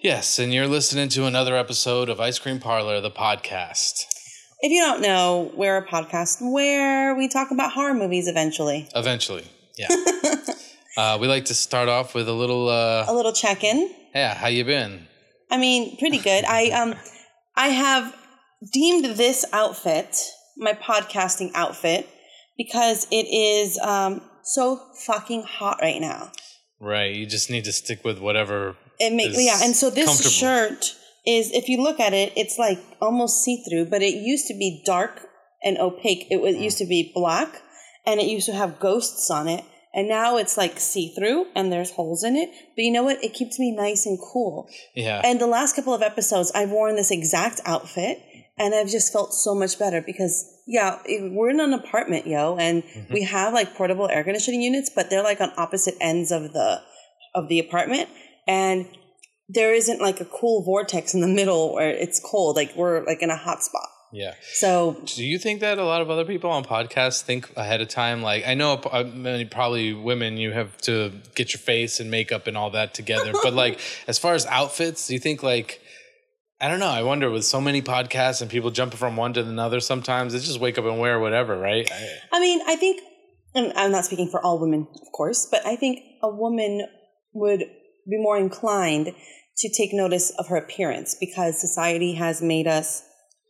[0.00, 4.06] Yes, and you're listening to another episode of Ice Cream Parlor, the podcast.
[4.60, 8.88] If you don't know, we're a podcast where we talk about horror movies eventually.
[8.94, 9.44] Eventually,
[9.76, 9.88] yeah.
[10.96, 12.68] uh, we like to start off with a little.
[12.70, 13.90] Uh, A little check in.
[14.14, 15.06] yeah, how you been?
[15.50, 16.44] I mean, pretty good.
[16.46, 16.94] I um
[17.54, 18.16] I have
[18.72, 20.16] deemed this outfit
[20.56, 22.08] my podcasting outfit
[22.56, 26.32] because it is um so fucking hot right now.
[26.80, 28.76] Right, you just need to stick with whatever.
[28.98, 30.96] It makes yeah, and so this shirt
[31.26, 34.54] is if you look at it, it's like almost see through, but it used to
[34.54, 35.22] be dark
[35.62, 36.26] and opaque.
[36.30, 36.62] It was Mm.
[36.62, 37.62] used to be black,
[38.06, 41.72] and it used to have ghosts on it, and now it's like see through, and
[41.72, 42.48] there's holes in it.
[42.76, 43.22] But you know what?
[43.24, 44.68] It keeps me nice and cool.
[44.94, 48.20] Yeah, And the last couple of episodes, I've worn this exact outfit,
[48.58, 52.82] and I've just felt so much better because yeah, we're in an apartment, yo, and
[52.82, 53.12] Mm-hmm.
[53.14, 56.80] we have like portable air conditioning units, but they're like on opposite ends of the
[57.34, 58.08] of the apartment,
[58.46, 58.86] and
[59.48, 62.56] there isn't like a cool vortex in the middle where it's cold.
[62.56, 63.88] Like we're like in a hot spot.
[64.12, 64.34] yeah.
[64.54, 67.88] So Do you think that a lot of other people on podcasts think ahead of
[67.88, 68.22] time?
[68.22, 72.46] Like, I know uh, many- probably women, you have to get your face and makeup
[72.48, 73.32] and all that together.
[73.42, 75.80] but like, as far as outfits, do you think like,
[76.60, 76.88] I don't know.
[76.88, 80.38] I wonder with so many podcasts and people jumping from one to another, sometimes they
[80.40, 81.88] just wake up and wear whatever, right?
[81.92, 83.00] I- I mean, I think,
[83.54, 86.86] and I'm not speaking for all women, of course, but I think a woman
[87.32, 87.64] would
[88.08, 89.14] be more inclined
[89.58, 93.02] to take notice of her appearance because society has made us.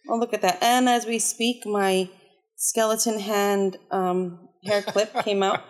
[0.08, 0.62] Oh, look at that!
[0.62, 2.08] And as we speak, my
[2.56, 5.62] skeleton hand um, hair clip came out.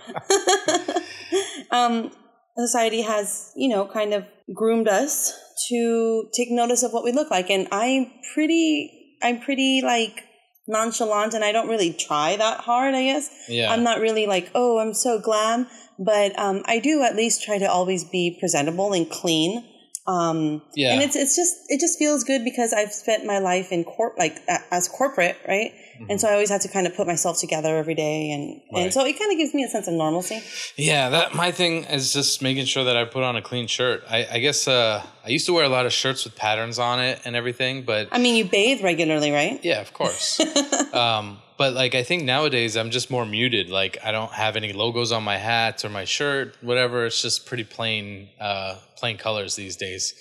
[1.70, 2.10] um,
[2.56, 4.24] society has, you know, kind of
[4.54, 5.32] groomed us
[5.68, 10.22] to take notice of what we look like, and I'm pretty, I'm pretty like
[10.68, 12.94] nonchalant, and I don't really try that hard.
[12.94, 13.72] I guess yeah.
[13.72, 15.66] I'm not really like, oh, I'm so glam,
[15.98, 19.64] but um, I do at least try to always be presentable and clean.
[20.08, 20.92] Um, Yeah.
[20.92, 24.16] and it's it's just it just feels good because I've spent my life in corp
[24.16, 25.72] like a- as corporate, right?
[26.10, 28.74] And so I always had to kind of put myself together every day, and Mm-hmm.
[28.76, 28.82] Right.
[28.84, 30.42] and so it kind of gives me a sense of normalcy.
[30.76, 34.04] Yeah, that my thing is just making sure that I put on a clean shirt.
[34.08, 37.00] I, I guess uh, I used to wear a lot of shirts with patterns on
[37.00, 39.58] it and everything, but I mean, you bathe regularly, right?
[39.64, 40.38] yeah, of course.
[40.92, 43.70] um, but like I think nowadays I'm just more muted.
[43.70, 47.06] Like I don't have any logos on my hat or my shirt, whatever.
[47.06, 50.14] It's just pretty plain, uh, plain colors these days.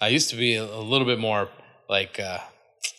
[0.00, 1.48] I used to be a, a little bit more
[1.88, 2.38] like uh,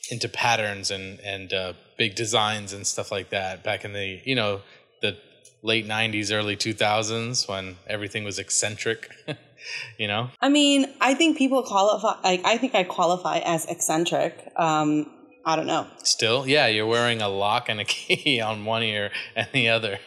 [0.10, 4.36] into patterns and and uh, big designs and stuff like that back in the you
[4.36, 4.62] know
[5.02, 5.18] the
[5.64, 9.10] late '90s, early 2000s when everything was eccentric.
[9.98, 10.30] you know.
[10.40, 12.22] I mean, I think people qualify.
[12.24, 14.52] Like, I think I qualify as eccentric.
[14.56, 15.10] Um,
[15.46, 15.88] I don't know.
[16.04, 20.00] Still, yeah, you're wearing a lock and a key on one ear and the other.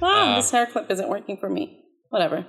[0.00, 1.78] Oh, Uh, this hair clip isn't working for me.
[2.10, 2.46] Whatever.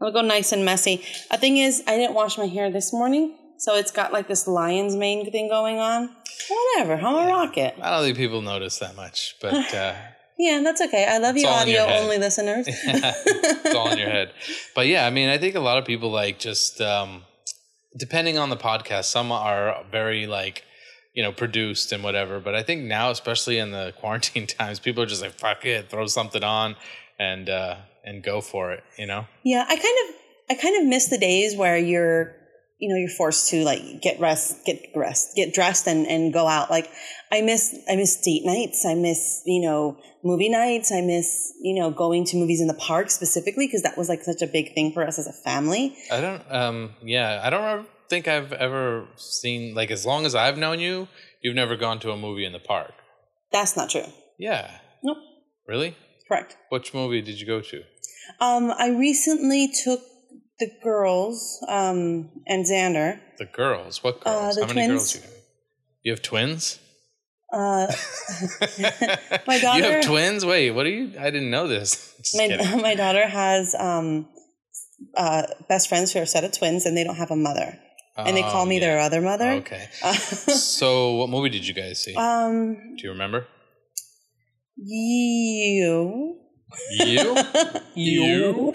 [0.00, 1.02] I'll go nice and messy.
[1.30, 4.46] The thing is, I didn't wash my hair this morning, so it's got like this
[4.46, 6.10] lion's mane thing going on.
[6.48, 7.74] Whatever, I'm gonna rock it.
[7.80, 9.94] I don't think people notice that much, but uh,
[10.36, 11.06] Yeah, that's okay.
[11.08, 12.66] I love you, all in your audio only listeners.
[12.68, 14.32] it's all in your head.
[14.74, 17.22] But yeah, I mean, I think a lot of people like just um,
[17.96, 19.04] depending on the podcast.
[19.04, 20.64] Some are very like
[21.14, 22.40] you know produced and whatever.
[22.40, 25.88] But I think now, especially in the quarantine times, people are just like fuck it,
[25.88, 26.76] throw something on
[27.18, 28.84] and uh, and go for it.
[28.98, 29.26] You know?
[29.42, 30.14] Yeah, I kind of
[30.50, 32.36] I kind of miss the days where you're
[32.78, 36.46] you know you're forced to like get rest get rest get dressed and and go
[36.46, 36.90] out like
[37.30, 41.72] i miss i miss date nights i miss you know movie nights i miss you
[41.72, 44.74] know going to movies in the park specifically because that was like such a big
[44.74, 46.42] thing for us as a family I don't.
[46.50, 50.78] Um, yeah, I don't ever think I've ever seen like as long as I've known
[50.80, 51.08] you,
[51.42, 52.94] you've never gone to a movie in the park.
[53.52, 54.08] that's not true
[54.38, 54.70] Yeah.
[55.02, 55.18] nope
[55.72, 55.90] Really?
[56.28, 57.78] correct Which movie did you go to?
[58.48, 60.00] um i recently took
[60.62, 61.36] the girls
[61.78, 63.08] um and xander
[63.38, 63.92] The girls.
[64.04, 64.54] What Uh, girls?
[64.56, 65.14] the How many girls twins.
[65.14, 65.30] you got?
[66.04, 66.62] You have twins?
[67.52, 67.86] uh
[69.50, 70.40] My You have twins?
[70.52, 71.04] Wait, what are you?
[71.26, 71.88] I didn't know this.
[72.18, 72.82] Just my, kidding.
[72.88, 74.08] my daughter has um
[75.24, 77.68] uh best friends who are a set of twins and they don't have a mother
[78.16, 78.86] and they call Um, me yeah.
[78.86, 79.88] their other mother Okay.
[80.02, 80.12] Uh,
[80.78, 82.14] So, what movie did you guys see?
[82.14, 83.46] um Do you remember?
[84.76, 86.36] you
[86.90, 87.36] You?
[87.94, 88.74] You?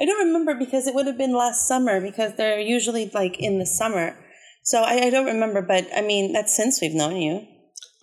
[0.00, 3.58] i don't remember because it would have been last summer because they're usually like in
[3.58, 4.14] the summer
[4.62, 7.46] so i, I don't remember but i mean that's since we've known you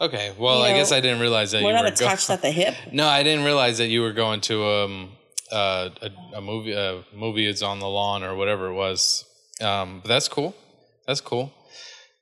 [0.02, 0.32] Okay.
[0.40, 2.36] Well, You I know, guess I didn't realize that we're you not were attached go-
[2.36, 5.10] at the hip No, I didn't realize that you were going to um
[5.52, 9.26] uh, a, a movie a movie is on the lawn or whatever it was.
[9.62, 10.56] Um, but that's cool.
[11.08, 11.52] That's cool.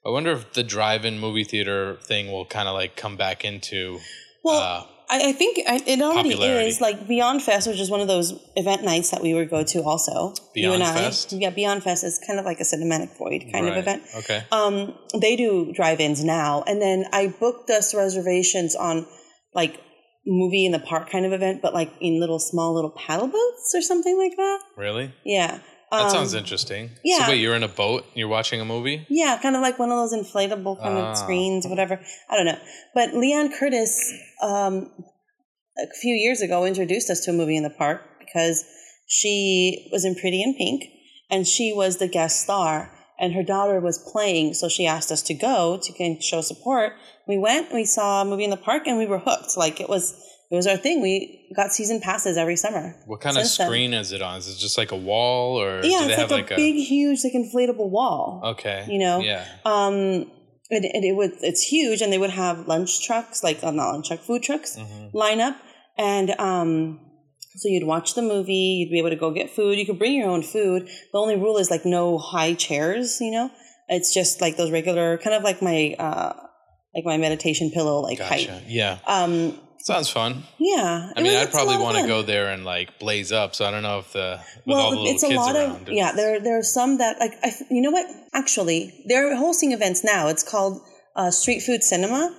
[0.06, 4.00] I wonder if the drive-in movie theater thing will kind of like come back into
[4.44, 6.68] well uh, I, I think I, it already Popularity.
[6.68, 9.63] is like Beyond Fest, which is one of those event nights that we would go
[9.63, 9.84] to.
[9.84, 11.31] Also, you Beyond and I, Fest?
[11.31, 14.04] yeah, Beyond Fest is kind of like a cinematic void kind of event.
[14.16, 14.44] Okay.
[14.51, 19.06] Um, they do drive-ins now, and then I booked us reservations on
[19.54, 19.80] like
[20.25, 23.72] movie in the park kind of event, but like in little small little paddle boats
[23.74, 24.60] or something like that.
[24.75, 25.13] Really?
[25.24, 25.60] Yeah,
[25.92, 26.89] That Um, sounds interesting.
[27.04, 27.19] yeah.
[27.25, 28.06] So wait, you're in a boat.
[28.13, 29.06] You're watching a movie.
[29.10, 31.12] Yeah, kind of like one of those inflatable kind Ah.
[31.12, 32.00] of screens, whatever.
[32.30, 32.60] I don't know.
[32.94, 34.12] But Leon Curtis,
[34.42, 34.92] um,
[35.78, 38.66] a few years ago, introduced us to a movie in the park because
[39.07, 40.84] she was in Pretty in Pink
[41.30, 44.54] and she was the guest star and her daughter was playing.
[44.56, 46.94] So she asked us to go to show support.
[47.28, 49.56] We went, we saw a movie in the park and we were hooked.
[49.56, 50.13] Like it was,
[50.49, 51.01] it was our thing.
[51.01, 52.95] We got season passes every summer.
[53.05, 53.67] What kind of Since then.
[53.67, 54.38] screen is it on?
[54.38, 56.55] Is it just like a wall, or Yeah, do they it's have like, like a
[56.55, 58.41] big, huge, like inflatable wall.
[58.45, 58.85] Okay.
[58.89, 59.19] you know?
[59.19, 59.45] Yeah.
[59.65, 60.31] Um,
[60.69, 63.91] and, and it would it's huge, and they would have lunch trucks, like uh, not
[63.91, 65.13] lunch truck, food trucks, Mhm.
[65.13, 65.55] line up,
[65.97, 67.00] and um,
[67.55, 68.53] so you'd watch the movie.
[68.53, 69.77] You'd be able to go get food.
[69.79, 70.88] You could bring your own food.
[71.13, 73.19] The only rule is like no high chairs.
[73.21, 73.50] You know,
[73.88, 76.33] it's just like those regular, kind of like my uh,
[76.93, 78.51] like my meditation pillow, like Gotcha.
[78.51, 78.63] height.
[78.67, 79.00] Yeah.
[79.07, 79.57] Um,
[79.88, 80.44] Sounds fun.
[80.60, 81.13] yeah.
[81.16, 83.56] I mean, I'd probably want to go there and like blaze up.
[83.56, 85.88] So I don't know if the with all the well, little it's a lot around.
[85.88, 86.12] of yeah.
[86.12, 88.06] There there are some that like I, you know what?
[88.34, 90.28] Actually, they're hosting events now.
[90.28, 90.81] It's called
[91.16, 92.36] uh, Street Food Cinema,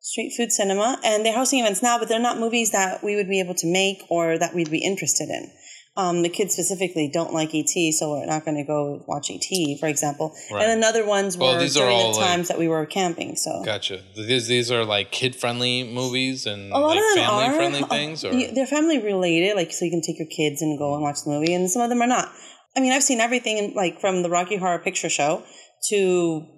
[0.00, 1.98] Street Food Cinema, and they're hosting events now.
[1.98, 4.82] But they're not movies that we would be able to make or that we'd be
[4.82, 5.52] interested in.
[5.98, 9.78] Um, the kids specifically don't like ET, so we're not going to go watch ET,
[9.80, 10.32] for example.
[10.50, 10.62] Right.
[10.62, 12.68] And then other ones Well, were these are during all, the like- times that we
[12.68, 13.34] were camping.
[13.34, 14.00] So Gotcha.
[14.14, 17.54] These these are like kid friendly movies and a lot like of them family are
[17.56, 20.94] friendly things, or they're family related like so you can take your kids and go
[20.94, 22.30] and watch the movie and some of them are not
[22.76, 25.42] i mean i've seen everything like from the rocky horror picture show
[25.88, 25.96] to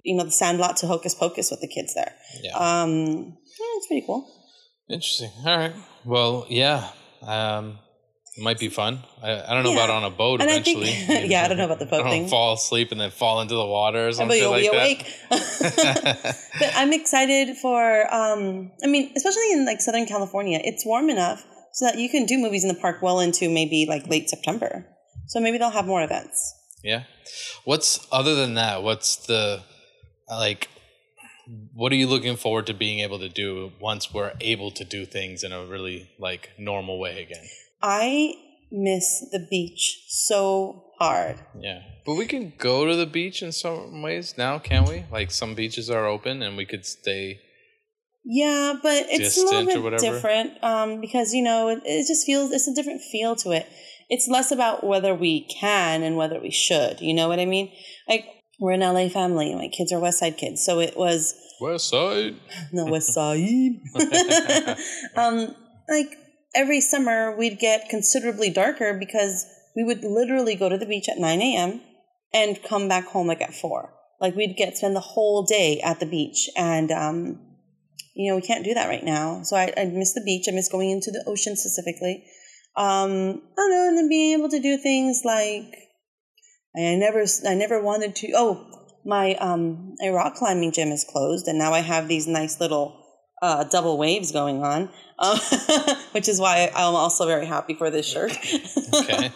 [0.04, 2.12] you know the sandlot to hocus pocus with the kids there
[2.42, 2.52] yeah.
[2.56, 2.90] um
[3.58, 4.28] yeah, it's pretty cool
[4.90, 5.30] Interesting.
[5.46, 5.72] All right.
[6.04, 6.90] Well, yeah.
[7.22, 7.78] Um,
[8.40, 9.02] it might be fun.
[9.22, 9.84] I, I don't know Yeah.
[9.84, 11.28] about on a boat And I think- eventually.
[11.32, 12.28] yeah, I don't know about the boat thing.
[12.28, 14.76] fall asleep and then fall into the water or something you'll like be that.
[14.76, 17.80] awake but i'm excited for
[18.14, 22.24] um i mean especially in like southern california it's warm enough so that you can
[22.26, 24.86] do movies in the park well into maybe like late september
[25.26, 26.38] so maybe they'll have more events
[26.82, 27.02] Yeah.
[27.64, 28.82] What's other than that?
[28.82, 29.62] What's the
[30.28, 30.68] like?
[31.74, 35.04] What are you looking forward to being able to do once we're able to do
[35.04, 37.44] things in a really like normal way again?
[37.82, 38.34] I
[38.70, 41.40] miss the beach so hard.
[41.58, 45.04] Yeah, but we can go to the beach in some ways now, can't we?
[45.10, 47.40] Like some beaches are open and we could stay.
[48.24, 52.52] Yeah, but it's a little bit different um, because you know it, it just feels
[52.52, 53.66] it's a different feel to it.
[54.10, 57.00] It's less about whether we can and whether we should.
[57.00, 57.72] You know what I mean?
[58.08, 58.26] Like
[58.60, 59.50] we're an LA family.
[59.50, 62.36] And my kids are West Side kids, so it was West Side.
[62.72, 63.80] no West Side.
[65.16, 65.54] um,
[65.88, 66.16] like
[66.54, 71.18] every summer, we'd get considerably darker because we would literally go to the beach at
[71.18, 71.80] nine a.m.
[72.32, 73.94] and come back home like at four.
[74.20, 77.40] Like we'd get spend the whole day at the beach, and um,
[78.14, 79.42] you know we can't do that right now.
[79.42, 80.46] So I, I miss the beach.
[80.48, 82.24] I miss going into the ocean specifically.
[82.76, 85.74] Um, I don't know, and then being able to do things like
[86.76, 88.32] I never I never wanted to.
[88.36, 88.66] Oh,
[89.04, 92.99] my um my rock climbing gym is closed, and now I have these nice little
[93.42, 95.38] uh, double waves going on, um,
[96.12, 98.36] which is why I'm also very happy for this shirt.
[98.92, 99.32] Okay.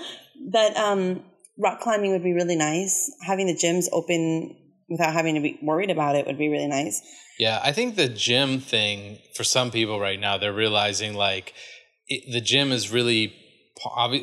[0.51, 1.23] but um,
[1.59, 3.11] rock climbing would be really nice.
[3.25, 4.57] Having the gyms open
[4.89, 7.01] without having to be worried about it would be really nice.
[7.39, 11.55] Yeah, I think the gym thing for some people right now, they're realizing like
[12.09, 13.35] it, the gym is really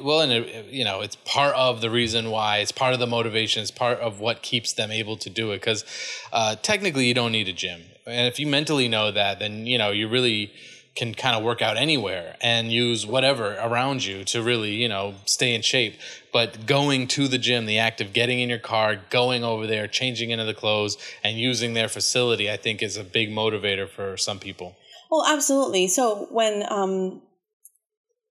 [0.01, 3.07] well, and it, you know, it's part of the reason why it's part of the
[3.07, 3.61] motivation.
[3.61, 5.57] It's part of what keeps them able to do it.
[5.57, 5.83] Because
[6.31, 9.77] uh, technically, you don't need a gym, and if you mentally know that, then you
[9.77, 10.51] know you really
[10.95, 15.15] can kind of work out anywhere and use whatever around you to really you know
[15.25, 15.97] stay in shape
[16.33, 19.87] but going to the gym the act of getting in your car going over there
[19.87, 24.17] changing into the clothes and using their facility i think is a big motivator for
[24.17, 24.75] some people
[25.11, 25.87] Well, absolutely.
[25.89, 27.21] So when um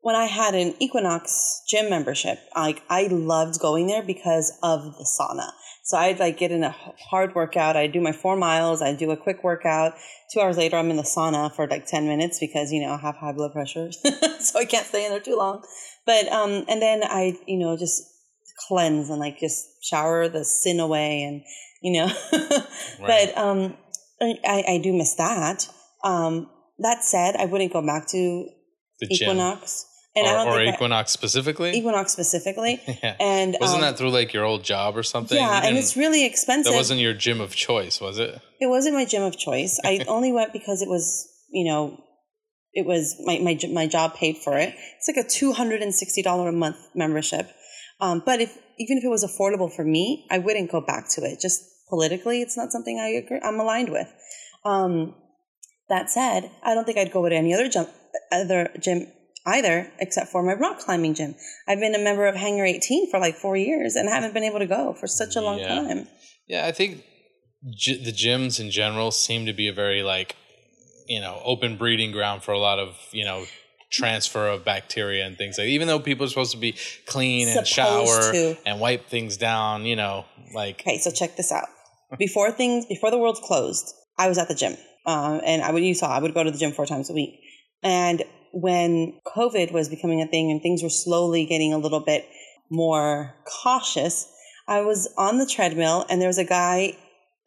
[0.01, 5.05] when I had an Equinox gym membership, like I loved going there because of the
[5.05, 5.51] sauna.
[5.91, 6.71] So I'd like get in a
[7.11, 7.77] hard workout.
[7.77, 8.81] I'd do my four miles.
[8.81, 9.95] I'd do a quick workout.
[10.33, 12.97] Two hours later, I'm in the sauna for like ten minutes because you know I
[12.99, 13.91] have high blood pressure,
[14.39, 15.65] so I can't stay in there too long.
[16.07, 18.05] But um, and then I you know just
[18.69, 21.43] cleanse and like just shower the sin away and
[21.83, 22.13] you know.
[23.01, 23.33] Right.
[23.35, 23.77] But um,
[24.21, 25.69] I I do miss that.
[26.05, 28.49] Um, that said, I wouldn't go back to
[29.01, 29.39] the gym
[30.17, 32.81] Equinox, and I or, don't or think I- equinox specifically Equinox specifically.
[33.03, 35.79] yeah And wasn't um, that through like your old job or something yeah, You and
[35.79, 36.73] it's really expensive.
[36.73, 39.81] that wasn't your gym of choice was it it wasn't my gym of choice.
[39.85, 41.99] I only went because it was, you know,
[42.73, 44.75] it was my, my, my job paid for it.
[44.99, 47.51] It's like a $260 a month membership.
[48.01, 51.23] Um, but if, even if it was affordable for me, I wouldn't go back to
[51.23, 51.41] it.
[51.41, 54.07] Just politically, it's not something I agree, I'm aligned with.
[54.65, 55.15] Um,
[55.89, 57.87] that said, I don't think I'd go with any other gym,
[58.31, 59.07] other gym
[59.47, 61.35] either, except for my rock climbing gym.
[61.69, 64.45] I've been a member of Hangar 18 for like four years and I haven't been
[64.45, 65.69] able to go for such a long Yeah.
[65.69, 66.09] time.
[66.47, 67.03] Yeah, I think
[67.77, 70.37] gy- the gyms in general seem to be a very like,
[71.07, 73.45] you know, open breeding ground for a lot of you know
[73.91, 75.67] transfer of bacteria and things like.
[75.69, 78.57] Even though people are supposed to be clean and shower to.
[78.65, 81.67] and wipe things down, you know, like Okay, so check this out.
[82.19, 85.83] Before things, before the world closed, I was at the gym, um, and I would
[85.85, 87.41] you saw I would go to the gym four times a week.
[87.83, 92.27] And when COVID was becoming a thing and things were slowly getting a little bit
[92.71, 94.27] more cautious,
[94.69, 96.97] I was on the treadmill and there was a guy,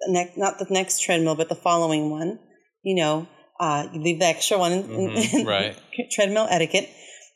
[0.08, 2.40] not the next treadmill, but the following one.
[2.84, 3.28] You know,
[3.60, 5.78] uh, you leave the extra one in, Mhm, in right.
[6.12, 6.90] treadmill etiquette.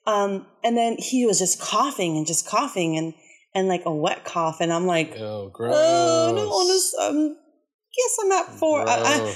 [0.05, 3.13] Um, and then he was just coughing and just coughing and
[3.55, 5.73] and like a wet cough, and I'm like, oh, gross.
[5.75, 7.17] Oh, I don't.
[7.17, 7.37] Um,
[7.97, 8.87] guess I'm at four.
[8.87, 9.35] I, I,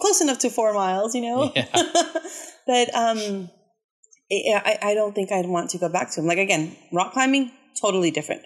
[0.00, 1.52] close enough to four miles, you know.
[1.56, 1.66] Yeah.
[2.66, 3.48] but um,
[4.32, 6.26] I, I don't think I'd want to go back to them.
[6.26, 8.42] Like again, rock climbing, totally different,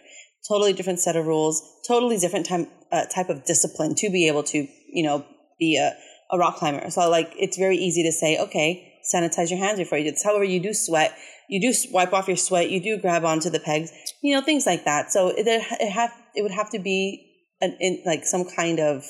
[0.49, 4.43] totally different set of rules, totally different time uh, type of discipline to be able
[4.45, 5.25] to you know
[5.59, 5.93] be a
[6.33, 6.91] a rock climber.
[6.91, 10.25] So like it's very easy to say, okay, sanitize your hands before you do this.
[10.25, 11.17] However, you do sweat,
[11.49, 14.67] you do wipe off your sweat, you do grab onto the pegs, you know, things
[14.67, 15.13] like that.
[15.13, 18.81] So it it, it have it would have to be an in, like some kind
[18.81, 19.05] of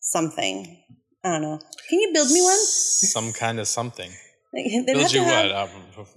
[0.00, 0.76] something.
[1.24, 1.60] I don't know.
[1.88, 2.58] Can you build me one?
[2.58, 4.10] Some kind of something.
[4.52, 5.52] Like, Build you what?
[5.52, 5.68] Um,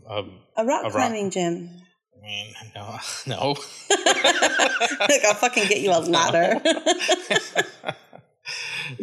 [0.09, 1.69] um, a rock a rock- climbing gym.
[2.17, 2.97] I mean, no,
[3.27, 3.55] no.
[3.89, 6.61] like I'll fucking get you a ladder.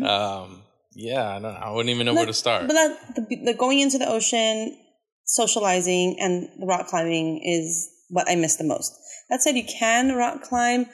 [0.02, 0.62] um,
[0.94, 1.48] yeah, I don't know.
[1.50, 2.66] I wouldn't even know where to start.
[2.66, 4.76] But that the, the going into the ocean,
[5.24, 8.96] socializing, and the rock climbing is what I miss the most.
[9.28, 10.86] That said, you can rock climb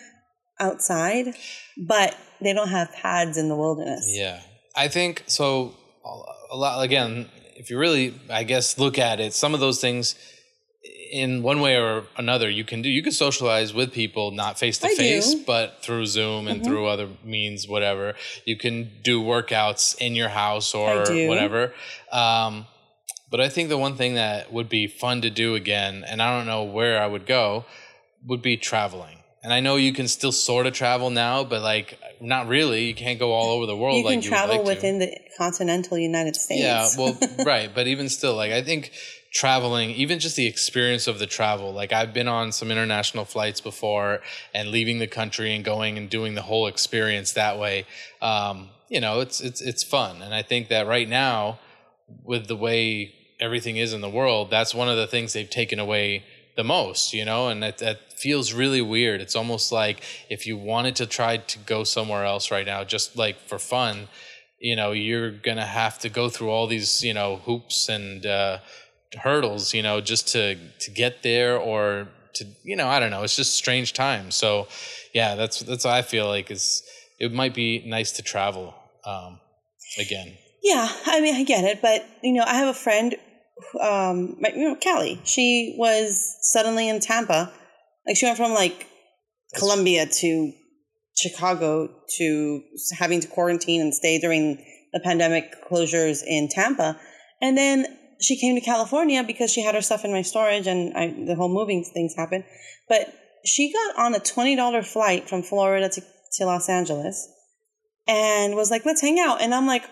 [0.60, 1.34] outside,
[1.78, 4.06] but they don't have pads in the wilderness.
[4.08, 4.40] Yeah,
[4.74, 5.74] I think so.
[6.50, 7.28] A lot again.
[7.58, 10.14] If you really, I guess, look at it, some of those things,
[11.10, 12.88] in one way or another, you can do.
[12.88, 16.64] You can socialize with people, not face to face, but through Zoom and Mhm.
[16.64, 18.14] through other means, whatever.
[18.44, 21.74] You can do workouts in your house or whatever.
[22.12, 22.66] Um,
[23.30, 26.36] but I think the one thing that would be fun to do again, and I
[26.36, 27.64] don't know where I would go,
[28.26, 29.15] would be traveling.
[29.46, 32.86] And I know you can still sort of travel now, but like not really.
[32.86, 34.86] You can't go all over the world You can you travel would like to.
[34.88, 36.62] within the continental United States.
[36.62, 38.90] Yeah, well, right, but even still, like I think
[39.32, 41.72] traveling, even just the experience of the travel.
[41.72, 44.20] Like I've been on some international flights before,
[44.52, 47.86] and leaving the country and going and doing the whole experience that way.
[48.20, 51.60] Um, you know, it's it's it's fun, and I think that right now,
[52.24, 55.78] with the way everything is in the world, that's one of the things they've taken
[55.78, 56.24] away
[56.56, 59.20] the most, you know, and that, that feels really weird.
[59.20, 63.16] It's almost like if you wanted to try to go somewhere else right now, just
[63.16, 64.08] like for fun,
[64.58, 68.58] you know, you're gonna have to go through all these, you know, hoops and uh,
[69.20, 73.22] hurdles, you know, just to to get there or to, you know, I don't know.
[73.22, 74.34] It's just strange times.
[74.34, 74.68] So,
[75.12, 76.82] yeah, that's that's what I feel like is
[77.18, 79.40] it might be nice to travel um,
[79.98, 80.36] again.
[80.62, 83.14] Yeah, I mean, I get it, but you know, I have a friend,
[83.80, 85.20] um, my- you know, Callie.
[85.24, 87.52] She was suddenly in Tampa,
[88.06, 88.86] like she went from like
[89.54, 90.52] Colombia to
[91.16, 92.62] Chicago to
[92.98, 96.98] having to quarantine and stay during the pandemic closures in Tampa,
[97.40, 97.86] and then
[98.20, 101.34] she came to California because she had her stuff in my storage, and I, the
[101.34, 102.44] whole moving things happened.
[102.88, 103.12] But
[103.44, 106.02] she got on a twenty dollar flight from Florida to,
[106.34, 107.28] to Los Angeles,
[108.06, 109.84] and was like, "Let's hang out," and I'm like.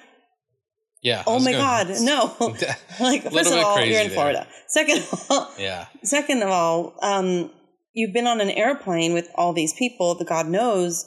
[1.05, 1.23] Yeah.
[1.27, 2.35] Oh my God, no!
[2.99, 4.11] like, first of all, you're in there.
[4.11, 4.47] Florida.
[4.69, 5.87] Second of all, yeah.
[6.03, 7.51] second of all, um,
[7.93, 10.15] you've been on an airplane with all these people.
[10.15, 11.05] The God knows,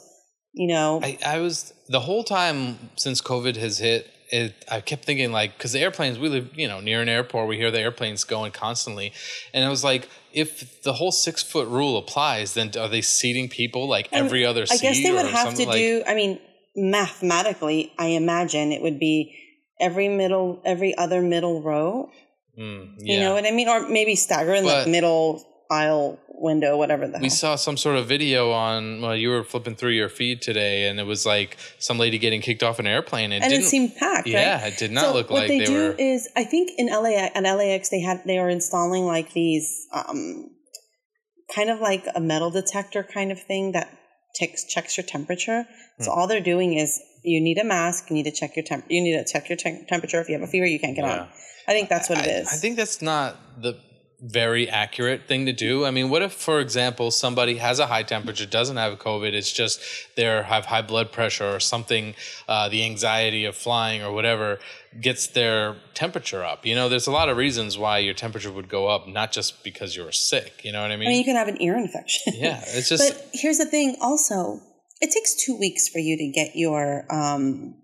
[0.52, 1.00] you know.
[1.02, 4.08] I, I was the whole time since COVID has hit.
[4.30, 7.48] It, I kept thinking like because the airplanes we live you know near an airport
[7.48, 9.14] we hear the airplanes going constantly
[9.54, 13.48] and I was like if the whole six foot rule applies then are they seating
[13.48, 16.02] people like every other I guess they would have to like do.
[16.06, 16.38] I mean,
[16.76, 19.34] mathematically, I imagine it would be
[19.80, 22.10] every middle, every other middle row.
[22.58, 23.68] Mm, You know what I mean?
[23.68, 27.36] Or maybe stagger in But- middle aisle window, whatever the we hell.
[27.36, 31.00] saw some sort of video on well you were flipping through your feed today and
[31.00, 34.26] it was like some lady getting kicked off an airplane and, and it seemed packed,
[34.26, 34.32] right?
[34.34, 36.70] yeah it did not so look what like they, they, do were is i think
[36.78, 40.48] in la at lax they had they were installing like these um
[41.54, 43.97] kind of like a metal detector kind of thing that
[44.34, 45.66] takes checks your temperature.
[46.00, 46.18] So hmm.
[46.18, 49.00] all they're doing is you need a mask, you need to check your temp, you
[49.00, 50.20] need to check your te- temperature.
[50.20, 51.22] If you have a fever, you can't get Yeah.
[51.22, 51.28] on.
[51.66, 52.48] I think that's what it I, is.
[52.48, 53.78] I think that's not the
[54.20, 55.84] very accurate thing to do.
[55.84, 59.52] I mean, what if, for example, somebody has a high temperature, doesn't have COVID, it's
[59.52, 59.80] just
[60.16, 62.14] they have high blood pressure or something,
[62.48, 64.58] uh, the anxiety of flying or whatever
[65.00, 66.66] gets their temperature up.
[66.66, 69.62] You know, there's a lot of reasons why your temperature would go up, not just
[69.62, 70.64] because you were sick.
[70.64, 71.08] You know what I mean?
[71.08, 72.32] I mean, you can have an ear infection.
[72.36, 73.96] yeah, it's just but here's the thing.
[74.00, 74.60] Also,
[75.00, 77.76] it takes two weeks for you to get your um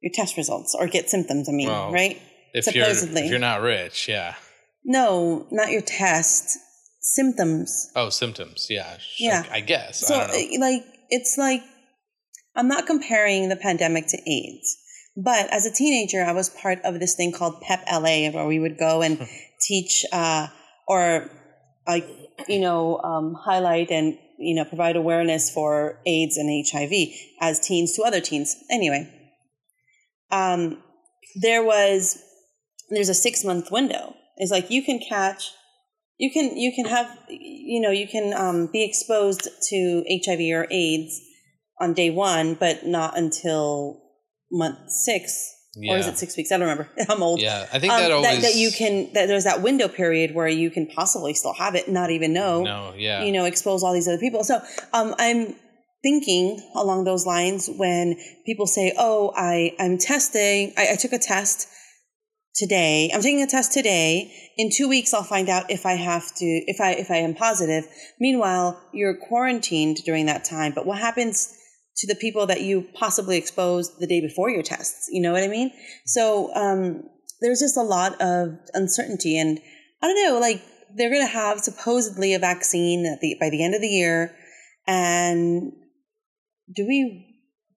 [0.00, 1.48] your test results or get symptoms.
[1.48, 2.20] I mean, Well, right?
[2.54, 3.22] if you're supposedly.
[3.22, 4.34] if you're not rich, yeah.
[4.84, 6.58] No, not your test.
[7.00, 7.90] Symptoms.
[7.96, 8.96] Oh, symptoms, yeah.
[8.98, 9.44] Sure, Yeah.
[9.50, 10.06] I guess.
[10.06, 10.66] So, I don't know.
[10.66, 11.62] like, it's like
[12.54, 14.76] I'm not comparing the pandemic to AIDS,
[15.16, 18.58] but as a teenager, I was part of this thing called PEP LA, where we
[18.58, 19.26] would go and
[19.60, 20.48] teach uh,
[20.86, 21.30] or
[21.86, 22.06] like
[22.48, 26.92] you know um, highlight and you know provide awareness for AIDS and HIV
[27.40, 28.54] as teens to other teens.
[28.70, 29.08] Anyway,
[30.30, 30.82] um,
[31.40, 32.18] there was
[32.90, 34.14] there's a six month window.
[34.36, 35.50] It's like you can catch,
[36.18, 40.66] you can you can have you know you can um, be exposed to HIV or
[40.70, 41.20] AIDS
[41.80, 44.02] on day one, but not until
[44.50, 45.50] month six.
[45.88, 46.52] Or is it six weeks?
[46.52, 46.90] I don't remember.
[47.08, 47.40] I'm old.
[47.40, 50.46] Yeah, I think Um, that always that, you can that there's that window period where
[50.46, 53.22] you can possibly still have it, not even know No, yeah.
[53.24, 54.60] you know expose all these other people so
[54.92, 55.54] um, i'm
[56.02, 61.18] thinking along those lines when people say oh i i'm testing I, I took a
[61.18, 61.68] test
[62.54, 64.32] today i'm taking a test today.
[64.56, 67.34] In two weeks i'll find out if i have to if i if i am
[67.34, 67.86] positive.
[68.20, 71.56] Meanwhile you're quarantined during that time but what happens
[71.96, 75.08] to the people that you possibly exposed the day before your tests?
[75.10, 75.70] You know what i mean?
[76.06, 77.04] So um
[77.42, 79.58] there's just a lot of uncertainty and
[80.00, 80.62] i don't know like
[80.94, 84.34] they're going to have supposedly a vaccine at the by the end of the year
[84.86, 85.72] and
[86.74, 87.26] do we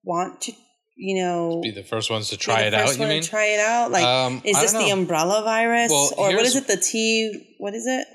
[0.04, 0.52] want to
[0.96, 2.86] you know be the first ones to try the it out.
[2.88, 3.22] first You one to mean?
[3.22, 6.66] try it out like Um, is this the umbrella virus Well, or what is it
[6.66, 8.06] the t what is it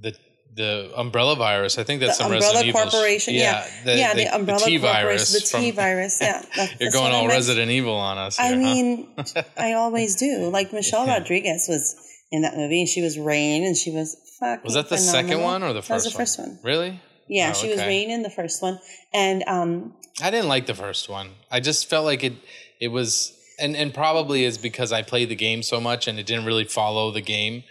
[0.00, 0.14] the
[0.54, 1.78] the umbrella virus?
[1.78, 2.90] I think that's the some umbrella Resident Evil.
[2.90, 5.32] corporation yeah the, yeah the, umbrella T virus.
[5.32, 7.28] the t virus yeah that's, You're going all.
[7.28, 8.38] Resident Evil on us.
[8.38, 8.62] I here, huh?
[8.62, 9.08] mean,
[9.56, 10.50] I always do.
[10.50, 11.18] Like Michelle Yeah.
[11.18, 11.94] Rodriguez was
[12.32, 14.64] in that movie, and she was Rain, and she was fucking.
[14.64, 16.58] was that the second one or the That was first the first one.
[16.64, 17.00] Really?
[17.28, 17.86] Yeah, Oh, she was okay.
[17.88, 18.80] Rain in the first one,
[19.14, 21.30] and um, I didn't like the first one.
[21.50, 22.34] I just felt like it
[22.80, 26.26] it was and and probably is because I played the game so much and it
[26.26, 27.64] didn't really follow the game.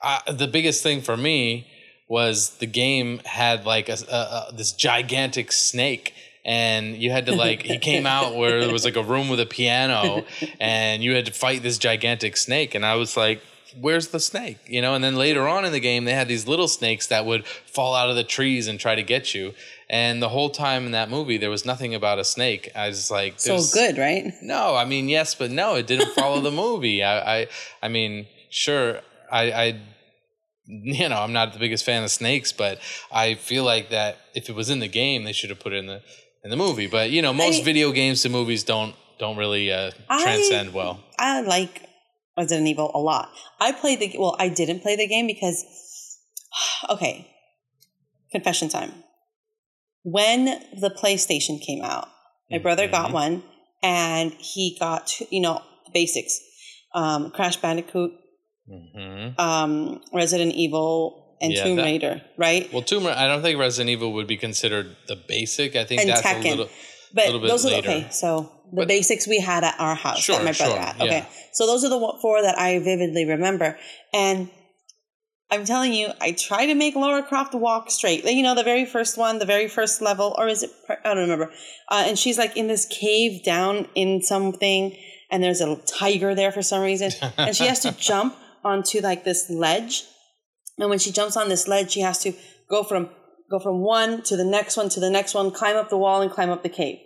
[0.00, 1.66] Uh, the biggest thing for me
[2.08, 7.34] was the game had like a, a, a this gigantic snake and you had to
[7.34, 10.24] like he came out where there was like a room with a piano
[10.60, 13.40] and you had to fight this gigantic snake and I was like
[13.80, 14.58] where's the snake?
[14.66, 17.24] You know and then later on in the game they had these little snakes that
[17.26, 19.52] would fall out of the trees and try to get you.
[19.90, 22.70] And the whole time in that movie there was nothing about a snake.
[22.74, 24.32] I was like so good, right?
[24.42, 27.02] no i mean yes but no it didn't follow the movie.
[27.02, 27.46] I i,
[27.82, 29.80] I mean sure i i
[30.66, 32.78] you know i'm not the biggest fan of snakes but
[33.10, 35.76] i feel like that if it was in the game they should have put it
[35.78, 36.00] in the
[36.44, 36.88] in the movie.
[36.88, 40.72] But you know most I- video games to movies don't don't really uh, I- transcend
[40.74, 40.98] well.
[41.18, 41.82] I like
[42.36, 43.30] Resident Evil a lot.
[43.60, 45.64] I played the well, I didn't play the game because
[46.90, 47.28] okay.
[48.30, 48.92] Confession time.
[50.04, 50.46] When
[50.80, 52.08] the PlayStation came out,
[52.50, 53.42] my brother got one
[53.82, 56.40] and he got you know the basics.
[56.94, 58.12] Um, Crash Bandicoot,
[58.68, 62.70] hmm um, Resident Evil, and Yeah, Tomb that- Raider, right?
[62.72, 66.00] well Tomb Raider, i don't think resident evil would be considered the basic i think
[66.02, 66.44] And that's Tekken.
[66.46, 66.68] a little
[67.14, 68.06] But those are the, okay.
[68.10, 70.96] So the But- basics we had at our house Sure, that my brother sure, had.
[70.96, 71.26] Okay, yeah.
[71.52, 73.78] so those are the four that I vividly remember,
[74.12, 74.48] and
[75.50, 78.24] I'm telling you, I try to make Laura Croft walk straight.
[78.24, 80.70] You know, the very first one, the very first level, or is it?
[80.88, 81.50] I don't remember.
[81.90, 84.96] Uh, and she's like in this cave down in something,
[85.30, 89.24] and there's a tiger there for some reason, and she has to jump onto like
[89.24, 90.04] this ledge.
[90.78, 92.32] And when she jumps on this ledge, she has to
[92.70, 93.10] go from
[93.52, 96.22] go from one to the next one to the next one, climb up the wall,
[96.22, 96.98] and climb up the cave.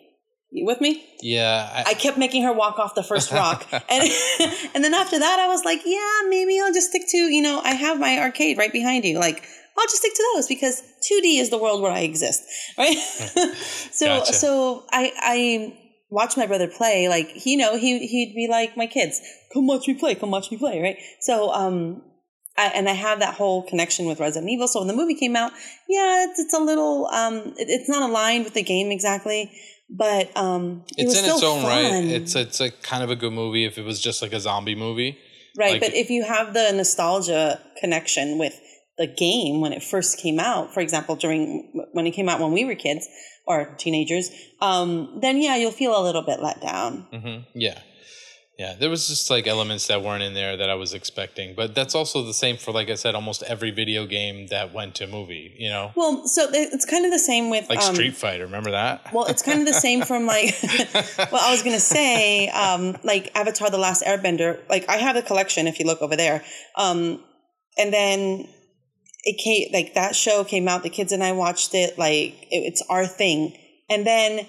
[0.50, 1.04] You with me?
[1.20, 3.82] yeah I kept making her walk off the first rock, and
[4.74, 7.60] and then after that, I was like, yeah, maybe I'll just stick to you know
[7.62, 9.44] I have my arcade right behind you, like.
[9.78, 10.82] I'll just stick to those because
[11.12, 12.42] 2D is the world where I exist,
[12.78, 12.96] right?
[12.96, 14.32] so Gotcha.
[14.32, 15.76] so I I
[16.08, 19.20] watch my brother play like you know he he'd be like my kids
[19.52, 22.00] come watch me play come watch me play right so um
[22.58, 24.68] I, and I have that whole connection with Resident Evil.
[24.68, 25.52] So when the movie came out
[25.88, 29.50] yeah it's, it's a little um it, it's not aligned with the game exactly
[29.88, 32.04] but um it it's was in its own right.
[32.04, 34.74] it's it's a kind of a good movie if it was just like a zombie
[34.74, 35.18] movie.
[35.56, 38.60] Right like- but if you have the nostalgia connection with
[38.98, 42.52] the game when it first came out for example during when it came out when
[42.52, 43.08] we were kids
[43.46, 47.06] or teenagers, um, then yeah, you'll feel a little bit let down.
[47.12, 47.78] hmm Yeah.
[48.58, 51.74] Yeah, there was just like elements that weren't in there that I was expecting, but
[51.74, 55.06] that's also the same for, like I said, almost every video game that went to
[55.06, 55.54] movie.
[55.58, 58.46] You know, Well, so it's kind of the same with like um, Street Fighter.
[58.46, 59.12] Remember that?
[59.12, 63.30] Well, it's kind of the same from like, well, I was gonna say, um, like
[63.36, 64.66] Avatar: The Last Airbender.
[64.70, 65.66] Like I have a collection.
[65.66, 66.42] If you look over there,
[66.76, 67.22] um,
[67.76, 68.48] and then
[69.24, 70.82] it came like that show came out.
[70.82, 71.98] The kids and I watched it.
[71.98, 73.54] Like it, it's our thing.
[73.90, 74.46] And then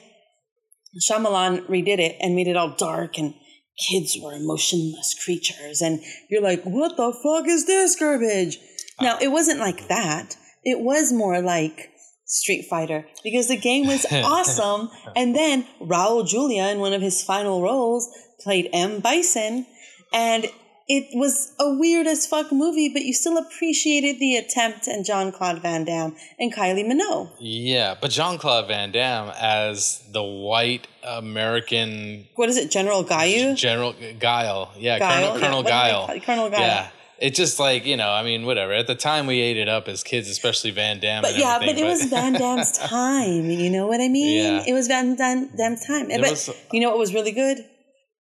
[1.09, 3.33] Shyamalan redid it and made it all dark and
[3.77, 5.81] kids were emotionless creatures.
[5.81, 8.59] And you're like, what the fuck is this garbage?
[8.99, 10.35] Now it wasn't like that.
[10.63, 11.91] It was more like
[12.25, 14.89] Street Fighter because the game was awesome.
[15.15, 18.09] and then Raul Julia, in one of his final roles,
[18.41, 18.99] played M.
[18.99, 19.65] Bison.
[20.13, 20.47] And
[20.89, 25.32] it was a weird as fuck movie, but you still appreciated the attempt and John
[25.34, 27.30] Claude Van Damme and Kylie Minogue.
[27.39, 33.56] Yeah, but Jean Claude Van Damme as the white American What is it, General Gayu?
[33.56, 34.71] General Guile.
[34.78, 35.34] Yeah, Guile?
[35.34, 36.19] Colonel, Yeah, Colonel they Guile.
[36.21, 36.60] Colonel Guile.
[36.62, 36.89] Yeah.
[37.19, 38.73] It just like, you know, I mean, whatever.
[38.73, 41.23] At the time we ate it up as kids, especially Van Damme.
[41.23, 43.50] But yeah, but it was Van Damme's time.
[43.50, 44.43] You know what I mean?
[44.54, 44.63] Yeah.
[44.67, 46.12] It was Van Damme's time.
[46.12, 47.65] It but was- you know what was really good?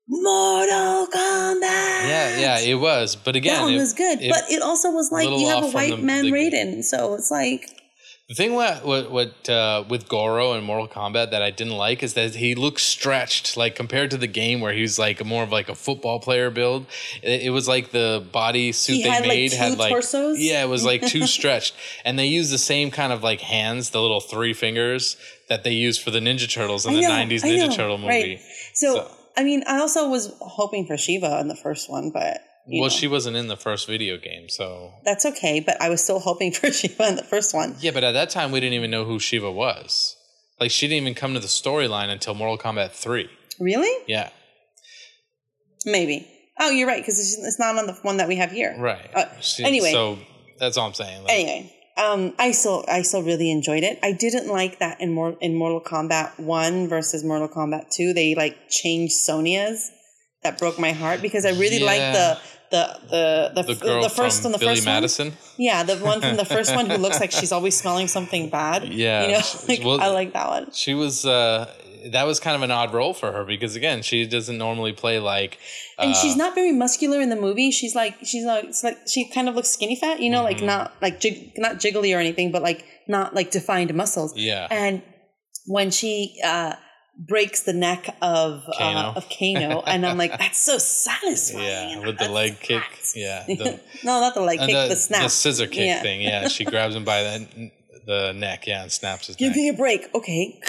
[0.09, 1.61] Mortal Kombat.
[2.07, 3.15] Yeah, yeah, it was.
[3.15, 5.63] But again, that one it- was good, it- but it also was like you have
[5.63, 7.69] a white the- man the- Raiden, so it's like
[8.29, 12.03] The thing what what, what uh, with Goro and Mortal Kombat that I didn't like
[12.03, 15.51] is that he looks stretched, like compared to the game where he's like more of
[15.51, 16.87] like a football player build.
[17.23, 19.91] It, it was like the body suit He they had, like, made two had like
[19.91, 20.39] torsos?
[20.39, 21.73] yeah, it was like too stretched,
[22.05, 25.15] and they used the same kind of like hands, the little three fingers
[25.47, 28.07] that they used for the Ninja Turtles in the know, '90s Ninja Turtle movie.
[28.09, 28.39] right.
[28.73, 32.41] So, So- I mean, I also was hoping for Sheeva in the first one, but
[32.67, 35.59] Well, know, she wasn't in the first video game, so that's okay.
[35.59, 37.75] But I was still hoping for Sheeva in the first one.
[37.79, 37.91] yeah.
[37.91, 40.15] But at that time, we didn't even know who Sheeva was.
[40.59, 43.29] Like, she didn't even come to the storyline until Mortal Kombat Three.
[43.59, 43.91] Really?
[44.07, 44.29] Yeah,
[45.85, 46.27] Maybe.
[46.59, 48.75] Oh, you're right because it's, it's not on the one that we have here.
[48.79, 49.09] right.
[49.13, 49.91] Uh, She- anyway.
[49.91, 50.17] so
[50.59, 51.23] that's all I'm saying.
[51.23, 53.99] Like, Anyway, um, I still I still really enjoyed it.
[54.03, 58.13] I didn't like that in more in Mortal Kombat One versus Mortal Kombat Two.
[58.13, 59.91] They like changed Sonya's.
[60.43, 62.37] That broke my heart because I really liked the
[62.69, 65.27] the the the, the the first from one, the Billy first Madison.
[65.29, 65.37] one.
[65.57, 68.85] Yeah, the one from the first one who looks like she's always smelling something bad.
[68.85, 70.71] Yeah, you know, like, well- I like that one.
[70.71, 71.25] She was.
[71.25, 71.65] uh
[72.11, 75.19] That was kind of an odd role for her because again, she doesn't normally play
[75.19, 75.57] like.
[75.99, 77.71] And uh, she's not very muscular in the movie.
[77.71, 80.65] She's like she's like like she kind of looks skinny fat, you know, like Mm-hmm.
[80.67, 84.33] not like jig, not jiggly or anything, but like not like defined muscles.
[84.35, 84.67] Yeah.
[84.69, 85.01] And
[85.65, 86.73] when she uh,
[87.27, 88.99] breaks the neck of Kano.
[89.09, 91.65] uh, of Kano, and I'm like, that's so satisfying.
[91.99, 92.83] Yeah, with the leg kick.
[93.15, 95.23] Yeah, the, no, not the leg uh, kick, the, the, snap.
[95.23, 96.01] the scissor kick Yeah.
[96.01, 96.21] thing.
[96.21, 97.71] Yeah, she grabs him by the
[98.05, 98.67] the neck.
[98.67, 99.57] Yeah, and snaps his Give neck.
[99.57, 100.59] me a break, okay?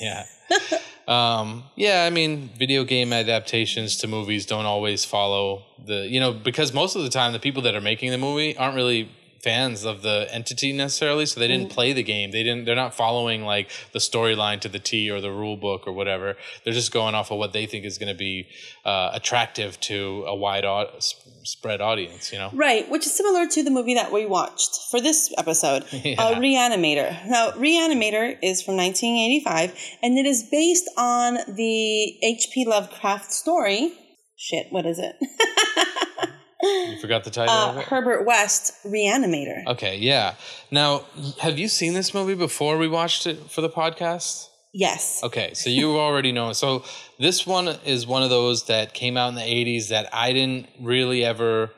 [0.00, 0.26] Yeah.
[1.08, 6.32] um, yeah, I mean, video game adaptations to movies don't always follow the, you know,
[6.32, 9.84] because most of the time the people that are making the movie aren't really fans
[9.84, 12.30] of the entity necessarily, so they didn't play the game.
[12.30, 12.64] They didn't.
[12.64, 16.38] They're not following like the storyline to the T or the rule book or whatever.
[16.64, 18.48] They're just going off of what they think is going to be
[18.86, 22.32] uh, attractive to a wide au- s- spread audience.
[22.32, 22.50] You know.
[22.52, 26.34] Right, which is similar to the movie that we watched for this episode, uh, Yeah.
[26.34, 27.26] Reanimator.
[27.26, 32.64] Now, Reanimator is from 1985, and it is based on the H.P.
[32.66, 33.92] Lovecraft story.
[34.36, 35.16] Shit, what is it?
[36.64, 37.86] You forgot the title of uh, it.
[37.86, 39.66] Herbert West, Reanimator.
[39.66, 40.34] Okay, yeah.
[40.70, 41.04] Now,
[41.40, 44.48] have you seen this movie before we watched it for the podcast?
[44.76, 45.20] Yes.
[45.22, 46.52] Okay, so you already know.
[46.52, 46.84] So
[47.20, 50.66] this one is one of those that came out in the 80s that I didn't
[50.80, 51.70] really ever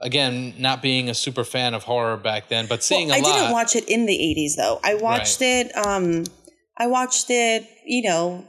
[0.00, 3.22] again, not being a super fan of horror back then, but seeing Well, a I
[3.22, 3.32] lot.
[3.34, 4.78] I didn't watch it in the 80s though.
[4.84, 6.24] I watched it um
[6.76, 8.46] I watched it, you know,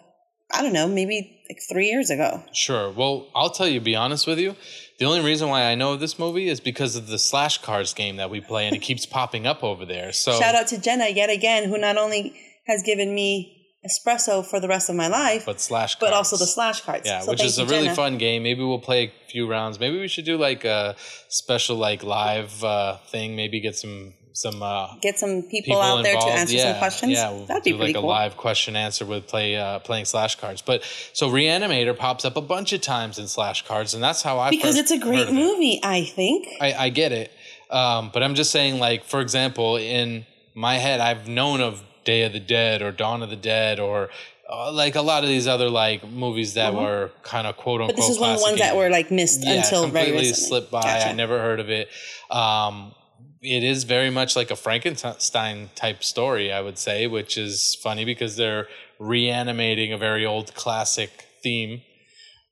[0.54, 2.44] I don't know, maybe like 3 years ago.
[2.52, 2.92] Sure.
[2.92, 4.58] Well, I'll tell you, be honest with you.
[5.00, 8.18] The only reason why I know this movie is because of the slash cards game
[8.18, 10.12] that we play, and it keeps popping up over there.
[10.12, 12.36] So Shout out to Jenna yet again who not only
[12.68, 13.55] has given me
[13.86, 16.12] espresso for the rest of my life, but slash, cards.
[16.12, 17.04] but also the slash cards.
[17.06, 18.44] Yeah, So which is a really fun game.
[18.44, 19.80] Maybe we'll play a few rounds.
[19.80, 20.96] Maybe we should do like a
[21.30, 23.36] special like live uh, thing.
[23.36, 26.80] Maybe get some some uh, Get some people, people out there to answer yeah, some
[26.80, 27.14] questions.
[27.14, 28.10] Yeah, we'll That'd be do pretty like cool.
[28.10, 30.62] a live question answer with play uh, playing slash cards.
[30.62, 34.40] But so Reanimator pops up a bunch of times in slash cards, and that's how
[34.40, 35.34] I because it's a great it.
[35.34, 36.48] movie, I think.
[36.60, 37.32] I, I get it,
[37.70, 42.24] um, but I'm just saying, like for example, in my head, I've known of Day
[42.24, 44.10] of the Dead or Dawn of the Dead or
[44.50, 47.98] uh, like a lot of these other like movies that were kind of quote unquote.
[47.98, 50.30] But this is one of the ones that were like missed yeah, until very completely
[50.30, 50.48] recently.
[50.48, 50.82] slipped by.
[50.82, 51.10] Gotcha.
[51.10, 51.90] I never heard of it.
[52.30, 52.94] Um,
[53.42, 58.06] it is very much like a Frankenstein type story, I would say, which is funny
[58.06, 58.68] because they're
[59.00, 61.82] reanimating a very old classic theme.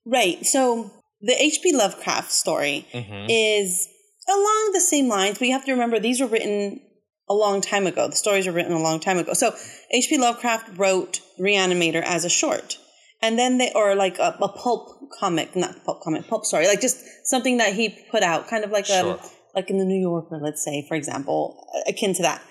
[0.06, 0.46] Right.
[0.46, 1.74] So the H.P.
[1.74, 3.88] Lovecraft story hmm is
[4.28, 6.82] along the same lines, but you have to remember these were written
[7.30, 8.08] a long time ago.
[8.08, 9.34] The stories were written a long time ago.
[9.34, 9.56] So
[9.92, 10.18] H.P.
[10.18, 12.78] Lovecraft wrote Reanimator as a short.
[13.22, 16.82] And then they, or like a, a pulp comic, not pulp comic, pulp story, like
[16.82, 19.16] just something that he put out, kind of like Sure.
[19.16, 19.20] a,
[19.56, 22.42] like in the New Yorker, let's say, for example, akin to that.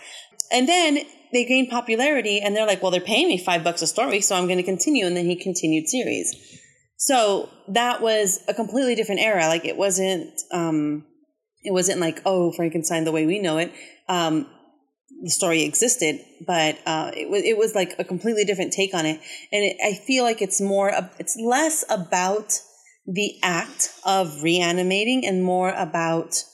[0.51, 1.01] And then
[1.33, 4.37] they gained popularity and they're like, well, they're paying me five bucks a story, so
[4.37, 5.05] I'm going to continue.
[5.07, 6.35] And then he continued series.
[6.97, 9.49] So that was a completely different era.
[9.49, 11.05] Like it wasn't, um,
[11.63, 13.73] it wasn't like, oh, Frankenstein the way we know it.
[14.09, 14.47] Um,
[15.23, 19.07] the story existed, but uh, it was it was like a completely different take on
[19.07, 19.21] it,
[19.53, 22.59] and it, I feel like it's more it's less about
[23.07, 26.45] the act of reanimating and more about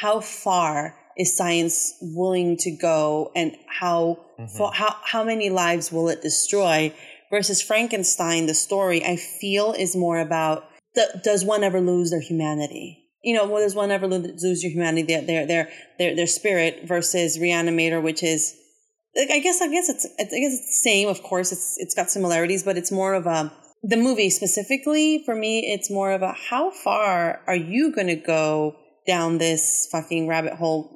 [0.00, 4.18] how far is science willing to go and how
[4.56, 6.92] fa- how how many lives will it destroy
[7.30, 12.20] versus Frankenstein the story I feel is more about the, does one ever lose their
[12.20, 16.16] humanity you know well, does one ever lo- lose your humanity their their their their,
[16.16, 18.54] their spirit versus reanimator which is
[19.18, 22.10] I guess I guess it's I guess it's the same of course it's it's got
[22.10, 26.32] similarities but it's more of a the movie specifically for me it's more of a
[26.32, 30.95] how far are you going to go down this fucking rabbit hole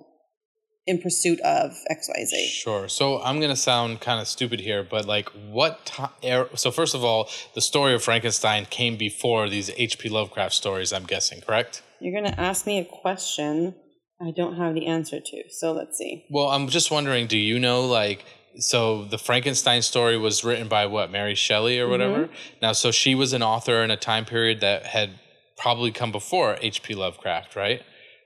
[0.87, 2.89] in pursuit of xyz Sure.
[2.89, 6.11] So I'm gonna sound kind of stupid here, but like, what time?
[6.25, 10.09] Er, so first of all, the story of Frankenstein came before these H.P.
[10.09, 10.93] Lovecraft stories.
[10.93, 11.83] I'm guessing, correct?
[12.01, 13.75] You're going to ask me a question
[14.23, 15.43] I don't have the answer to.
[15.51, 16.27] So let's see.
[16.31, 17.27] Well, I'm just wondering.
[17.27, 18.25] Do you know like?
[18.59, 22.25] So the Frankenstein story was written by what Mary Shelley or whatever.
[22.25, 22.33] Mm-hmm.
[22.61, 25.11] Now, so she was an author in a time period that had
[25.57, 26.95] probably come before H.P.
[26.95, 27.83] Lovecraft, right?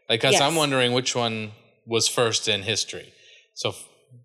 [0.09, 1.53] Like, cause I'm wondering which one
[1.87, 3.13] was first in history.
[3.55, 3.75] So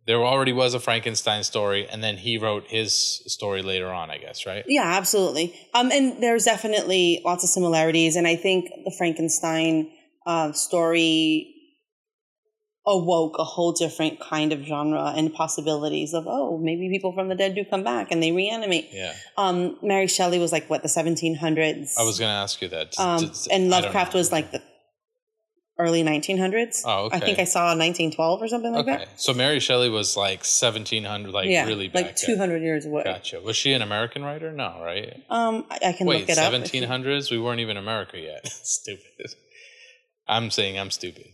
[0.06, 2.94] there already was a Frankenstein story, and then he wrote his
[3.28, 4.64] story later on, I guess, right?
[4.68, 5.56] Yeah, absolutely.
[5.74, 8.16] Um, and there's definitely lots of similarities.
[8.16, 9.92] And I think the Frankenstein
[10.26, 11.56] uh, story
[12.88, 17.36] awoke a whole different kind of genre and possibilities of, oh, maybe people from the
[17.36, 18.88] dead do come back and they reanimate.
[18.92, 19.14] Yeah.
[19.38, 21.94] Um, Mary Shelley was like, what, the 1700s?
[22.00, 23.00] I was going to ask you that.
[23.00, 24.62] um, and Lovecraft was like the
[25.80, 26.82] early 1900s.
[26.86, 27.16] Oh, okay.
[27.16, 28.98] I think I saw 1912 or something like Okay.
[29.06, 29.20] that.
[29.22, 32.36] So Mary Shelley was like 1700, like yeah, really back like then.
[32.36, 33.04] 200 years away.
[33.06, 33.40] Gotcha.
[33.40, 34.52] Was she an American writer?
[34.52, 35.24] No, right?
[35.30, 36.54] Um, I, I can Wait, look it up.
[36.54, 37.32] if you- 1700s?
[37.32, 38.46] We weren't even America yet.
[38.48, 39.06] stupid.
[40.28, 41.26] I'm saying I'm stupid.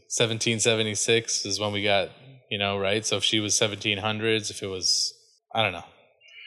[0.59, 2.09] 1776 is when we got,
[2.49, 3.05] you know, right?
[3.05, 5.13] So if she was 1700s, if it was,
[5.53, 5.83] I don't know.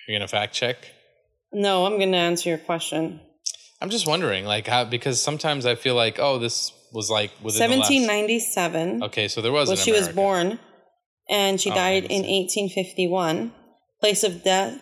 [0.07, 0.77] You're going to fact check?
[1.53, 3.21] No, I'm going to answer your question.
[3.81, 7.71] I'm just wondering, like, how, because sometimes I feel like, oh, this was like within
[7.71, 7.91] the last.
[7.91, 10.59] 1797 Okay, so there was well, she was born,
[11.29, 13.53] and she Oh, died in 1851.
[14.01, 14.81] Place of death,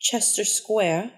[0.00, 1.12] Chester Square.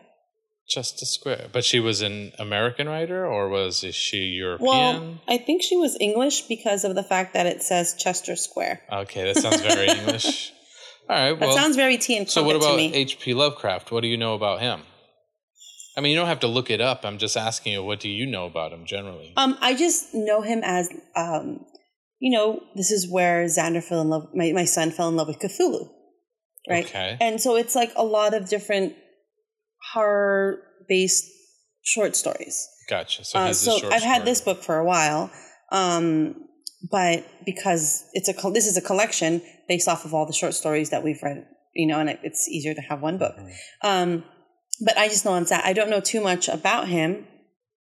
[0.67, 1.49] Chester square.
[1.53, 4.67] But she was an American writer, or was is she European?
[4.67, 8.81] Well, I think she was English because of the fact that it says Chester Square.
[8.91, 10.53] okay, that sounds very English.
[11.11, 11.39] All right.
[11.39, 12.79] That sounds very tea and so what about.
[12.79, 13.35] H.P.
[13.35, 13.93] Lovecraft?
[13.93, 14.81] What do you know about him?
[15.97, 17.05] I mean, you don't have to look it up.
[17.05, 19.33] I'm just asking you, what do you know about him generally?
[19.37, 21.65] Um, I just know him as, um,
[22.19, 24.29] you know, this is where Xander fell in love.
[24.35, 25.89] My my son fell in love with Cthulhu,
[26.69, 26.85] right?
[26.87, 27.17] Okay.
[27.21, 28.95] And so it's like a lot of different
[29.93, 31.25] horror based
[31.83, 32.67] short stories.
[32.89, 33.25] Gotcha.
[33.25, 34.25] So Uh, so I've had story.
[34.25, 35.31] this book for a while,
[35.73, 36.35] um,
[36.91, 40.55] but because it's a col- this is a collection based off of all the short
[40.55, 43.35] stories that we've read, you know, and it, it's easier to have one book.
[43.39, 43.53] Mhm.
[43.83, 44.25] Um,
[44.81, 47.27] but I just know on that I don't know too much about him,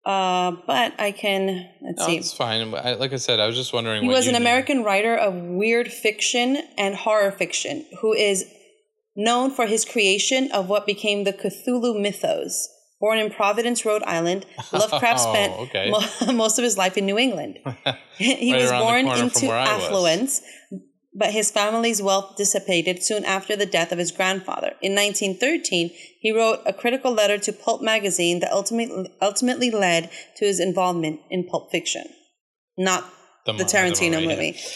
[0.05, 2.17] uh, but I can let's No, see.
[2.17, 2.75] it's fine.
[2.75, 4.03] I, like I said, I was just wondering.
[4.03, 4.39] He was an knew.
[4.41, 8.47] American writer of weird fiction and horror fiction who is
[9.17, 12.69] known for his creation of what became the Cthulhu mythos.
[13.01, 15.91] Born in Providence, Rhode Island, Lovecraft Oh, spent okay.
[15.91, 17.59] mo- most of his life in New England.
[18.17, 20.43] he Right was born into affluence,
[21.19, 24.75] but his family's wealth dissipated soon after the death of his grandfather.
[24.81, 30.45] In 1913, he wrote a critical letter to Pulp magazine that ultimately, ultimately led to
[30.45, 32.05] his involvement in Pulp Fiction,
[32.77, 33.05] not
[33.47, 34.57] The the, Tarantino movie.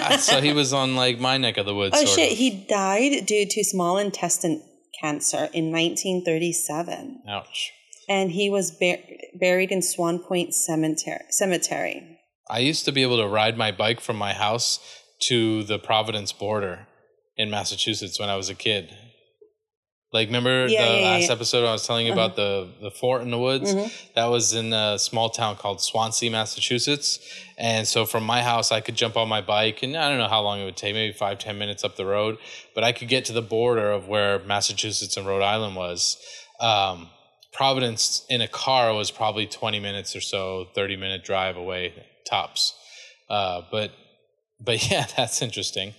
[0.00, 1.94] Uh, so he was on like my neck of the woods.
[1.98, 2.32] oh shit!
[2.32, 2.38] of.
[2.38, 4.62] He died due to small intestine
[5.00, 7.72] cancer in 1937, Ouch.
[8.08, 9.02] and he was bur-
[9.34, 11.24] buried in Swan Point Cemetery.
[11.30, 12.18] Cemetery.
[12.48, 14.78] I used to be able to ride my bike from my house
[15.20, 16.86] to the Providence border
[17.36, 18.94] in Massachusetts when I was a kid.
[20.10, 21.24] Like remember Yeah, the yeah, last yeah.
[21.26, 21.32] Uh-huh.
[21.34, 23.74] episode I was telling you about the the fort in the woods?
[23.74, 23.92] Mhm.
[24.14, 27.18] That was in a small town called Swansea, Massachusetts.
[27.58, 30.28] And so from my house, I could jump on my bike, and I don't know
[30.28, 32.38] how long it would take, maybe five ten minutes up the road,
[32.74, 36.16] but I could get to the border of where Massachusetts and Rhode Island was.
[36.58, 37.10] Um,
[37.52, 41.92] Providence in a car was probably twenty minutes or so, thirty minute drive away
[42.28, 42.72] tops.
[43.28, 43.90] Uh, but
[44.60, 45.94] but yeah, that's interesting.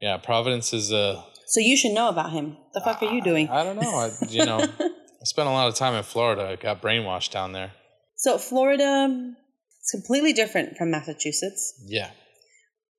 [0.00, 2.56] Yeah, Providence is a So you should know about him.
[2.72, 3.48] The fuck are you doing?
[3.48, 3.94] I don't know.
[3.94, 6.48] I, you know, I spent a lot of time in Florida.
[6.48, 7.72] I got brainwashed down there.
[8.16, 9.36] So Florida um,
[9.82, 11.82] is completely different from Massachusetts.
[11.86, 12.10] Yeah.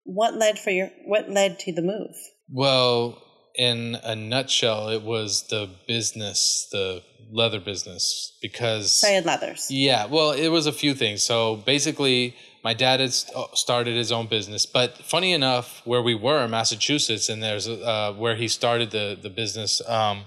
[0.04, 2.16] What led for your what led to the move?
[2.50, 3.22] Well,
[3.56, 9.68] in a nutshell, it was the business, the leather business, because Sayed Leathers.
[9.70, 11.24] yeah, well, it was a few things.
[11.24, 16.44] So basically, my dad had started his own business, but funny enough, where we were
[16.44, 20.24] in Massachusetts, and there's uh, where he started the the business um,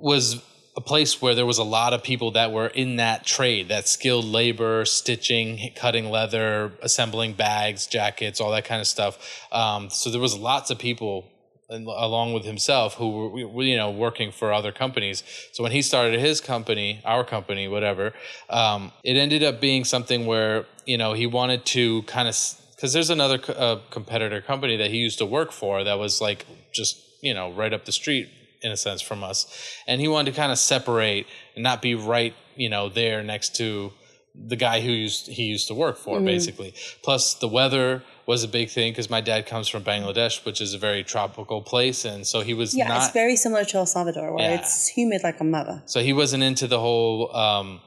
[0.00, 0.42] was
[0.76, 3.88] a place where there was a lot of people that were in that trade, that
[3.88, 9.46] skilled labor, stitching, cutting leather, assembling bags, jackets, all that kind of stuff.
[9.50, 11.26] Um, so there was lots of people
[11.70, 15.22] and along with himself who were you know working for other companies.
[15.52, 18.12] So when he started his company our company whatever
[18.50, 22.36] um, it ended up being something where you know he wanted to kind of
[22.74, 26.46] because there's another uh, competitor company that he used to work for that was like
[26.72, 28.28] just you know right up the street
[28.62, 29.46] in a sense from us.
[29.86, 33.56] And he wanted to kind of separate and not be right you know there next
[33.56, 33.92] to
[34.34, 36.74] the guy who used he used to work for basically.
[37.02, 40.74] Plus the weather was a big thing because my dad comes from Bangladesh which is
[40.74, 43.86] a very tropical place and so he was Yeah, not it's very similar to El
[43.86, 44.60] Salvador, where Yeah.
[44.60, 45.82] it's humid like a mother.
[45.86, 47.80] so he wasn't into the whole um,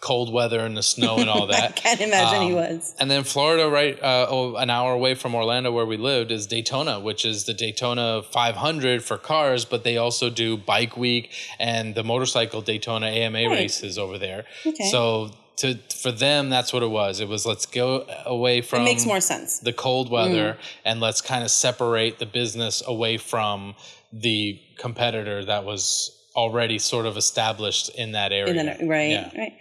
[0.00, 1.62] cold weather and the snow and all that.
[1.70, 2.94] I can't imagine he Um, was.
[3.00, 6.46] And then Florida, right, uh, oh, an hour away from Orlando, where we lived, is
[6.46, 11.96] Daytona, which is the Daytona 500 for cars, but they also do Bike Week and
[11.96, 13.50] the motorcycle Daytona AMA Right.
[13.50, 14.44] races over there.
[14.64, 14.88] Okay.
[14.90, 17.20] So to for them, that's what it was.
[17.20, 19.58] It was let's go away from It makes more sense.
[19.58, 20.58] the cold weather Mm.
[20.84, 23.74] and let's kind of separate the business away from
[24.12, 28.54] the competitor that was already sort of established in that area.
[28.54, 29.30] In the, right, Yeah.
[29.36, 29.52] right.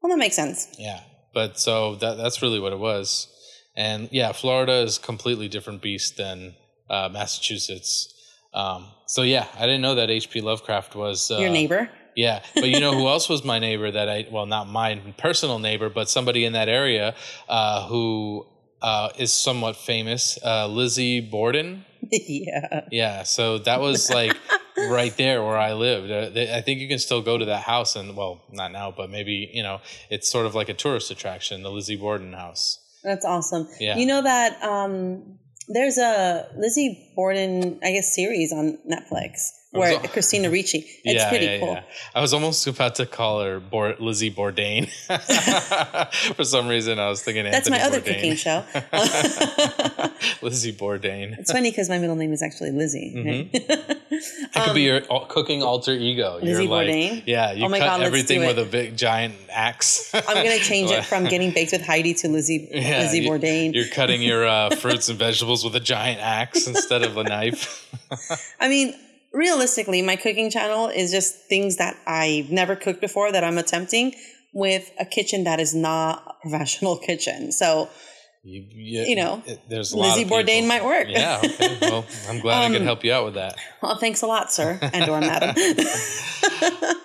[0.00, 0.68] Well, that makes sense.
[0.78, 1.00] Yeah,
[1.34, 3.26] but so that that's really what it was,
[3.76, 6.54] and yeah, Florida is a completely different beast than
[6.90, 8.08] uh, Massachusetts.
[8.54, 10.40] Um, so yeah, I didn't know that H.P.
[10.42, 11.88] Lovecraft was uh, Your neighbor.
[12.14, 13.90] Yeah, but you know who else was my neighbor?
[13.90, 17.14] That I well, not my personal neighbor, but somebody in that area
[17.48, 18.46] uh, who
[18.82, 21.84] uh, is somewhat famous, uh, Lizzie Borden.
[22.10, 22.82] yeah.
[22.90, 24.36] Yeah, so that was like
[24.76, 26.10] right there where I lived.
[26.10, 28.92] Uh, they, I think you can still go to that house, and well, not now,
[28.94, 32.78] but maybe you know, it's sort of like a tourist attraction, the Lizzie Borden house.
[33.04, 33.68] That's awesome.
[33.80, 33.96] Yeah.
[33.96, 40.50] You know that um, there's a Lizzie Borden, I guess, series on Netflix where Christina
[40.50, 40.84] Ricci.
[41.02, 41.78] It's pretty cool.
[42.14, 44.86] I was almost about to call her Bor- Lizzie Bourdain.
[46.36, 48.14] For some reason, I was thinking That's Anthony my other Bourdain.
[48.14, 48.64] cooking show.
[50.42, 51.38] Lizzie Bourdain.
[51.38, 53.14] It's funny because my middle name is actually Lizzie.
[53.50, 53.52] right?
[54.54, 56.36] That could be your cooking alter ego.
[56.36, 57.22] Um, Lizzie You're like, Bourdain?
[57.26, 60.10] Yeah, you Oh my cut God, everything with a big giant axe.
[60.14, 63.74] I'm gonna change it from getting baked with Heidi to Lizzie Yeah, Lizzie you- Bourdain.
[63.74, 67.88] You're cutting your uh, fruits and vegetables with a giant axe instead of a knife.
[68.60, 68.94] I mean,
[69.32, 74.14] realistically, my cooking channel is just things that I've never cooked before that I'm attempting
[74.54, 77.52] with a kitchen that is not a professional kitchen.
[77.52, 77.88] So
[78.44, 81.06] You, you, You know, it- there's a lot Lizzie Bourdain might work.
[81.08, 81.40] Yeah.
[81.44, 81.78] Okay.
[81.90, 83.54] Well, I'm glad I could Um, help you out with that.
[83.82, 85.54] well, thanks a lot, sir, and or madam.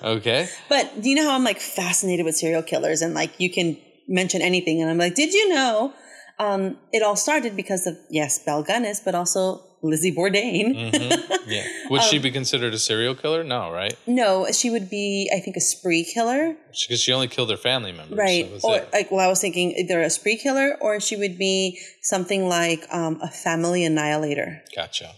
[0.03, 0.47] Okay.
[0.69, 3.77] But do you know how I'm like fascinated with serial killers and like you can
[4.07, 5.93] mention anything and I'm like, did you know?
[6.39, 10.73] Um, it all started because of yes, Belle Gunness, but also Lizzie Bourdain.
[10.73, 11.63] hmm Yeah.
[11.89, 13.43] Would Um, she be considered a serial killer?
[13.43, 13.95] No, right?
[14.07, 16.55] No, she would be, I think, a spree killer,
[16.87, 18.17] Because she only killed her family members.
[18.17, 18.51] right?
[18.51, 21.79] Was Or like, well, I was thinking either a spree killer or she would be
[22.01, 24.61] something like um, a family annihilator.
[24.75, 25.11] Gotcha.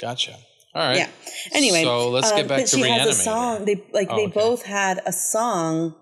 [0.00, 0.36] Gotcha.
[0.74, 0.96] All right.
[0.98, 1.08] Yeah.
[1.52, 2.98] Anyway, So let's get um, back but to she Reanimator.
[2.98, 3.64] has a song.
[3.64, 4.32] They like Oh, they okay.
[4.40, 5.94] both had a song.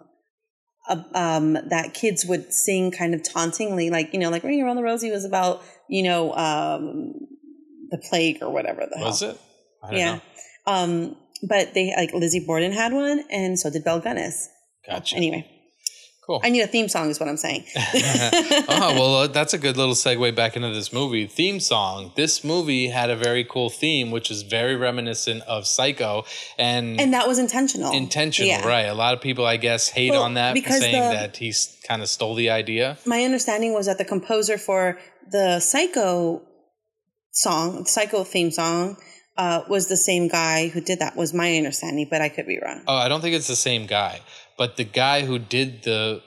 [1.14, 4.82] Um, that kids would sing kind of tauntingly, like you know, like "Ring Around the
[4.82, 7.12] Rosie" was about you know um,
[7.91, 9.07] the plague or whatever the hell.
[9.07, 9.36] Was it?
[9.82, 10.14] I don't Yeah.
[10.14, 10.20] know.
[10.66, 11.16] Um,
[11.49, 14.47] but they like Lizzie Borden had one, and so did Belle Gunness.
[14.86, 15.16] Gotcha.
[15.16, 15.47] Anyway,
[16.26, 16.41] Cool.
[16.45, 17.64] I need a theme song, is what I'm saying.
[17.74, 22.12] oh well, uh, that's a good little segue back into this movie theme song.
[22.14, 26.24] This movie had a very cool theme, which is very reminiscent of Psycho
[26.59, 27.91] and, and that was intentional.
[27.93, 28.49] intentional.
[28.49, 28.66] Yeah.
[28.66, 28.82] Right?
[28.86, 31.53] A lot of people, I guess, hate Well, on that, because saying the- that he
[31.88, 32.99] kind of stole the idea.
[33.07, 34.99] my understanding was that the composer for
[35.30, 36.43] the Psycho
[37.30, 38.96] song, the Psycho theme song,
[39.36, 41.16] uh, was the same guy who did that.
[41.16, 42.82] Was my understanding, but I could be wrong.
[42.86, 44.20] Oh, I don't think it's the same guy,
[44.58, 46.22] but the guy who did the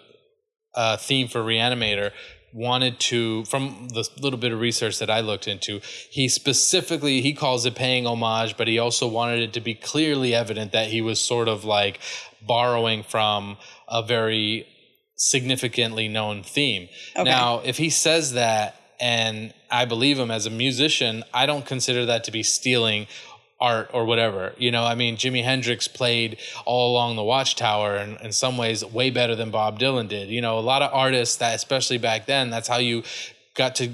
[0.73, 2.11] uh, theme for Reanimator
[2.55, 5.81] wanted to from the little bit of research that I looked into
[6.11, 10.35] he specifically he calls it paying homage but he also wanted it to be clearly
[10.35, 11.99] evident that he was sort of like
[12.45, 13.57] borrowing from
[13.89, 14.67] a very
[15.17, 17.23] significantly known theme Okay.
[17.27, 22.05] now if he says that and I believe him as a musician I don't consider
[22.05, 23.07] that to be stealing
[23.59, 24.53] art or whatever.
[24.57, 28.83] You know, I mean, Jimi Hendrix played all along the Watchtower and in some ways
[28.83, 30.27] way better than Bob Dylan did.
[30.29, 33.03] You know, a lot of artists that, especially back then, that's how you
[33.55, 33.89] got to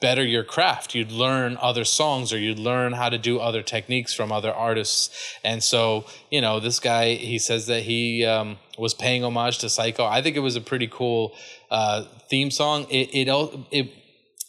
[0.00, 0.94] better your craft.
[0.94, 5.36] You'd learn other songs or you'd learn how to do other techniques from other artists.
[5.44, 9.68] And so, you know, this guy, he says that he um, was paying homage to
[9.68, 10.06] Psycho.
[10.06, 11.34] I think it was a pretty cool
[11.70, 12.86] uh, theme song.
[12.88, 13.92] It, it, it,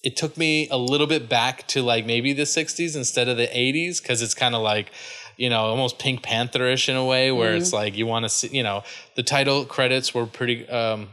[0.04, 3.48] it took me a little bit back to like maybe the 60s instead of the
[3.48, 4.92] 80s because it's kind of like
[5.38, 8.50] you know almost pink pantherish in a way where it's like you want to see
[8.50, 8.84] you know
[9.16, 11.10] the title credits were pretty um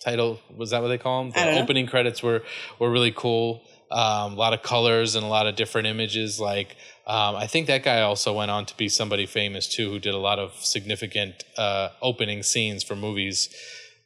[0.00, 1.62] title was that what they call them the know.
[1.62, 2.42] opening credits were
[2.78, 3.62] were really cool.
[3.90, 6.76] Um, a lot of colors and a lot of different images like
[7.06, 10.14] um, i think that guy also went on to be somebody famous too who did
[10.14, 13.50] a lot of significant uh, opening scenes for movies.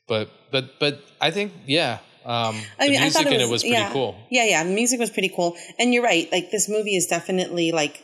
[0.08, 3.48] But but but i think yeah um, I the mean, I thought it in was,
[3.48, 3.92] it was pretty yeah.
[3.92, 6.30] cool Yeah, yeah, the music was pretty cool, and you're right.
[6.32, 8.02] Like this movie is definitely like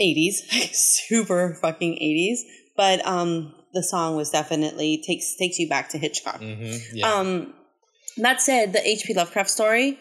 [0.00, 0.36] 80s,
[0.72, 2.38] super fucking 80s.
[2.76, 6.38] But um, the song was definitely takes takes you back to Hitchcock.
[6.40, 7.12] hmm Yeah.
[7.12, 7.54] Um,
[8.18, 9.14] that said, the H.P.
[9.14, 9.98] Lovecraft story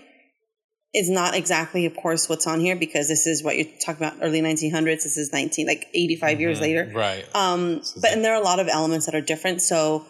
[0.94, 4.18] is not exactly, of course, what's on here because this is what you're talking about
[4.22, 5.04] early 1900s.
[5.04, 6.62] This is 19 like 85 years Mhm.
[6.62, 6.92] later.
[6.94, 7.26] Right.
[7.34, 9.62] Um, is but and there are a lot of elements that are different.
[9.62, 10.06] So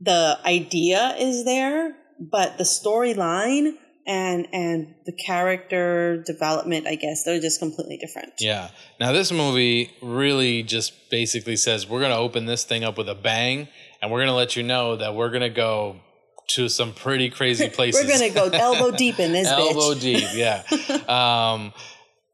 [0.00, 3.74] the idea is there, but the storyline
[4.06, 8.32] and and the character development, I guess, they're just completely different.
[8.40, 8.70] yeah.
[8.98, 13.08] Now this movie really just basically says we're going to open this thing up with
[13.08, 13.68] a bang,
[14.00, 16.00] and we're going to let you know that we're going to go
[16.48, 18.04] to some pretty crazy places.
[18.04, 20.00] We're gonna go elbow deep in this elbow bitch.
[20.00, 20.24] deep.
[20.34, 20.62] Yeah.
[21.52, 21.72] um,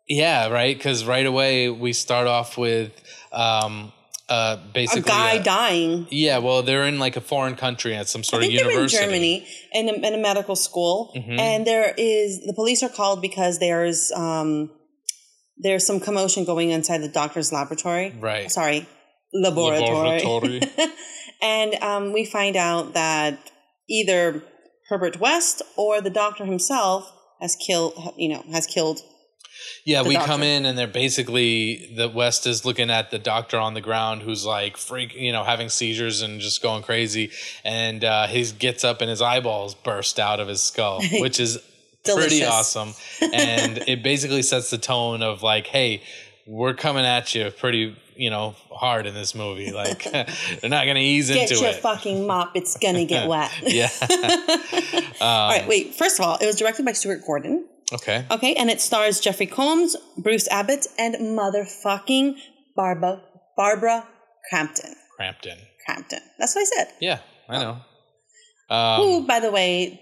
[0.09, 0.49] yeah.
[0.49, 0.76] Right.
[0.76, 2.93] Because right away we start off with
[3.32, 3.93] um,
[4.28, 6.06] uh, A basically guy uh, dying.
[6.10, 6.38] Yeah.
[6.38, 8.88] Well, they're in like a foreign country at some sort I think of they're in.
[8.88, 11.38] Germany in a, in a medical school, Mhm.
[11.38, 14.70] and there is the police are called because there's um
[15.58, 18.14] there's some commotion going inside the doctor's laboratory.
[18.18, 18.50] Right.
[18.50, 18.86] Sorry,
[19.32, 20.20] laboratory.
[20.22, 20.60] Laboratory.
[21.42, 23.38] and um, we find out that
[23.88, 24.42] either
[24.88, 27.10] Herbert West or the doctor himself
[27.40, 27.94] has killed.
[28.16, 29.00] You know, has killed.
[29.84, 30.26] Yeah, we doctor.
[30.26, 34.22] come in and they're basically the West is looking at the doctor on the ground
[34.22, 37.30] who's like freak, you know, having seizures and just going crazy,
[37.64, 41.59] and uh, he gets up and his eyeballs burst out of his skull, which is
[42.05, 46.02] pretty awesome, and it basically sets the tone of like, hey,
[46.46, 49.70] we're coming at you pretty, you know, hard in this movie.
[49.72, 52.52] Like they're not going to ease Get into your fucking mop.
[52.55, 53.52] It's gonna get wet.
[53.62, 53.88] yeah.
[55.20, 55.64] All right.
[55.68, 55.94] Wait.
[55.94, 57.66] First of all, it was directed by Stuart Gordon.
[57.93, 58.26] Okay.
[58.30, 62.37] Okay, and it stars Jeffrey Combs, Bruce Abbott, and motherfucking
[62.76, 63.22] Barbara
[63.57, 64.07] Barbara
[64.49, 64.95] Crampton.
[65.16, 65.59] Crampton.
[65.85, 66.20] Crampton.
[66.39, 66.95] That's what I said.
[67.01, 67.18] Yeah,
[67.49, 67.78] I know.
[68.70, 70.01] Um, Who, by the way,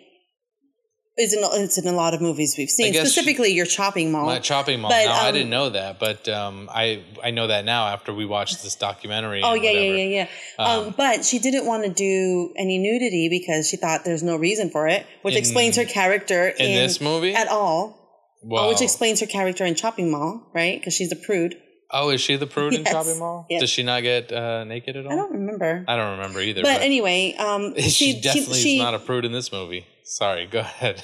[1.18, 2.94] is in it's in a lot of movies we've seen.
[2.94, 4.26] Specifically, your chopping mall.
[4.26, 4.90] My chopping mall.
[4.90, 8.14] But, no, I um, didn't know that, but um, I I know that now after
[8.14, 9.42] we watched this documentary.
[9.42, 9.96] Oh yeah, yeah, whatever.
[9.96, 10.26] yeah,
[10.58, 10.64] yeah.
[10.64, 14.70] Um, but she didn't want to do any nudity because she thought there's no reason
[14.70, 17.98] for it, which In- explains her character in, In this movie, at all.
[18.44, 18.70] Wow.
[18.70, 20.80] Which explains her character in Chopping Mall, right?
[20.80, 21.54] Because she's a prude.
[21.92, 23.46] oh, is she the prude in Yes, chopping mall?
[23.48, 23.60] yes.
[23.60, 25.12] Does she not get uh, naked at all?
[25.12, 25.84] I don't remember.
[25.86, 26.62] I don't remember either.
[26.62, 29.86] but But, anyway, um, she, she, definitely she, is not a prude in this movie.
[30.04, 31.02] Sorry, go ahead.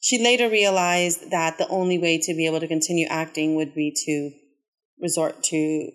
[0.00, 3.92] she later realized that the only way to be able to continue acting would be
[4.06, 4.30] to
[5.00, 5.90] resort to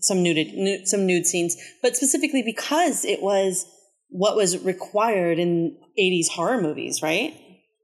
[0.00, 3.66] some nude, nude some nude scenes, but specifically because it was
[4.08, 7.34] what was required in 80s horror movies, right?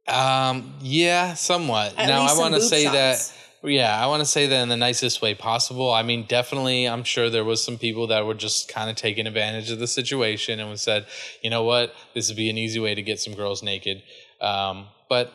[0.07, 1.95] Um, yeah, somewhat.
[1.97, 3.29] At now I want to say shots.
[3.29, 3.39] that.
[3.65, 5.93] Yeah, I want to say that in the nicest way possible.
[5.93, 9.27] I mean, definitely, I'm sure there was some people that were just kind of taking
[9.27, 11.07] advantage of the situation and said,
[11.43, 14.03] you know what, this would be an easy way to get some girls naked.
[14.41, 15.33] Um, but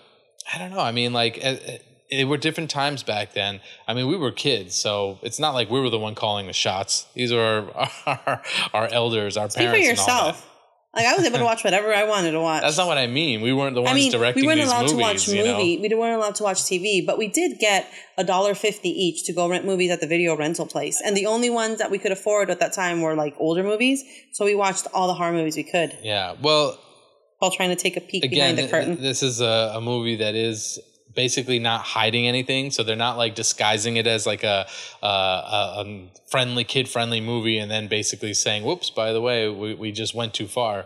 [0.53, 0.79] I don't know.
[0.81, 1.77] I mean, like, eh, eh,
[2.09, 3.61] it were different times back then.
[3.87, 6.53] I mean, we were kids, so it's not like we were the one calling the
[6.53, 7.05] shots.
[7.13, 7.89] These are our
[8.25, 8.41] our,
[8.73, 9.99] our elders, our Speak for parents.
[10.01, 10.25] all that.
[10.27, 10.56] yourself.
[10.97, 12.63] Like I was able to watch whatever I wanted to watch.
[12.63, 13.41] That's not what I mean.
[13.41, 14.91] We weren't the ones I mean, directing we weren't allowed movies.
[14.91, 15.57] to watch you know?
[15.57, 15.77] movie.
[15.79, 17.87] We weren't allowed to watch TV, but we did get
[18.17, 20.99] a dollar fifty each to go rent movies at the video rental place.
[21.05, 24.03] And the only ones that we could afford at that time were like older movies.
[24.33, 26.35] So we watched all the horror movies we could Yeah.
[26.41, 26.79] Well,
[27.39, 29.01] while trying to take a peek again, behind the curtain.
[29.01, 30.79] this is a, a movie that is
[31.17, 34.67] basically not hiding anything so they're not like disguising it as like a,
[35.01, 39.73] a, a, friendly kid friendly movie and then basically saying whoops by the way we,
[39.73, 40.81] we just went too far.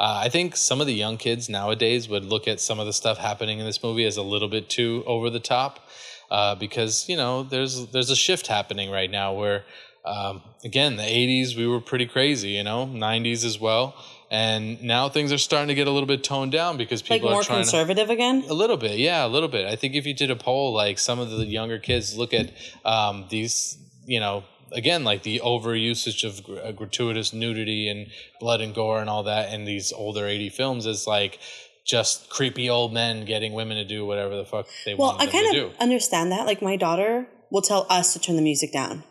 [0.00, 2.92] Uh, i think some of the young kids nowadays would look at some of the
[2.92, 5.88] stuff happening in this movie as a little bit too over the top
[6.32, 9.64] uh, because you know there's there's a shift happening right now where
[10.04, 13.94] um, again the 80s we were pretty crazy you know 90s as well
[14.30, 17.30] and now things are starting to get a little bit toned down because Like people
[17.30, 18.44] more are trying conservative again.
[18.48, 20.98] a little bit yeah a little bit i think if you did a poll like
[20.98, 22.50] some of the younger kids look at
[22.84, 28.08] um, these you know again like the over usage of gr- uh, gratuitous nudity and
[28.40, 31.38] blood and gore and all that in these older 80 films is like
[31.86, 35.26] just creepy old men getting women to do whatever the fuck they Well, want I
[35.26, 36.44] them to kind do of understand that.
[36.44, 39.04] Like my daughter will tell us to turn the music down.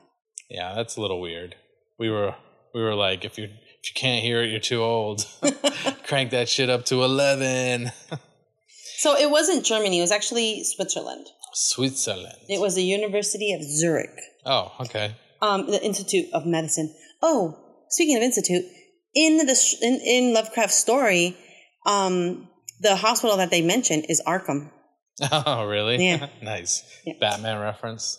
[0.49, 1.55] Yeah, that's a little weird.
[1.97, 2.36] We were
[2.74, 3.47] we were like, if you
[3.86, 5.25] if you can't hear it, you're too old.
[6.07, 7.91] Crank that shit up to eleven.
[8.97, 9.99] So it wasn't Germany.
[9.99, 11.27] It was actually Switzerland.
[11.53, 12.38] Switzerland.
[12.47, 15.15] It was the University of Zurich, Oh, okay.
[15.41, 16.95] um, the Institute of Medicine.
[17.21, 17.55] Oh,
[17.89, 18.63] speaking of institute,
[19.13, 21.36] in the in, in Lovecraft's story,
[21.86, 22.47] um,
[22.79, 24.71] the hospital that they mention is Arkham.
[25.31, 26.03] Oh, really?
[26.03, 26.27] Yeah.
[26.41, 26.83] nice.
[27.05, 27.13] Yeah.
[27.19, 28.17] Batman reference.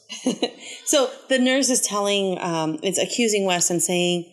[0.85, 4.25] So the nurse is telling, um, it's accusing West and saying,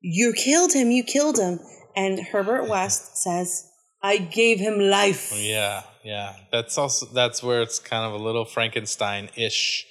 [0.00, 0.90] "You killed him.
[0.90, 1.60] You killed him."
[1.96, 3.66] And Herbert West says,
[4.02, 6.36] "I gave him life." Yeah, yeah.
[6.52, 9.86] That's also that's where it's kind of a little Frankenstein ish.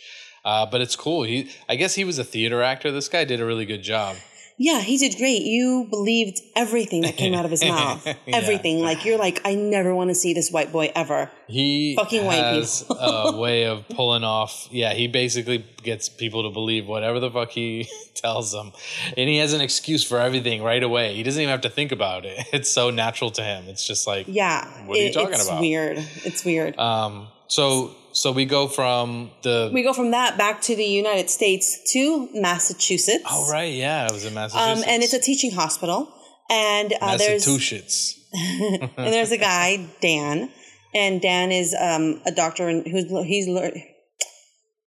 [0.45, 1.23] Uh, but it's cool.
[1.23, 2.91] He, I guess he was a theater actor.
[2.91, 4.15] This guy did a really good job.
[4.61, 5.43] Yeah, he did great.
[5.43, 8.05] You believed everything that came out of his mouth.
[8.05, 8.15] Yeah.
[8.27, 8.81] Everything.
[8.81, 11.31] Like you're like, I never want to see this white boy ever.
[11.47, 14.67] He Fucking white has a way of pulling off.
[14.69, 18.73] Yeah, he basically gets people to believe whatever the fuck he tells them,
[19.15, 21.15] and he has an excuse for everything right away.
[21.15, 22.45] He doesn't even have to think about it.
[22.51, 23.69] It's so natural to him.
[23.69, 24.67] It's just like, Yeah.
[24.85, 25.61] What are you talking it's about?
[25.61, 25.97] weird.
[26.25, 26.77] It's weird.
[26.77, 27.29] um.
[27.49, 29.69] So so we go from the.
[29.73, 33.25] we go from that back to the United States to Massachusetts.
[33.29, 34.83] oh right, yeah, it was in Massachusetts.
[34.83, 36.13] Um, and it's a teaching hospital.
[36.49, 38.19] And uh, there's Massachusetts.
[38.33, 40.51] and there's a guy Dan,
[40.95, 43.73] and Dan is um, a doctor and who's he's lear-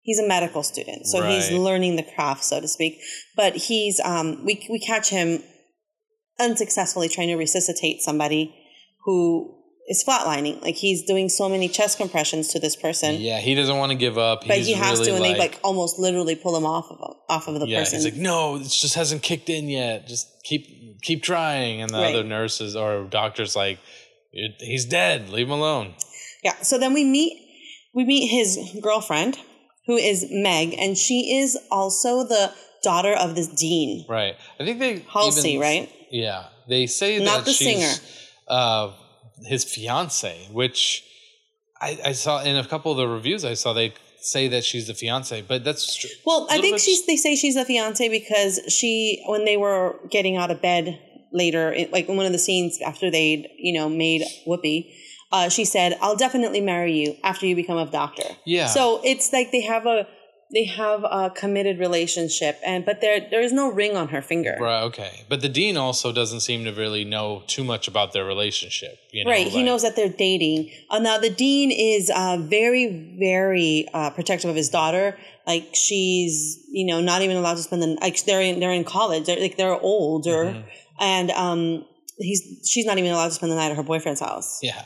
[0.02, 3.00] he's a medical student, so he's learning the craft, so to speak.
[3.36, 5.42] But he's um, we we catch him
[6.40, 8.54] unsuccessfully trying to resuscitate somebody
[9.04, 10.62] who is flatlining.
[10.62, 13.98] Like he's doing so many chest compressions to this person, Yeah, he doesn't want to
[13.98, 14.46] give up.
[14.46, 16.90] but He's he has really to, and like, they like almost literally pull him off
[16.90, 17.96] of off of the yeah, person.
[17.98, 20.06] he's like, no, it just hasn't kicked in yet.
[20.06, 21.82] Just keep keep trying.
[21.82, 22.14] And the Right.
[22.14, 23.78] other nurses or doctors like,
[24.30, 25.28] he's dead.
[25.30, 25.94] Leave him alone.
[26.44, 26.54] Yeah.
[26.62, 27.38] So then we meet
[27.94, 29.36] we meet his girlfriend,
[29.86, 32.52] who is Meg, and she is also the
[32.82, 34.06] daughter of this dean.
[34.08, 34.34] Right.
[34.58, 35.92] I think they Halsey, even- right?
[36.10, 37.92] Yeah, they say Not that the singer.
[38.48, 38.92] uh,
[39.46, 41.04] his fiance, which
[41.80, 43.44] I, I saw in a couple of the reviews.
[43.44, 47.06] I saw they say that she's the fiance, but that's Well, I think she's.
[47.06, 50.98] They say she's the fiance because she, when they were getting out of bed
[51.32, 54.92] later, it, like in one of the scenes after they'd you know made Whoopi,
[55.32, 58.66] uh, she said, "I'll definitely marry you after you become a doctor." Yeah.
[58.66, 60.06] So it's like they have a
[60.52, 64.56] they have a committed relationship, and but there there is no ring on her finger.
[64.60, 64.82] right.
[64.82, 68.98] Okay, but the dean also doesn't seem to really know too much about their relationship.
[69.12, 70.70] You know, Right, he knows that they're dating.
[70.90, 75.16] Uh, now, the dean is uh, very, very uh, protective of his daughter.
[75.46, 78.84] Like she's, you know, not even allowed to spend the like they're in they're in
[78.84, 79.24] college.
[79.26, 80.68] They're like they're older, Mm-hmm.
[81.00, 81.84] and um,
[82.18, 84.60] he's she's not even allowed to spend the night at her boyfriend's house.
[84.62, 84.80] Yeah.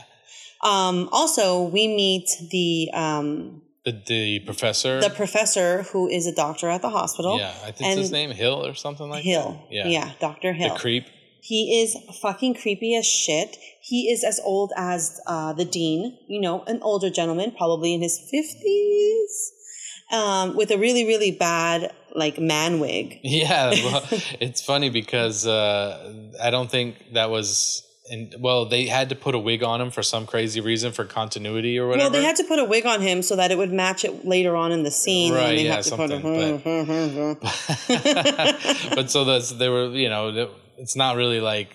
[0.63, 5.01] Um, also, we meet the um, The the professor.
[5.01, 7.39] the professor who is a doctor at the hospital.
[7.39, 9.63] yeah, I think his name Hill or something like Hill.
[9.71, 9.75] that.
[9.75, 9.87] Yeah.
[9.87, 10.75] yeah, Doctor Hill.
[10.75, 11.07] The creep.
[11.41, 13.57] He is fucking creepy as shit.
[13.81, 18.03] He is as old as uh, the dean, you know, an older gentleman, probably in
[18.03, 23.21] his 50s, um, with a really, really bad, like, man wig.
[23.23, 24.03] Yeah, well,
[24.41, 27.86] it's funny because uh, I don't think that was.
[28.09, 31.05] And well, they had to put a wig on him for some crazy reason for
[31.05, 32.05] continuity or whatever.
[32.05, 34.25] Well, they had to put a wig on him so that it would match it
[34.25, 35.33] later on in the scene.
[35.35, 36.21] Right, and yeah, to put a-
[38.95, 41.71] but so that's they were you know it's not really like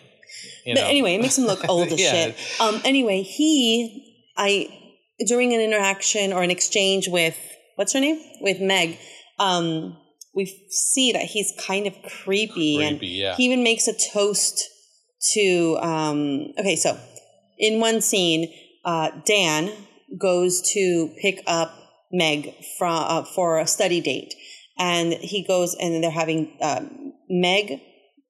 [0.66, 2.12] you But know anyway, it makes him look old as Yeah.
[2.12, 2.36] shit.
[2.60, 4.68] Um, anyway, he, I,
[5.28, 7.38] during an interaction or an exchange with,
[7.76, 8.20] what's her name?
[8.42, 8.98] With Meg,
[9.40, 9.98] um,
[10.36, 12.82] we see that he's kind of creepy.
[12.84, 13.36] and Creepy, yeah.
[13.36, 14.64] He even makes a toast
[15.34, 16.98] to, um, okay, so
[17.58, 18.54] in one scene,
[18.86, 19.72] uh, Dan
[20.18, 21.74] goes to pick up
[22.12, 24.34] Meg from, uh, for a study date.
[24.78, 27.82] And he goes and they're having um, Meg,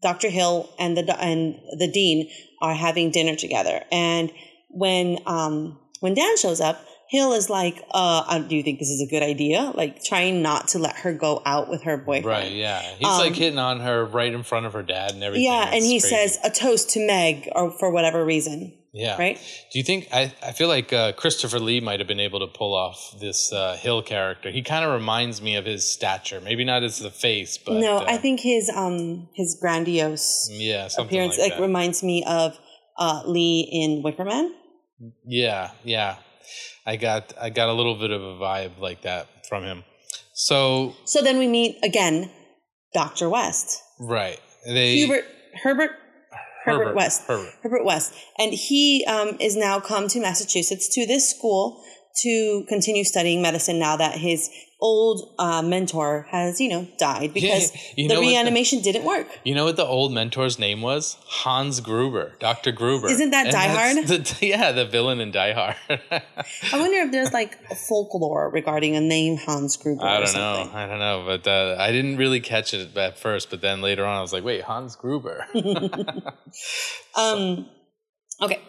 [0.01, 0.29] Dr.
[0.29, 2.29] Hill, and the and the dean
[2.61, 3.83] are having dinner together.
[3.91, 4.31] And
[4.69, 9.05] when um, when Dan shows up, Hill is like, uh, do you think this is
[9.05, 9.73] a good idea?
[9.75, 12.25] Like trying not to let her go out with her boyfriend.
[12.25, 12.81] Right, yeah.
[12.81, 15.43] He's Um, like hitting on her right in front of her dad and everything.
[15.45, 16.07] Yeah, and he crazy.
[16.15, 19.17] says a toast to Meg or for whatever reason, Yeah.
[19.17, 19.37] right?
[19.73, 22.47] Do you think I, I feel like uh, Christopher Lee might have been able to
[22.47, 24.49] pull off this uh, Hill character?
[24.49, 26.39] He kind of reminds me of his stature.
[26.39, 30.87] Maybe not as the face, but no, uh, I think his um his grandiose yeah,
[30.97, 32.57] appearance like, like, reminds me of
[32.97, 34.53] uh Lee in Wicker Man.
[35.25, 36.15] yeah, yeah.
[36.85, 39.83] I got I got a little bit of a vibe like that from him.
[40.33, 42.31] So So then we meet again
[42.93, 43.29] Dr.
[43.29, 43.81] West.
[43.99, 45.25] right, they Hubert
[45.63, 45.91] Herbert
[46.63, 47.23] Herbert, West.
[47.23, 47.53] Herbert.
[47.63, 48.13] Herbert West.
[48.37, 51.83] And he um, is now come to Massachusetts to this school
[52.21, 54.49] to continue studying medicine now that his
[54.81, 59.27] old uh, mentor has, you know, died because you the know the- reanimation didn't work.
[59.43, 61.17] You know what the old mentor's name was?
[61.25, 63.07] Hans Gruber, Doctor Gruber.
[63.09, 64.07] Isn't that And Die Hard?
[64.07, 65.75] The, yeah, the villain in Die Hard.
[66.73, 70.03] I wonder if there's like folklore regarding a name Hans Gruber.
[70.03, 70.55] I or don't know.
[70.55, 70.75] something.
[70.75, 73.51] I don't know, but uh, I didn't really catch it at first.
[73.51, 75.45] But then later on, I was like, "Wait, Hans Gruber."
[77.15, 77.67] Um,
[78.41, 78.59] okay,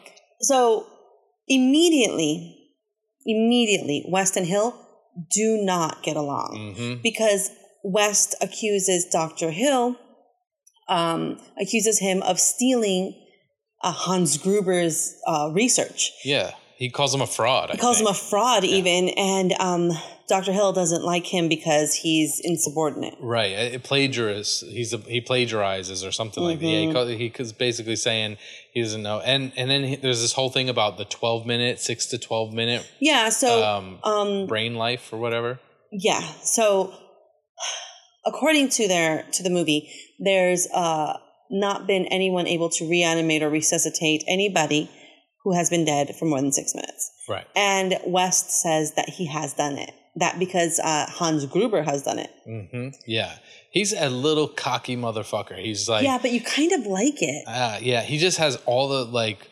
[0.41, 0.87] so
[1.49, 2.71] immediately,
[3.25, 4.75] immediately, Weston Hill
[5.31, 7.51] do not get along hmm because
[7.85, 9.51] West accuses Dr.
[9.51, 9.97] Hill,
[10.89, 13.15] um, accuses him of stealing
[13.83, 16.13] uh, Hans Gruber's uh, research.
[16.25, 17.71] Yeah, he calls him a fraud.
[17.71, 18.29] I He calls him a think.
[18.31, 19.91] fraud, even, and um,
[20.33, 20.53] Dr.
[20.53, 23.15] Hill doesn't like him because he's insubordinate.
[23.21, 23.53] right.
[23.53, 24.65] It plagiarist.
[24.65, 26.67] He's a, he plagiarizes or something like that.
[26.67, 26.89] Yeah, Mm-hmm.
[26.89, 28.39] he, call, he was basically saying
[28.73, 29.21] he doesn't know.
[29.21, 32.53] And and then he, there's this whole thing about the 12 minute, six to 12
[32.55, 35.61] minute Yeah, so um, um, brain life or whatever.
[35.93, 36.23] Yeah.
[36.43, 36.95] So
[38.25, 41.19] according to their to the movie, there's uh
[41.51, 44.91] not been anyone able to reanimate or resuscitate anybody
[45.45, 47.11] who has been dead for more than six minutes.
[47.29, 47.47] Right.
[47.55, 49.93] And West says that he has done it.
[50.17, 52.31] That because uh, Hans Gruber has done it.
[52.47, 52.89] Mm-hmm.
[53.07, 53.35] Yeah,
[53.71, 55.59] he's a little cocky motherfucker.
[55.59, 57.45] He's like, yeah, but you kind of like it.
[57.47, 59.49] Ah, yeah, he just has all the like.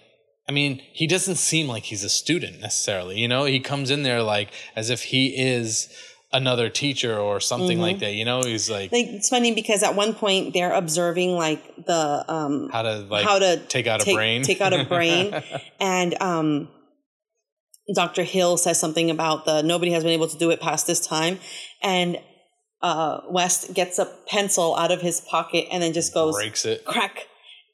[0.49, 3.19] I mean, he doesn't seem like he's a student necessarily.
[3.19, 5.89] You know, he comes in there like as if he is
[6.33, 8.15] another teacher or something like that.
[8.15, 12.25] You know, he's like, Like it's funny because at one point they're observing like the
[12.29, 15.35] um how to like how to take out a brain, take out a brain.
[15.81, 16.69] and um,
[17.95, 18.23] Dr.
[18.23, 21.39] Hill says something about the nobody has been able to do it past this time.
[21.83, 22.19] And
[22.83, 26.85] uh, West gets a pencil out of his pocket and then just goes breaks it.
[26.85, 27.27] crack.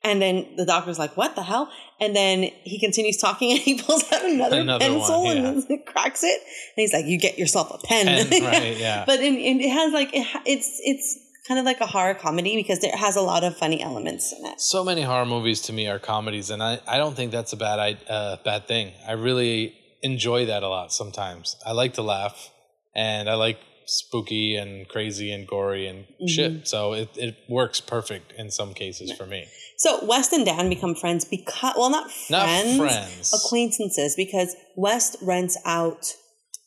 [0.04, 1.68] And then the doctor's like, "What the hell?"
[2.00, 6.22] And then he continues talking, and he pulls out another, Another pencil one, and cracks
[6.22, 6.38] it.
[6.40, 9.04] And he's like, "You get yourself a pen." Pen, right, yeah.
[9.04, 12.56] But in, in, it has like it, it's it's kind of like a horror comedy
[12.56, 14.60] because it has a lot of funny elements in it.
[14.60, 17.56] So many horror movies to me are comedies, and I, I don't think that's a
[17.56, 18.92] bad I, uh, bad thing.
[19.08, 20.92] I really enjoy that a lot.
[20.92, 22.50] Sometimes I like to laugh,
[22.94, 26.26] and I like spooky and crazy and gory and Mm-hmm.
[26.26, 26.68] shit.
[26.68, 29.46] So it, it works perfect in some cases for me.
[29.78, 33.32] So West and Dan become friends because, well, not Not friends, friends.
[33.34, 36.14] acquaintances, because West rents out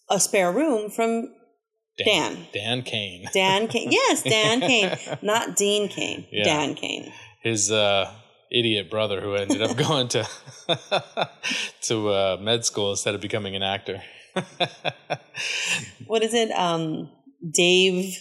[0.09, 1.33] a spare room from
[1.97, 2.47] Dan.
[2.53, 3.25] Dan Kane.
[3.33, 3.89] Dan Kane.
[3.91, 6.25] Yes, Dan Kane, not Dean Cain.
[6.31, 6.45] Yeah.
[6.45, 7.11] Dan Kane.
[7.43, 8.13] His uh,
[8.51, 10.27] idiot brother who ended up going to
[11.81, 14.01] to uh, med school instead of becoming an actor.
[16.07, 16.51] What is it?
[16.51, 17.09] Um,
[17.47, 18.17] Dave.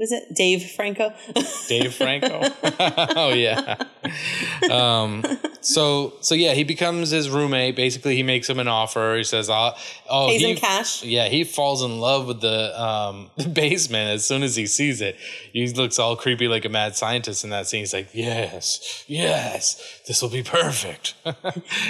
[0.00, 0.34] What is it?
[0.34, 1.12] Dave Franco.
[1.68, 2.40] Dave Franco.
[3.16, 3.76] oh yeah.
[4.70, 5.22] Um,
[5.60, 7.76] so so yeah, he becomes his roommate.
[7.76, 9.16] Basically, he makes him an offer.
[9.18, 9.76] He says, "I'll."
[10.08, 11.04] Oh, Pays he, him cash.
[11.04, 15.16] Yeah, he falls in love with the um, basement as soon as he sees it.
[15.52, 17.80] He looks all creepy like a mad scientist in that scene.
[17.80, 21.12] He's like, "Yes, yes, this will be perfect."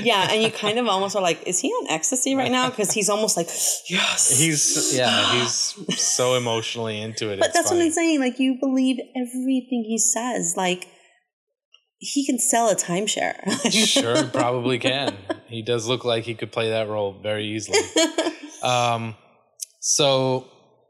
[0.02, 2.70] Yeah, and you kind of almost are like, is he on ecstasy right now?
[2.70, 4.38] Because he's almost like, yes.
[4.38, 7.38] he's yeah, he's so emotionally into it.
[7.38, 7.80] But it's that's funny.
[7.80, 8.20] what saying.
[8.20, 10.54] Like you believe everything he says.
[10.56, 10.88] Like
[11.98, 13.36] he can sell a timeshare.
[13.72, 15.16] sure probably can
[15.50, 17.78] he does look like he could play that role very easily
[18.62, 19.14] um
[19.80, 20.46] so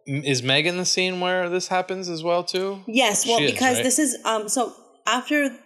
[0.07, 3.53] is meg in the scene where this happens as well too yes, well, She is,
[3.53, 3.85] because right?
[3.85, 4.49] this is um.
[4.49, 4.75] So
[5.07, 5.57] after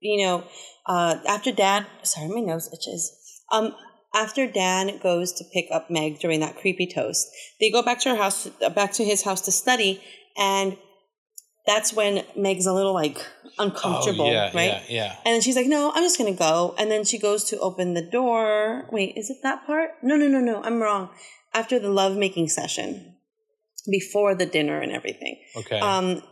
[0.00, 0.44] you know,
[0.86, 3.12] uh, after Dad, sorry, my nose itches.
[3.52, 3.74] Um,
[4.14, 7.26] after Dan goes to pick up Meg during that creepy toast,
[7.60, 10.02] they go back to her house, back to his house to study,
[10.36, 10.76] and
[11.66, 13.24] that's when Meg's a little like
[13.58, 14.68] uncomfortable, oh, yeah right?
[14.68, 16.74] yeah yeah And then she's like, no, I'm just to go.
[16.78, 18.86] And then she goes to open the door.
[18.90, 19.90] Wait, is it that part?
[20.02, 20.62] No, no, no, no.
[20.62, 21.10] I'm wrong.
[21.52, 23.14] After the lovemaking session,
[23.88, 26.22] before the dinner and everything, okay um,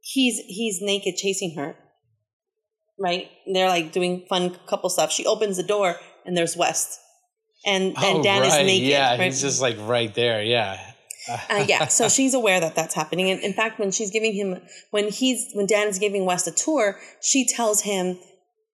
[0.00, 1.76] he's he's naked chasing her.
[2.98, 3.28] Right?
[3.46, 5.10] And they're like doing fun couple stuff.
[5.12, 6.98] She opens the door and there's West.
[7.66, 8.60] and Oh, and Dan right.
[8.60, 8.88] is naked.
[8.88, 9.20] Yeah, right?
[9.22, 10.42] he's just like right there.
[10.42, 10.78] Yeah.
[11.50, 13.30] uh, yeah, so she's aware that that's happening.
[13.30, 14.60] And in fact, when she's giving him,
[14.90, 18.18] when he's, when Dan is giving West a tour, she tells him,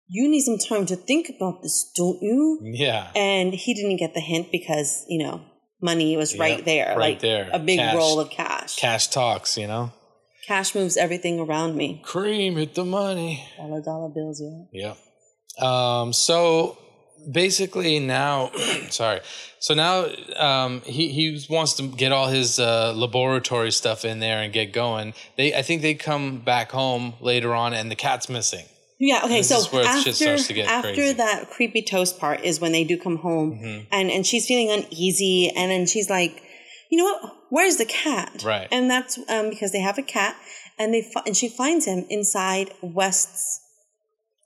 [0.08, 3.10] "You need some time to think about this, don't you?" Yeah.
[3.16, 5.40] And he didn't get the hint because you know
[5.82, 7.50] money was right Yep, there, right like there.
[7.52, 7.94] a big Cash.
[7.94, 8.76] roll of cash.
[8.76, 9.92] Cash talks, you know?
[10.46, 12.00] Cash moves everything around me.
[12.04, 13.44] Cream, hit the money.
[13.56, 14.40] Dollar dollar bills,
[14.72, 14.94] yeah.
[15.58, 16.00] Yeah.
[16.00, 16.78] Um, so
[17.30, 18.50] basically now,
[18.90, 19.20] sorry.
[19.58, 20.06] So now
[20.36, 24.72] um, he, he wants to get all his uh, laboratory stuff in there and get
[24.72, 25.14] going.
[25.36, 28.64] They I think they come back home later on and the cat's missing.
[28.98, 29.20] Yeah.
[29.24, 29.38] Okay.
[29.38, 31.12] This so is where shit after starts to get after crazy.
[31.14, 33.86] that creepy toast part is when they do come home, Mhm.
[33.90, 36.42] and and she's feeling uneasy, and then she's like,
[36.90, 37.34] you know what?
[37.50, 38.42] Where's the cat?
[38.44, 38.68] Right.
[38.70, 40.36] And that's um, because they have a cat,
[40.78, 43.60] and they fi- and she finds him inside West's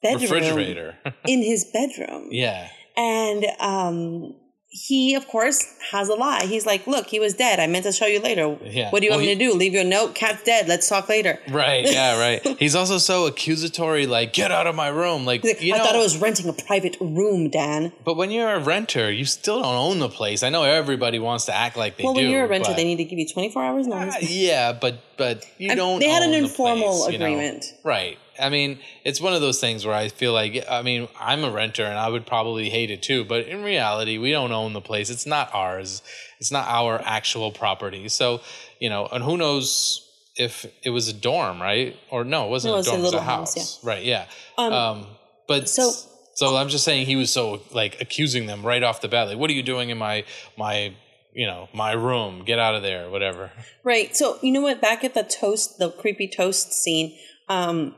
[0.03, 0.97] bedroom, Refrigerator.
[1.27, 2.69] in his bedroom, yeah.
[2.97, 4.35] and um.
[4.73, 6.47] He, of course, has a lie.
[6.47, 7.59] He's like, "Look, he was dead.
[7.59, 8.57] I meant to show you later.
[8.63, 8.91] Yeah.
[8.91, 9.59] What do you Well, want me he- to do?
[9.59, 10.15] Leave your note?
[10.15, 10.69] Cat's dead.
[10.69, 11.91] Let's talk later." Right.
[11.91, 12.21] Yeah.
[12.21, 12.41] Right.
[12.61, 14.07] He's also so accusatory.
[14.07, 15.25] Like, get out of my room.
[15.27, 17.93] Like, like, you I know, thought I was renting a private room, Dan.
[18.05, 20.45] But when you're a renter, you still don't own the place.
[20.45, 22.19] I know everybody wants to act like they well, do.
[22.21, 24.15] Well, when you're a renter, they need to give you 24 hours notice.
[24.15, 25.99] Uh, yeah, but but you And don't.
[25.99, 27.25] they had an the informal place, you know?
[27.27, 27.65] agreement.
[27.83, 28.19] right?
[28.41, 31.51] I mean, it's one of those things where I feel like I mean I'm a
[31.51, 33.25] renter and I would probably hate it too.
[33.25, 35.11] But in reality, we don't own the place.
[35.11, 36.03] It's not ours.
[36.39, 38.09] It's not our actual property.
[38.09, 38.41] So
[38.79, 41.97] you know, and who knows if it was a dorm, right?
[42.11, 43.01] Or no, it wasn't No, a it's a dorm.
[43.01, 44.03] It was a house, house, right?
[44.05, 44.27] Yeah.
[44.57, 45.07] Um, Um,
[45.47, 45.93] but so-
[46.35, 49.29] so I'm just saying he was so like accusing them right off the bat.
[49.29, 50.25] Like, what are you doing in my
[50.57, 50.95] my
[51.35, 52.45] you know my room?
[52.47, 53.51] Get out of there, whatever.
[53.85, 54.17] Right.
[54.17, 54.81] So, you know what?
[54.81, 57.19] Back at the toast, the creepy toast scene,
[57.49, 57.95] um,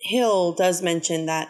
[0.00, 1.48] Hill does mention that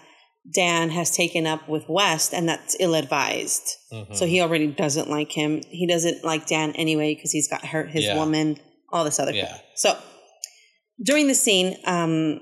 [0.55, 3.77] Dan has taken up with West and that's ill advised.
[3.93, 4.15] Mhm.
[4.17, 5.61] So he already doesn't like him.
[5.71, 8.17] He doesn't like Dan anyway because he's got hurt his Yeah.
[8.17, 8.59] woman,
[8.93, 9.47] all this other Yeah.
[9.49, 9.65] crap.
[9.77, 9.99] So
[11.05, 12.41] during the scene, um,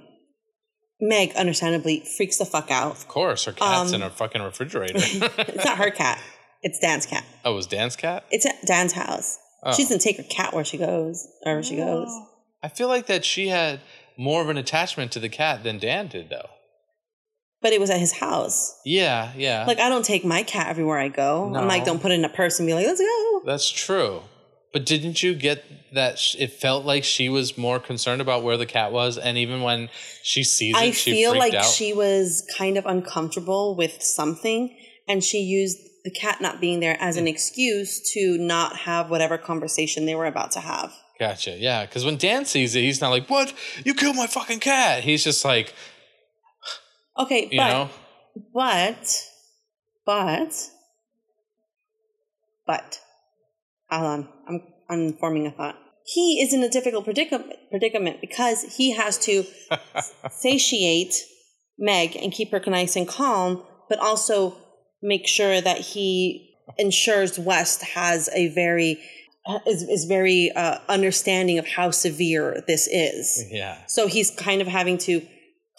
[1.00, 2.92] Meg understandably freaks the fuck out.
[2.92, 4.94] Of course, her cat's Um, in a fucking refrigerator.
[5.38, 6.18] It's not her cat.
[6.62, 7.24] It's Dan's cat.
[7.44, 8.24] oh, it was Dan's cat?
[8.30, 9.36] It's at Dan's house.
[9.62, 9.74] Oh.
[9.74, 12.08] She doesn't take her cat where she goes, wherever she goes.
[12.62, 13.80] I feel like that she had
[14.16, 16.50] more of an attachment to the cat than Dan did, though.
[17.62, 18.78] But it was at his house.
[18.84, 19.64] Yeah, yeah.
[19.66, 21.52] Like I don't take my cat everywhere I go.
[21.54, 23.42] I'm like, don't put it in a purse and be like, let's go.
[23.44, 24.22] That's true.
[24.72, 25.64] But didn't you get
[25.94, 29.16] that sh- it felt like she was more concerned about where the cat was?
[29.16, 29.88] And even when
[30.22, 31.64] she sees it, I she feel like out?
[31.64, 34.76] she was kind of uncomfortable with something,
[35.08, 37.30] and she used the cat not being there as an mm.
[37.30, 40.92] excuse to not have whatever conversation they were about to have.
[41.18, 41.56] Gotcha.
[41.58, 43.54] Yeah, because when Dan sees it, he's not like, "What?
[43.84, 45.74] You killed my fucking cat." He's just like,
[47.18, 47.90] Okay, you but know,
[48.52, 49.22] but
[50.04, 50.52] but
[52.66, 53.00] but
[53.90, 55.76] hold on, I'm I'm forming a thought.
[56.04, 59.44] He is in a difficult predicament predicament because he has to
[60.30, 61.14] satiate
[61.78, 64.56] Meg and keep her nice and calm, but also
[65.02, 69.00] make sure that he ensures West has a very
[69.66, 73.44] is is very uh, understanding of how severe this is.
[73.50, 75.22] yeah, So he's kind of having to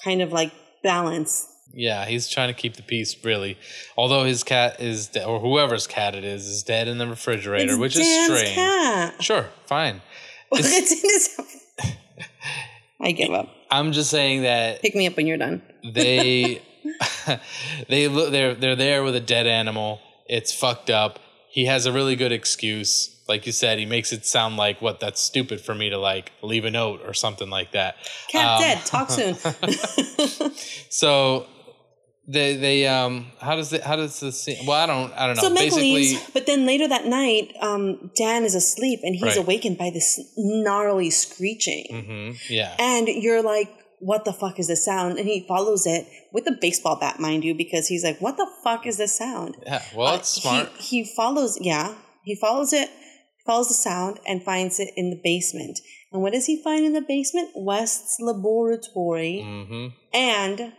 [0.03, 0.51] kind of like
[0.83, 1.47] balance.
[1.73, 2.05] yeah.
[2.05, 3.57] He's trying to keep the peace, really.
[3.97, 7.71] Although his cat is, de- or whoever's cat it is, is dead in the refrigerator,
[7.73, 8.55] It's which Dan's is strange.
[8.55, 9.23] Cat.
[9.23, 10.01] Sure, fine.
[10.51, 11.97] Well, It's- it's in his.
[12.99, 13.49] I give up.
[13.69, 15.61] I'm just saying that Pick me up when you're done.
[15.93, 16.61] they
[17.89, 19.99] they look they're they're there with a dead animal.
[20.27, 21.19] It's fucked up.
[21.49, 23.13] He has a really good excuse.
[23.27, 26.31] Like you said, he makes it sound like what that's stupid for me to like
[26.41, 27.95] leave a note or something like that.
[28.29, 28.85] Cat Um, dead.
[28.85, 29.35] Talk soon.
[30.89, 31.47] So
[32.27, 35.35] they they um how does it how does the scene well I don't I don't
[35.37, 39.15] know so Meg basically leaves, but then later that night, um, Dan is asleep and
[39.15, 39.37] he's Right.
[39.37, 41.85] awakened by this gnarly screeching.
[42.05, 43.69] hmm yeah And you're like,
[43.99, 45.17] what the fuck is this sound?
[45.17, 48.47] And he follows it with a baseball bat, mind you, because he's like, what the
[48.63, 49.55] fuck is this sound?
[49.65, 52.89] yeah well Uh, it's smart He, he follows, yeah, he follows it,
[53.47, 55.79] follows the sound, and finds it in the basement.
[56.11, 57.49] And what does he find in the basement?
[57.55, 60.73] West's laboratory hmm and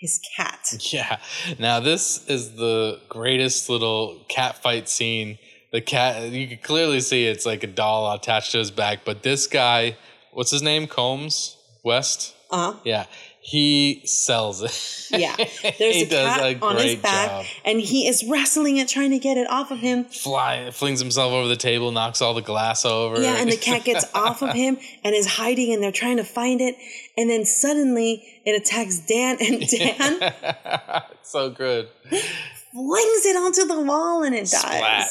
[0.00, 0.60] his cat.
[0.92, 1.18] Yeah.
[1.58, 5.38] Now this is the greatest little cat fight scene.
[5.72, 9.22] The cat you can clearly see it's like a doll attached to his back, but
[9.22, 9.96] this guy,
[10.32, 10.86] what's his name?
[10.86, 11.56] Combs?
[11.84, 12.34] West?
[12.50, 12.78] Uh huh.
[12.84, 13.06] Yeah.
[13.48, 15.16] He sells it.
[15.16, 15.36] Yeah.
[15.36, 17.44] There's he a does cat a on his great back, job.
[17.64, 20.02] and he is wrestling it, trying to get it off of him.
[20.06, 23.22] Fly flings himself over the table, knocks all the glass over.
[23.22, 26.24] Yeah, and the cat gets off of him and is hiding, and they're trying to
[26.24, 26.74] find it.
[27.16, 31.88] And then suddenly it attacks Dan, and Dan so good.
[32.08, 34.50] flings it onto the wall and it dies.
[34.50, 35.08] Splat.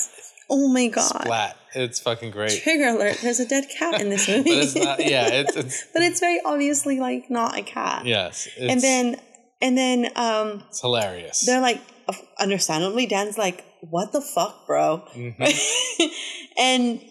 [0.49, 1.03] Oh my god!
[1.23, 1.57] Splat.
[1.76, 2.61] It's fucking great.
[2.63, 3.17] Trigger alert!
[3.21, 4.43] There's a dead cat in this movie.
[4.49, 4.99] but it's not.
[5.05, 5.28] Yeah.
[5.28, 8.05] It's, it's but it's very obviously like not a cat.
[8.05, 8.47] yes.
[8.59, 9.19] And then
[9.61, 11.45] and then um it's hilarious.
[11.45, 11.82] they're like
[12.39, 16.09] understandably dan's like what the fuck bro Mhm.
[16.57, 17.01] and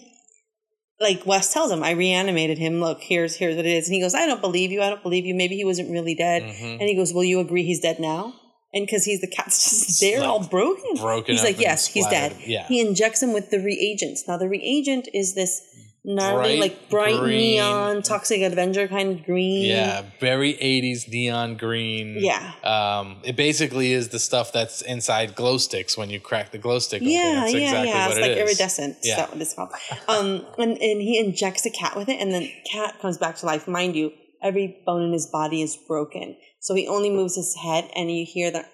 [1.00, 4.00] like wes tells him i reanimated him look here's here's what it is and he
[4.00, 6.72] goes i don't believe you i don't believe you maybe he wasn't really dead Mhm.
[6.78, 8.34] and he goes will you agree he's dead now
[8.74, 12.06] and because he's the cat's just there Like, all broken broken he's like yes he's
[12.08, 12.36] dead.
[12.44, 12.66] Yeah.
[12.66, 15.62] he injects him with the reagents now the reagent is this
[16.06, 17.38] gnarly Bright like bright green.
[17.56, 22.16] neon toxic avenger kind of green Yeah, very 80s neon green.
[22.18, 22.52] Yeah.
[22.62, 26.78] Um, it basically is the stuff that's inside glow sticks when you crack the glow
[26.78, 27.00] stick.
[27.02, 28.08] Yeah, That's yeah, exactly yeah.
[28.08, 28.38] what It's it like is.
[28.50, 28.96] iridescent.
[29.02, 29.10] Yeah.
[29.12, 29.70] Is that what it's called?
[30.06, 33.46] Um, and, and he injects a cat with it, and the cat comes back to
[33.46, 33.66] life.
[33.66, 34.12] Mind you,
[34.42, 38.24] every bone in his body is broken, so he only moves his head, and you
[38.24, 38.64] hear the.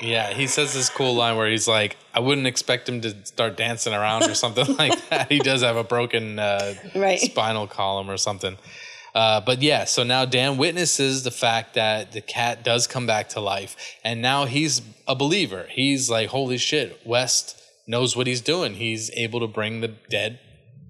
[0.00, 3.56] Yeah, he says this cool line where he's like, I wouldn't expect him to start
[3.56, 5.30] dancing around or something like that.
[5.30, 7.18] He does have a broken uh, Right.
[7.20, 8.56] spinal column or something.
[9.14, 13.28] Uh, but yeah, so now Dan witnesses the fact that the cat does come back
[13.30, 15.66] to life, and now he's a believer.
[15.70, 18.74] He's like, holy shit, West knows what he's doing.
[18.74, 20.40] He's able to bring the dead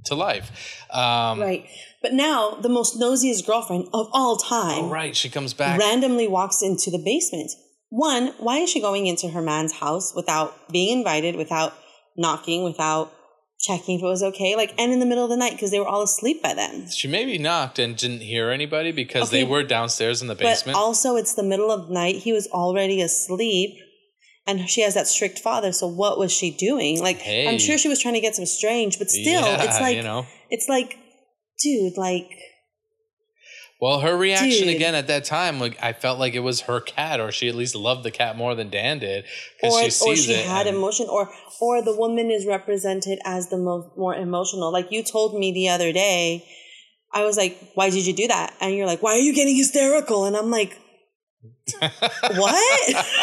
[0.07, 0.51] to life.
[0.91, 1.67] Um, Right,
[2.05, 5.81] but now the most nosiest girlfriend of all time oh, right, she comes back.
[5.81, 7.51] randomly walks into the basement.
[7.89, 11.73] One, why is she going into her man's house without being invited, without
[12.17, 13.13] knocking, without
[13.61, 14.55] checking if it was okay?
[14.55, 16.91] Like, and in the middle of the night because they were all asleep by then.
[16.91, 19.39] She maybe knocked and didn't hear anybody because Okay.
[19.43, 20.75] they were downstairs in the basement.
[20.77, 22.17] But also, it's the middle of the night.
[22.17, 23.71] He was already asleep,
[24.47, 25.73] and she has that strict father.
[25.73, 27.01] So, what was she doing?
[27.01, 27.49] Like, Hey.
[27.49, 30.03] I'm sure she was trying to get some strange, but still, Yeah, it's like, you
[30.03, 30.27] know.
[30.51, 30.99] it's like,
[31.65, 32.29] dude, like,
[33.81, 34.77] Well, her reaction Dude.
[34.77, 37.55] again at that time, like I felt like it was her cat, or she at
[37.55, 39.25] least loved the cat more than Dan did
[39.63, 40.47] or because she or she it.
[40.47, 44.73] had emotion, or or the woman is represented as the most more emotional.
[44.73, 46.45] Like you told me the other day,
[47.13, 48.55] I was like, why did you do that?
[48.61, 50.25] And you're like, why are you getting hysterical?
[50.27, 50.79] And I'm like,
[52.37, 53.07] what?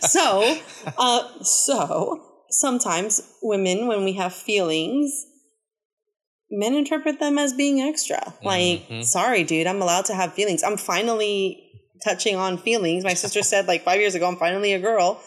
[0.00, 0.58] so,
[0.98, 5.26] uh, so sometimes women, when we have feelings,
[6.50, 8.34] men interpret them as being extra.
[8.42, 9.04] Like, Mhm.
[9.04, 10.62] sorry, dude, I'm allowed to have feelings.
[10.62, 11.62] I'm finally
[12.04, 13.04] touching on feelings.
[13.04, 15.20] My sister said like five years ago, I'm finally a girl.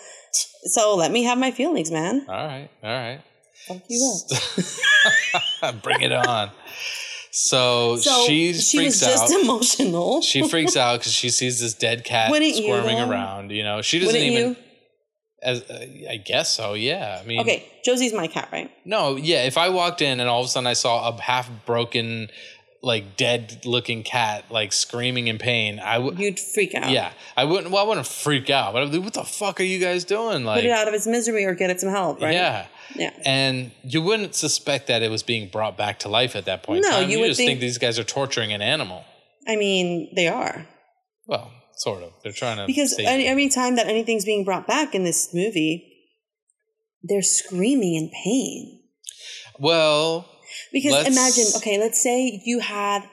[0.66, 2.26] So let me have my feelings, man.
[2.28, 3.20] all right, all right.
[3.68, 4.20] Fuck you
[5.64, 5.82] up.
[5.84, 6.50] Bring it on.
[7.32, 9.42] So, So she she freaks was just out.
[9.42, 10.22] emotional.
[10.22, 13.10] she freaks out because she sees this dead cat Wouldn't you, squirming though?
[13.10, 13.52] around.
[13.52, 14.50] You know, she doesn't Wouldn't even.
[14.52, 14.56] you?
[15.44, 16.74] As uh, I guess so.
[16.74, 17.20] Yeah.
[17.22, 18.72] I mean, Okay, Josie's my cat, right?
[18.86, 19.44] No, yeah.
[19.46, 22.30] If I walked in and all of a sudden I saw a half broken,
[22.82, 26.18] like dead looking cat, like screaming in pain, I would.
[26.20, 26.90] You'd freak out.
[26.90, 27.72] Yeah, I wouldn't.
[27.72, 30.04] Well, I wouldn't freak out, but I'd be like, what the fuck are you guys
[30.04, 30.44] doing?
[30.46, 32.34] Like, Put it out of its misery or get it some help, right?
[32.34, 32.68] yeah.
[32.96, 33.12] Yeah.
[33.26, 36.86] And you wouldn't suspect that it was being brought back to life at that point.
[36.86, 39.04] in No, you you would just think, think- these guys are torturing an animal.
[39.48, 40.68] I mean, they are.
[41.26, 42.14] Well, sort of.
[42.24, 45.90] They're trying to Because any, every time that anything's being brought back in this movie,
[47.04, 48.82] they're screaming in pain.
[49.60, 50.30] well,
[50.72, 53.04] Because imagine, okay, let's say you had,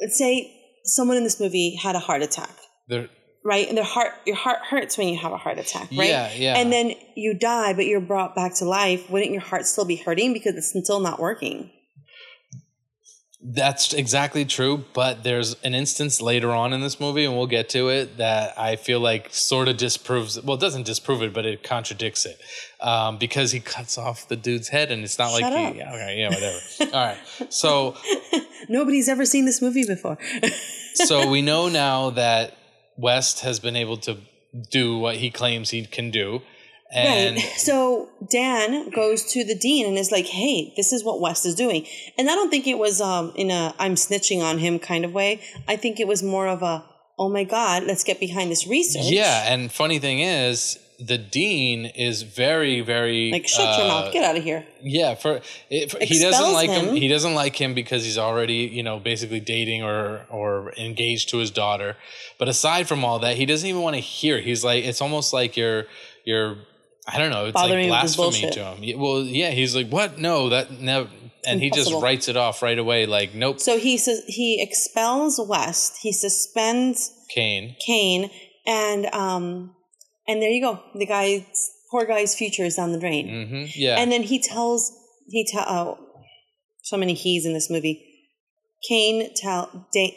[0.00, 0.52] let's say
[0.84, 2.54] someone in this movie had a heart attack,
[2.88, 3.08] they're
[3.46, 3.68] right?
[3.68, 6.08] And their heart, your heart hurts when you have a heart attack, right?
[6.08, 6.58] Yeah, yeah.
[6.58, 9.08] And then you die, but you're brought back to life.
[9.08, 11.70] Wouldn't your heart still be hurting because it's still not working?
[13.48, 17.68] That's exactly true, but there's an instance later on in this movie, and we'll get
[17.70, 20.42] to it, that I feel like sort of disproves.
[20.42, 22.40] Well, it doesn't disprove it, but it contradicts it,
[22.80, 25.72] um, because he cuts off the dude's head, and it's not Shut like up.
[25.74, 25.78] he.
[25.78, 26.96] Yeah, okay, yeah, whatever.
[26.96, 27.18] All right,
[27.52, 27.96] so
[28.68, 30.18] Nobody's ever seen this movie before.
[30.94, 32.56] so we know now that
[32.96, 34.18] West has been able to
[34.70, 36.42] do what he claims he can do,
[36.92, 37.52] and right.
[37.56, 41.54] So Dan goes to the dean and is like, "Hey, this is what West is
[41.54, 41.86] doing."
[42.18, 45.12] And I don't think it was um in a I'm snitching on him kind of
[45.12, 45.40] way.
[45.68, 46.84] I think it was more of a,
[47.18, 50.78] "Oh my god, let's get behind this research." yeah, and funny thing is.
[50.98, 54.12] The dean is very, very Like, shut your uh, mouth.
[54.14, 54.64] Get out of here.
[54.80, 56.86] Yeah, for, it, for- he doesn't like him.
[56.86, 56.94] him.
[56.94, 61.36] He doesn't like him because he's already, you know, basically dating or or engaged to
[61.36, 61.98] his daughter.
[62.38, 64.40] But aside from all that, he doesn't even want to hear.
[64.40, 65.84] He's like, it's almost like you're
[66.24, 66.56] you're,
[67.06, 68.98] I don't know, it's like blasphemy to him.
[69.00, 70.18] Well, yeah, he's like, what?
[70.18, 71.08] No, that never.
[71.46, 75.40] And he just writes it off right away, like, nope, So he says he expels
[75.40, 75.98] West.
[76.02, 77.76] He suspends Kane.
[77.86, 78.30] Kane,
[78.66, 79.76] and um,
[80.26, 80.82] and there you go.
[80.96, 81.44] The guy's
[81.90, 83.28] poor guy's future is down the drain.
[83.48, 84.90] hmm Yeah, And then he tells
[85.28, 85.98] he tell oh,
[86.82, 88.02] so many he's in this movie.
[88.88, 90.16] Kane tell da-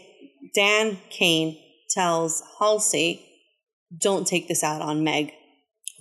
[0.56, 1.58] Dan Kane
[1.92, 3.24] tells Halsey,
[4.02, 5.34] "Don't take this out on Meg.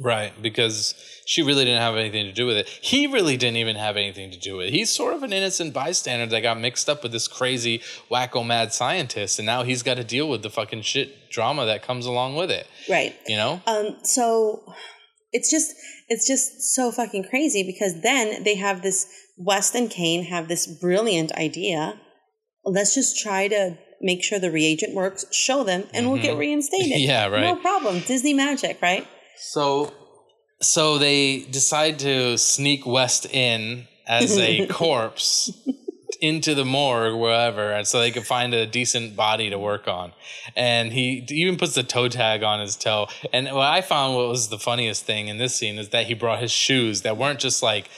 [0.01, 0.95] Right, because
[1.27, 2.69] she really didn't have anything to do with it.
[2.69, 4.73] He really didn't even have anything to do with it.
[4.73, 8.73] He's sort of an innocent bystander that got mixed up with this crazy wacko mad
[8.73, 12.37] scientist, and now he's got to deal with the fucking shit drama that comes along
[12.37, 12.69] with it.
[12.89, 13.15] Right.
[13.27, 13.61] You know?
[13.67, 14.73] Um, so
[15.33, 15.75] it's just
[16.09, 20.67] it's just so fucking crazy because then they have this West and Kane have this
[20.67, 22.01] brilliant idea.
[22.65, 26.93] Let's just try to make sure the reagent works, show them, and we'll get reinstated.
[26.93, 26.99] Mm-hmm.
[27.09, 27.41] Yeah, right.
[27.41, 28.01] No problem.
[28.01, 29.07] Disney magic, right?
[29.39, 29.93] So,
[30.61, 35.51] so they decide to sneak West in as a corpse
[36.21, 40.13] into the morgue, wherever, and so they could find a decent body to work on.
[40.57, 43.07] And he even puts the toe tag on his toe.
[43.33, 46.15] And what I found what was the funniest thing in this scene is that he
[46.15, 47.89] brought his shoes that weren't just like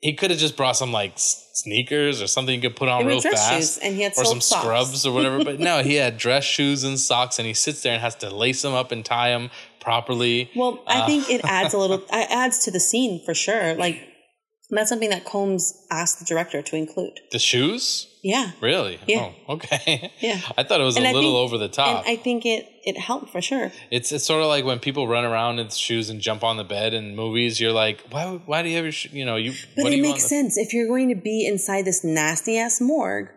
[0.00, 3.20] he could have just brought some like sneakers or something you could put on real
[3.20, 4.62] fast, and he had or some socks.
[4.62, 5.44] scrubs or whatever.
[5.44, 8.30] But no, he had dress shoes and socks, and he sits there and has to
[8.30, 9.50] lace them up and tie them
[9.80, 10.50] properly.
[10.56, 11.06] Well, I Uh.
[11.06, 13.74] think it adds a little, it adds to the scene for sure.
[13.74, 14.00] Like
[14.70, 17.18] that's something that Combs asked the director to include.
[17.32, 18.98] The shoes, Yeah, really?
[19.06, 19.30] Yeah.
[19.48, 20.12] Oh, okay.
[20.20, 20.40] Yeah.
[20.58, 22.04] I thought it was And a I little think- over the top.
[22.06, 23.70] I think it it helped for sure.
[23.90, 26.64] It's it's sort of like when people run around in shoes and jump on the
[26.64, 27.60] bed in movies.
[27.60, 29.10] You're like, why why do you have your sh-?
[29.12, 29.52] you know you?
[29.76, 32.80] But what do it makes sense if you're going to be inside this nasty ass
[32.80, 33.28] morgue.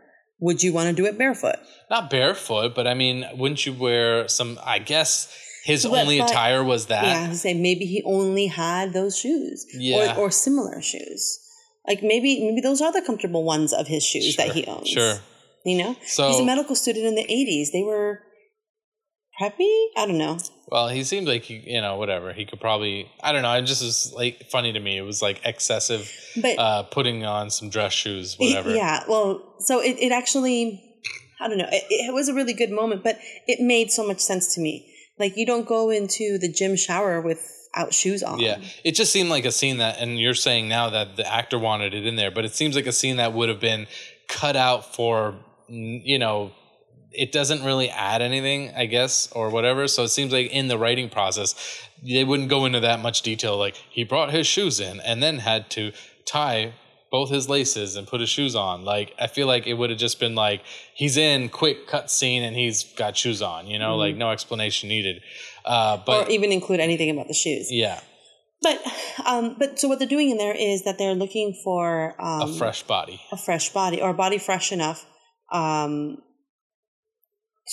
[0.43, 1.57] Would you want to do it barefoot?
[1.91, 4.59] Not barefoot, but I mean, wouldn't you wear some?
[4.65, 5.27] I guess
[5.65, 7.03] his But- only but- attire was that.
[7.05, 10.15] yeah, I say maybe he only had those shoes, Yeah.
[10.17, 11.39] or or similar shoes.
[11.87, 14.87] Like maybe maybe those are the comfortable ones of his shoes that he owns.
[14.89, 15.19] Sure.
[15.65, 17.71] you know, So he's a medical student in the '80s.
[17.71, 18.19] They were
[19.39, 19.85] preppy.
[19.97, 20.37] I don't know.
[20.67, 22.33] well, he seemed like he, you know, whatever.
[22.33, 23.53] He could probably, I don't know.
[23.55, 24.97] It just was like funny to me.
[24.97, 28.73] It was like excessive, But uh, putting on some dress shoes, whatever.
[28.73, 30.81] Yeah, well, so it, it actually,
[31.39, 34.19] I don't know, it, it was a really good moment, but it made so much
[34.19, 34.87] sense to me.
[35.21, 38.39] Like, you don't go into the gym shower without shoes on.
[38.39, 41.57] Yeah, it just seemed like a scene that, and you're saying now that the actor
[41.57, 43.87] wanted it in there, but it seems like a scene that would have been
[44.27, 45.35] cut out for,
[45.69, 46.51] you know,
[47.13, 49.87] it doesn't really add anything, I guess, or whatever.
[49.87, 51.55] So it seems like in the writing process,
[52.01, 53.57] they wouldn't go into that much detail.
[53.57, 55.91] Like he brought his shoes in and then had to
[56.25, 56.73] tie
[57.11, 58.85] both his laces and put his shoes on.
[58.85, 60.61] Like I feel like it would have just been like
[60.95, 63.67] he's in quick cut scene and he's got shoes on.
[63.67, 65.21] You know, like no explanation needed.
[65.65, 67.67] Uh, but or even include anything about the shoes.
[67.71, 67.99] yeah,
[68.63, 68.81] But,
[69.25, 72.53] um, but so what they're doing in there is that they're looking for um, a
[72.53, 73.21] fresh body.
[73.31, 75.05] a fresh body or a body fresh enough
[75.51, 76.17] um,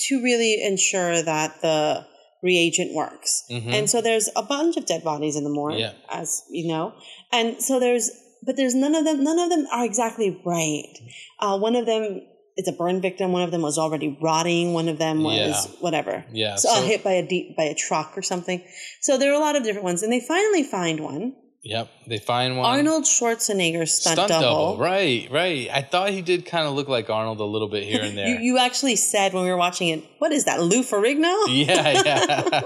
[0.07, 2.05] to really ensure that the
[2.43, 3.43] reagent works.
[3.49, 3.73] Mhm.
[3.73, 5.93] And so there's a bunch of dead bodies in the morgue, Yeah.
[6.09, 6.93] as you know.
[7.31, 8.09] And so there's,
[8.43, 9.23] but there's none of them.
[9.23, 10.93] None of them are exactly right.
[11.39, 12.21] Uh, one of them
[12.57, 13.31] is a burn victim.
[13.31, 14.73] One of them was already rotting.
[14.73, 15.71] One of them was Yeah.
[15.79, 16.25] whatever.
[16.33, 18.61] Yeah, So, uh, so- hit by a deep by a truck or something.
[19.01, 21.35] So there are a lot of different ones, and they finally find one.
[21.69, 22.65] Yep, they find one.
[22.65, 24.71] Arnold Schwarzenegger's stunt, stunt double.
[24.71, 24.77] double.
[24.79, 25.69] Right, right.
[25.71, 28.27] I thought he did kind of look like Arnold a little bit here and there.
[28.27, 31.35] You, you actually said when we were watching it, what is that, Lou Ferrigno?
[31.47, 32.61] yeah, yeah.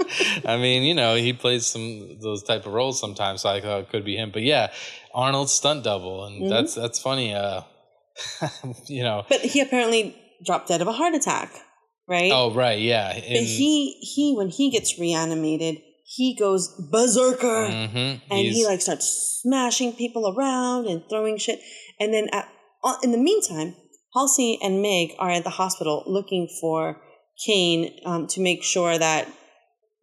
[0.45, 3.82] I mean, you know, he plays some those type of roles sometimes, so I thought
[3.82, 4.32] it could be him.
[4.32, 4.72] But yeah,
[5.14, 6.49] Arnold stunt double, and Mm-hmm.
[6.49, 7.34] that's that's funny.
[7.34, 7.62] Uh,
[8.88, 9.26] you know.
[9.28, 11.51] But he apparently dropped dead of a heart attack,
[12.08, 12.32] right?
[12.34, 13.12] Oh right, yeah.
[13.14, 15.82] But he he when he gets reanimated,
[16.16, 21.59] he goes berserker Mhm, and he like starts smashing people around and throwing shit.
[21.99, 22.47] And then at,
[22.84, 23.76] uh, in the meantime,
[24.16, 27.01] Halsey and Meg are at the hospital looking for
[27.45, 29.28] Cain um, to make sure that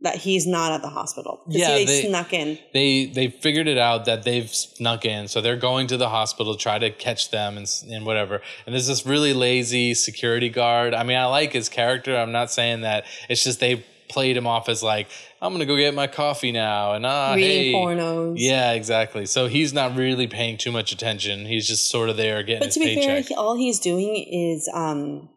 [0.03, 1.43] that he's not at the hospital.
[1.47, 2.59] Yeah, they, they- snuck in.
[2.73, 6.57] they they figured it out that they've snuck in, so they're going to the hospital
[6.57, 8.41] to try to catch them and and whatever.
[8.65, 10.95] And there's this really lazy security guard.
[10.95, 12.17] I mean, I like his character.
[12.17, 13.05] I'm not saying that.
[13.29, 15.09] It's just they played him off as like
[15.41, 17.73] I'm gonna go get my coffee now, and ah, reading hey.
[17.73, 18.35] pornos.
[18.37, 19.25] Yeah, exactly.
[19.27, 21.47] So he's not really paying too much attention.
[21.47, 23.27] He's just sort of there getting But to be fair, paycheck.
[23.27, 25.29] he, all he's doing is um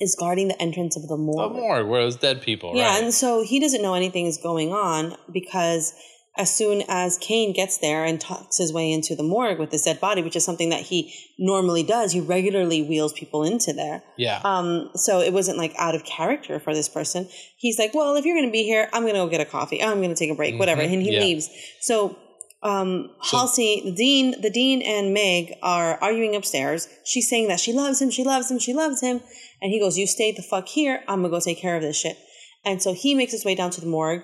[0.00, 1.52] is guarding the entrance of the morgue.
[1.52, 3.02] morgue where was dead people, Yeah, right?
[3.02, 5.92] and so he doesn't know anything is going on because
[6.38, 9.82] as soon as Cain gets there and talks his way into the morgue with this
[9.82, 14.02] dead body, which is something that he normally does, he regularly wheels people into there.
[14.16, 14.40] yeah.
[14.44, 17.28] Um, so it wasn't like out of character for this person.
[17.56, 19.44] He's like, well, if you're going to be here, I'm going to go get a
[19.44, 19.82] coffee.
[19.82, 20.80] I'm going to take a break, whatever.
[20.82, 21.20] Mhm, And he yeah.
[21.20, 21.50] leaves.
[21.80, 22.16] So,
[22.62, 26.88] um, Halsey, the dean, the dean and Meg are arguing upstairs.
[27.04, 29.20] She's saying that she loves him, she loves him, she loves him.
[29.60, 31.02] And he goes, you stay the fuck here.
[31.08, 32.16] I'm going to go take care of this shit.
[32.64, 34.22] And so he makes his way down to the morgue.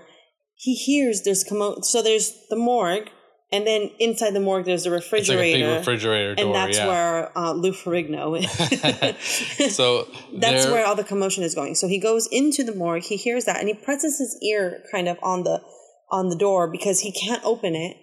[0.57, 3.11] He hears there's commo, so there's the morgue.
[3.53, 5.69] And then inside the morgue, there's a it's like a refrigerator.
[5.69, 6.47] big refrigerator door.
[6.47, 6.89] and that's yeah.
[6.89, 8.37] where uh, Lou Ferrigno
[9.61, 9.77] is.
[9.77, 11.77] so That's where all the commotion is going.
[11.77, 13.05] So he goes into the morgue.
[13.05, 15.63] He hears that, and he presses his ear kind of on the
[16.11, 17.97] on the door because he can't open it.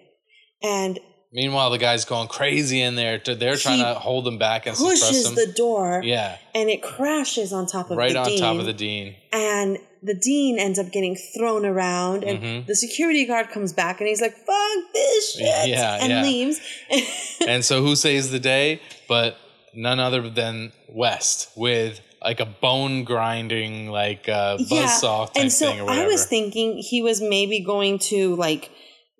[0.62, 0.98] And
[1.34, 3.18] Meanwhile, the guy's going crazy in there.
[3.20, 5.34] To, they're trying He to hold him back and suppress him.
[5.34, 8.38] the door yeah, and it crashes on top of right the on dean.
[8.38, 9.16] top of the dean.
[9.32, 12.66] and the dean ends up getting thrown around and Mhm.
[12.66, 16.22] the security guard comes back and he's like fuck this shit Yeah, and yeah.
[16.22, 16.60] leaves
[17.46, 18.80] and so who saves the day?
[19.08, 19.36] But
[19.74, 25.70] none other than West with like a bone grinding like uh, buzzsaw type and so
[25.70, 28.70] thing or i was thinking he was maybe going to like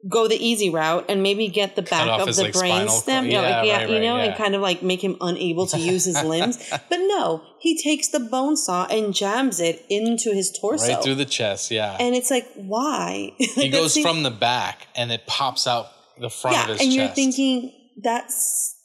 [0.08, 3.26] go the easy route and maybe get the back of the like, brain stem.
[3.26, 5.66] yeah, like Yeah, yeah right, you right, know and kind of like make him unable
[5.68, 6.58] to use his limbs.
[6.88, 10.92] But no he takes the bone saw and jams it into his torso.
[10.92, 11.70] Right through the chest.
[11.70, 13.32] Yeah, and it's like why?
[13.38, 15.86] He goes seems- from the back and it pops out
[16.20, 16.96] the front yeah of his and chest.
[16.96, 17.72] you're thinking
[18.02, 18.76] that's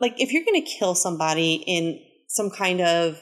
[0.00, 1.98] like if you're gonna kill somebody in
[2.28, 3.20] some kind of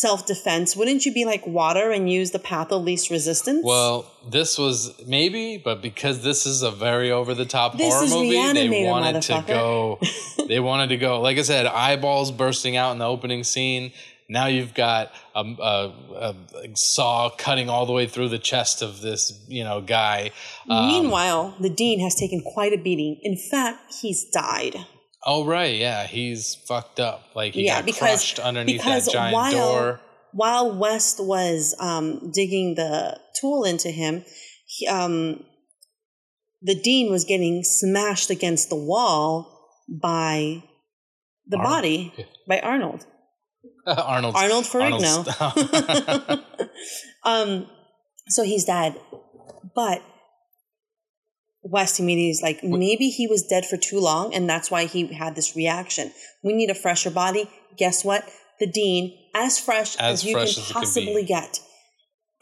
[0.00, 4.58] self-defense wouldn't you be like water and use the path of least resistance Well, this
[4.58, 8.84] was maybe, but because this is a very over the top This horror movie, they
[8.84, 9.98] wanted to go.
[10.48, 11.22] they wanted to go.
[11.22, 13.92] Like I said, eyeballs bursting out in the opening scene.
[14.28, 18.82] Now you've got a, a, a, a saw cutting all the way through the chest
[18.82, 20.32] of this, you know, guy.
[20.68, 23.18] Um, Meanwhile, the dean has taken quite a beating.
[23.22, 24.76] In fact, he's died.
[25.26, 27.22] Oh right, yeah, he's fucked up.
[27.34, 30.00] Like he Yeah, got because- crushed underneath because that giant while- door.
[30.32, 34.22] While West was um, digging the tool into him,
[34.66, 35.44] he, um,
[36.60, 40.62] the dean was getting smashed against the wall by
[41.46, 41.72] the Arnold.
[41.74, 43.06] body, by Arnold.
[43.86, 44.34] Arnold.
[44.36, 45.24] Arnold Ferrigno.
[47.24, 47.66] Um,
[48.28, 48.94] so he's dead.
[49.74, 50.02] But
[51.70, 55.12] West immediately is like, maybe he was dead for too long, and that's why he
[55.12, 56.12] had this reaction.
[56.42, 57.50] We need a fresher body.
[57.76, 58.28] Guess what?
[58.60, 61.60] The dean, as fresh As as, you fresh can as possibly get.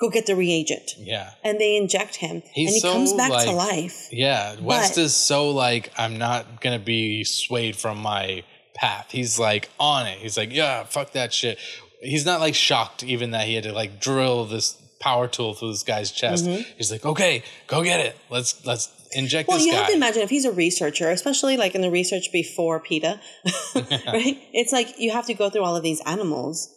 [0.00, 0.92] Go get the reagent.
[0.98, 1.30] yeah.
[1.42, 2.42] And they inject him.
[2.52, 4.08] He's and he so, comes back to life.
[4.12, 8.44] Yeah, West is so like I'm not gonna be swayed from my
[8.74, 9.06] path.
[9.10, 10.18] He's like on it.
[10.18, 11.58] He's like, yeah, fuck that shit.
[12.02, 15.70] He's not like shocked even that he had to like drill this power tool through
[15.70, 16.44] this guy's chest.
[16.44, 16.62] Mm-hmm.
[16.76, 18.16] He's like, okay, go get it.
[18.30, 19.48] Let's let's inject.
[19.48, 19.78] Well, you guy.
[19.78, 23.20] have to imagine if he's a researcher, especially like in the research before PETA,
[23.74, 24.38] right?
[24.52, 26.68] It's like you have to go through all of these animals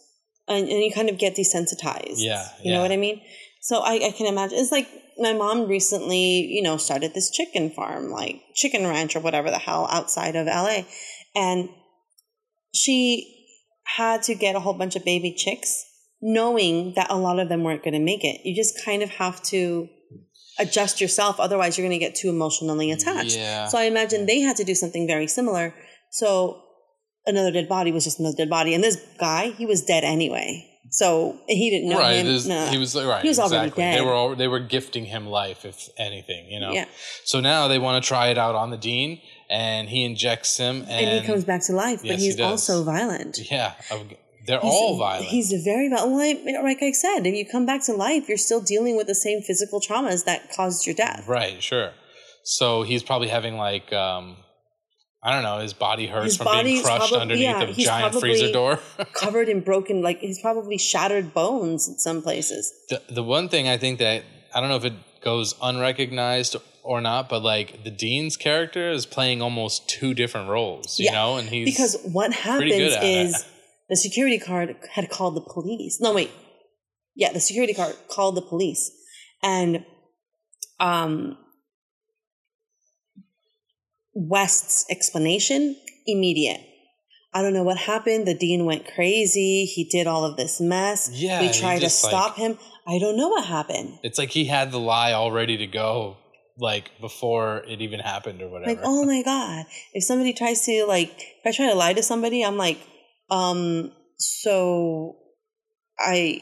[0.46, 2.16] and, and you kind of get desensitized.
[2.16, 2.76] Yeah, You yeah.
[2.76, 3.20] know what I mean?
[3.60, 4.58] So I, I can imagine.
[4.58, 9.20] It's like my mom recently, you know, started this chicken farm, like chicken ranch or
[9.20, 10.82] whatever the hell outside of LA.
[11.34, 11.68] And
[12.74, 13.34] she
[13.96, 15.84] had to get a whole bunch of baby chicks,
[16.20, 18.40] knowing that a lot of them weren't going to make it.
[18.44, 19.88] You just kind of have to
[20.58, 23.36] adjust yourself, otherwise, you're going to get too emotionally attached.
[23.36, 23.68] Yeah.
[23.68, 25.74] So I imagine they had to do something very similar.
[26.10, 26.62] So
[27.26, 28.74] another dead body was just another dead body.
[28.74, 30.64] And this guy, he was dead anyway.
[30.90, 32.48] So he didn't know right, him.
[32.48, 32.66] No.
[32.66, 33.22] he was right.
[33.22, 33.98] He was already exactly.
[33.98, 36.72] They were all, they were gifting him life, if anything, you know.
[36.72, 36.86] Yeah.
[37.24, 40.82] So now they want to try it out on the dean, and he injects him,
[40.88, 42.50] and, and he comes back to life, Yes, but he he's does.
[42.50, 43.38] also violent.
[43.50, 43.74] Yeah,
[44.48, 45.26] they're He's- all violent.
[45.28, 46.40] He's a very violent.
[46.44, 49.14] Well, like I said, if you come back to life, you're still dealing with the
[49.14, 51.24] same physical traumas that caused your death.
[51.28, 51.92] Right, sure.
[52.44, 54.38] So he's probably having like um
[55.22, 58.14] I don't know, his body hurts His from being crushed probably- underneath yeah, a giant
[58.14, 58.78] freezer door.
[59.14, 62.72] Covered in broken, like he's probably shattered bones in some places.
[62.88, 64.22] the the one thing I think that
[64.54, 69.04] I don't know if it goes unrecognized or not, but like the Dean's character is
[69.06, 73.02] playing almost two different roles, you Yeah, know, and he's because what happens good at
[73.04, 73.26] it.
[73.26, 73.44] is
[73.88, 76.00] the security card had called the police.
[76.00, 76.30] No, wait.
[77.14, 78.90] Yeah, the security card called the police.
[79.42, 79.84] And
[80.80, 81.38] um
[84.14, 86.60] West's explanation immediate.
[87.32, 88.26] I don't know what happened.
[88.26, 89.64] The dean went crazy.
[89.66, 91.10] He did all of this mess.
[91.12, 92.58] Yeah, we tried to just, like- stop him.
[92.86, 93.98] I don't know what happened.
[94.02, 96.16] it's like he had the lie all ready to go
[96.56, 98.72] like before it even happened or whatever.
[98.72, 99.66] Like, oh my God.
[99.92, 102.78] If somebody tries to like if I try to lie to somebody, I'm like,
[103.30, 105.16] um, so
[105.98, 106.40] I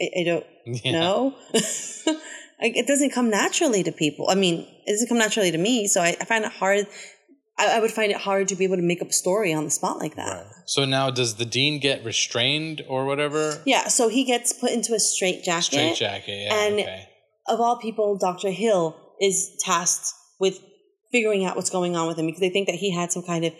[0.00, 0.46] I, I don't
[0.84, 0.92] Yeah.
[0.92, 1.34] know.
[1.54, 4.28] like it doesn't come naturally to people.
[4.30, 5.86] I mean, it doesn't come naturally to me.
[5.86, 6.86] So I, I find it hard
[7.58, 9.64] I, I would find it hard to be able to make up a story on
[9.64, 10.26] the spot like that.
[10.28, 10.46] Right.
[10.66, 13.62] So now does the dean get restrained or whatever?
[13.64, 15.64] Yeah, so he gets put into a straight jacket.
[15.64, 16.54] Straight jacket, yeah.
[16.66, 17.08] And- okay.
[17.46, 18.50] Of all people, Dr.
[18.50, 20.60] Hill is tasked with
[21.14, 23.44] figuring out what's going on with him because they think that he had some kind
[23.48, 23.52] of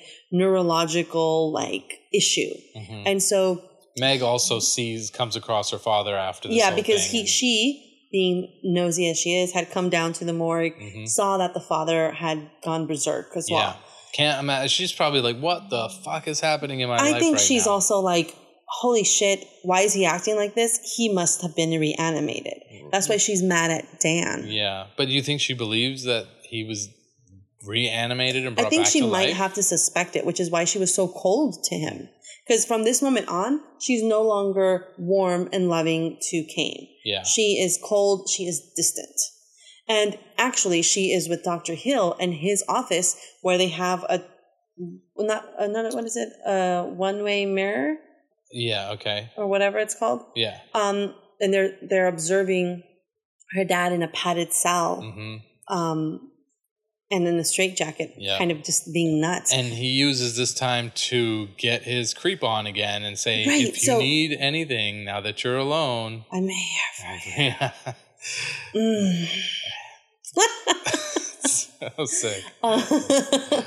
[0.59, 2.53] neurological like issue.
[2.77, 3.03] Mhm.
[3.07, 3.63] And so
[3.99, 6.57] Meg also sees comes across her father after this.
[6.59, 10.33] yeah, because he and- she being nosy as she is had come down to the
[10.33, 11.09] morgue, Mhm.
[11.09, 13.61] saw that the father had gone berserk as well.
[13.61, 13.75] yeah
[14.23, 14.69] can't imagine.
[14.69, 17.45] She's probably like, "What the fuck is happening in my I life I think right
[17.49, 18.29] she's now?" also like,
[18.81, 20.73] holy shit, why is he acting like this?
[20.97, 22.59] He must have been reanimated.
[22.93, 24.47] That's why she's mad at Dan.
[24.49, 26.81] Yeah, but do you think she believes that he was
[27.67, 28.73] reanimated and brought back.
[28.73, 29.37] I think she might life?
[29.37, 32.09] have to suspect it, which is why she was so cold to him.
[32.47, 36.89] Because from this moment on, she's no longer warm and loving to Cain.
[37.05, 37.23] Yeah.
[37.23, 39.15] She is cold, she is distant.
[39.89, 41.75] And actually, she is with Dr.
[41.75, 44.25] Hill in his office where they have a
[45.17, 46.29] not another what is it?
[46.47, 47.97] A one-way mirror
[48.53, 48.91] Yeah.
[48.93, 49.31] Okay.
[49.37, 50.23] or whatever it's called.
[50.35, 50.59] Yeah.
[50.75, 52.83] Um and they're they're observing
[53.53, 55.01] her dad in a padded cell.
[55.03, 55.37] hmm
[55.69, 56.31] Um
[57.15, 58.37] and in the straitjacket, Yeah.
[58.39, 59.53] kind of just being nuts.
[59.53, 63.83] And he uses this time to get his creep on again and say, Right, if
[63.83, 66.25] you so- need anything now that you're alone.
[66.33, 67.55] I'm here for you.
[67.55, 67.73] yeah.
[71.97, 72.43] So sick.
[72.63, 72.81] Uh,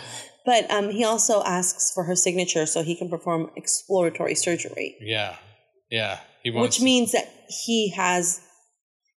[0.45, 5.35] but um, he also asks for her signature so he can perform exploratory surgery, Yeah.
[5.91, 6.19] Yeah.
[6.43, 7.31] He wants which means that
[7.65, 8.41] he has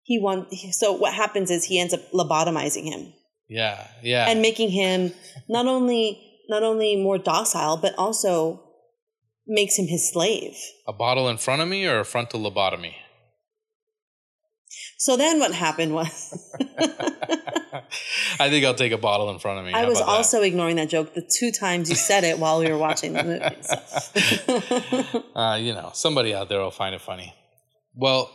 [0.03, 0.79] he wants.
[0.79, 3.13] So what happens is he ends up lobotomizing him
[3.51, 3.87] Yeah.
[4.03, 4.29] Yeah.
[4.31, 5.13] and making him
[5.49, 8.63] not only not only more docile but also
[9.47, 10.57] makes him his slave.
[10.87, 12.95] a bottle in front of me or a frontal lobotomy?
[14.99, 16.49] So then what happened was
[18.39, 19.73] I think I'll take a bottle in front of me.
[19.73, 20.13] I How was about that?
[20.13, 23.25] also ignoring that joke the two times you said it while we were watching the
[23.31, 25.23] movie.
[25.23, 25.23] So.
[25.41, 27.35] uh, you know, somebody out there will find it funny.
[27.95, 28.31] Well,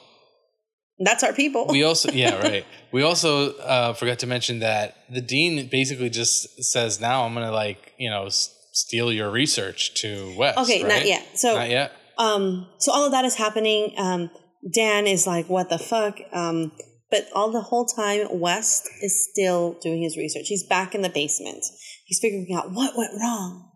[0.99, 1.67] That's our people.
[1.67, 2.65] we also, yeah, right.
[2.91, 7.45] We also uh, forgot to mention that the dean basically just says, "Now I'm going
[7.45, 11.37] to like, you know, s- steal your research to West." okay, not yet.
[11.37, 11.91] So Not yet.
[12.17, 13.93] um so all of that is happening.
[13.97, 14.29] Um
[14.73, 16.19] Dan is like, what the fuck?
[16.31, 16.71] Um
[17.11, 20.47] but all the whole time West is still doing his research.
[20.47, 21.63] He's back in the basement.
[22.05, 23.69] He's figuring out what went wrong.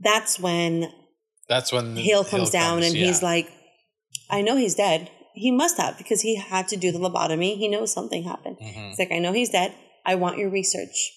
[0.00, 0.92] That's when
[1.48, 3.48] That's when Hill comes down and he's like,
[4.28, 5.10] I know he's dead.
[5.36, 7.56] He must have because he had to do the lobotomy.
[7.58, 8.56] He knows something happened.
[8.58, 8.88] Mhm.
[8.88, 9.74] He's like, I know he's dead.
[10.04, 11.12] I want your research.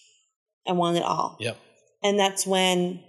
[0.67, 1.37] I want it all.
[1.39, 1.57] Yep.
[2.03, 3.01] And that's when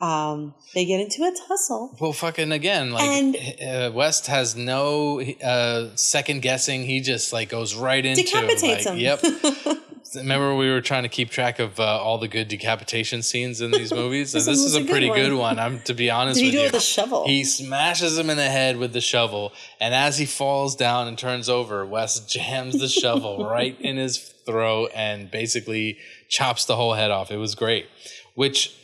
[0.00, 1.96] um, they get into a tussle.
[2.00, 6.84] Well, fucking again, like And- uh, West has no uh, second guessing.
[6.84, 8.98] He just like goes right into Decapitates like, him.
[8.98, 9.22] Yep.
[10.16, 13.70] Remember, we were trying to keep track of uh, all the good decapitation scenes in
[13.70, 14.32] these movies.
[14.32, 15.18] This and this is a a good pretty one.
[15.18, 15.58] good one.
[15.58, 16.66] I'm to be honest Did he with do it you.
[16.68, 17.26] with a shovel?
[17.26, 21.16] He smashes him in the head with the shovel, and as he falls down and
[21.18, 26.94] turns over, Wes jams the shovel right in his throat and basically chops the whole
[26.94, 27.30] head off.
[27.30, 27.86] It was great.
[28.34, 28.76] Which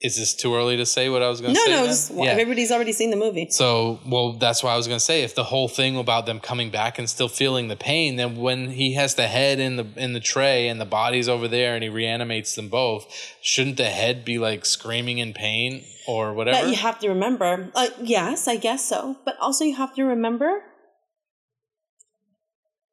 [0.00, 1.70] is this too early to say what I was going to no, say?
[1.72, 1.86] no, then?
[1.86, 3.48] just, everybody's already seen the movie.
[3.50, 6.38] So, well, that's why I was going to say if the whole thing about them
[6.38, 9.86] coming back and still feeling the pain, then when he has the head in the
[9.96, 13.06] in the tray and the body's over there and he reanimates them both,
[13.42, 16.60] shouldn't the head be like screaming in pain or whatever?
[16.60, 19.16] But you have to remember, uh, yes, I guess so.
[19.24, 20.62] But also, you have to remember,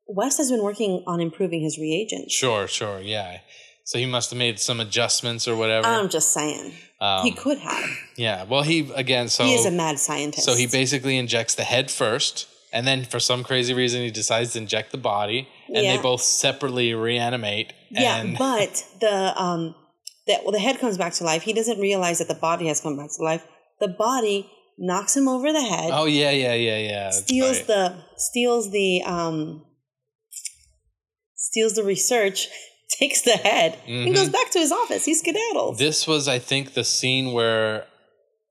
[0.07, 2.33] West has been working on improving his reagents.
[2.33, 3.41] Sure, sure, yeah.
[3.85, 5.85] So he must have made some adjustments or whatever.
[5.87, 7.89] I'm just saying, Um, he could have.
[8.17, 8.43] yeah.
[8.43, 9.29] Well, he again.
[9.29, 10.43] So he is a mad scientist.
[10.45, 14.53] so he basically injects the head first, and then for some crazy reason he decides
[14.53, 15.95] to inject the body, and Yeah.
[15.95, 17.73] they both separately reanimate.
[17.91, 19.75] yeah, but the um,
[20.27, 21.43] that well, the head comes back to life.
[21.43, 23.45] He doesn't realize that the body has come back to life.
[23.79, 24.49] The body
[24.79, 25.91] knocks him over the head.
[25.93, 27.09] oh yeah, yeah, yeah, yeah.
[27.11, 27.67] steals right.
[27.67, 29.63] the steals the um
[31.35, 32.47] steals the research
[32.99, 35.83] takes the head and goes back to his office he's skedaddled Mm-hmm.
[35.83, 37.85] This was, I think, the scene where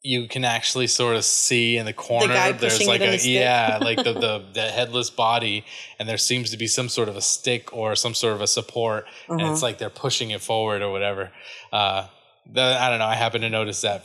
[0.06, 3.32] you can actually sort of see in the corner guy there's like a the stick.
[3.32, 5.64] yeah like the, the the headless body
[5.98, 8.46] and there seems to be some sort of a stick or some sort of a
[8.46, 9.52] support and Uh-huh.
[9.52, 11.32] it's like they're pushing it forward or whatever
[11.72, 12.06] uh
[12.52, 14.02] the, i don't know i happen to notice that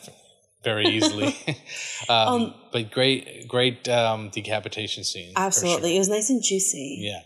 [0.63, 1.35] very easily
[2.09, 5.95] um, Um, but great great um decapitation scene absolutely sure.
[5.97, 7.19] it was nice and juicy yeah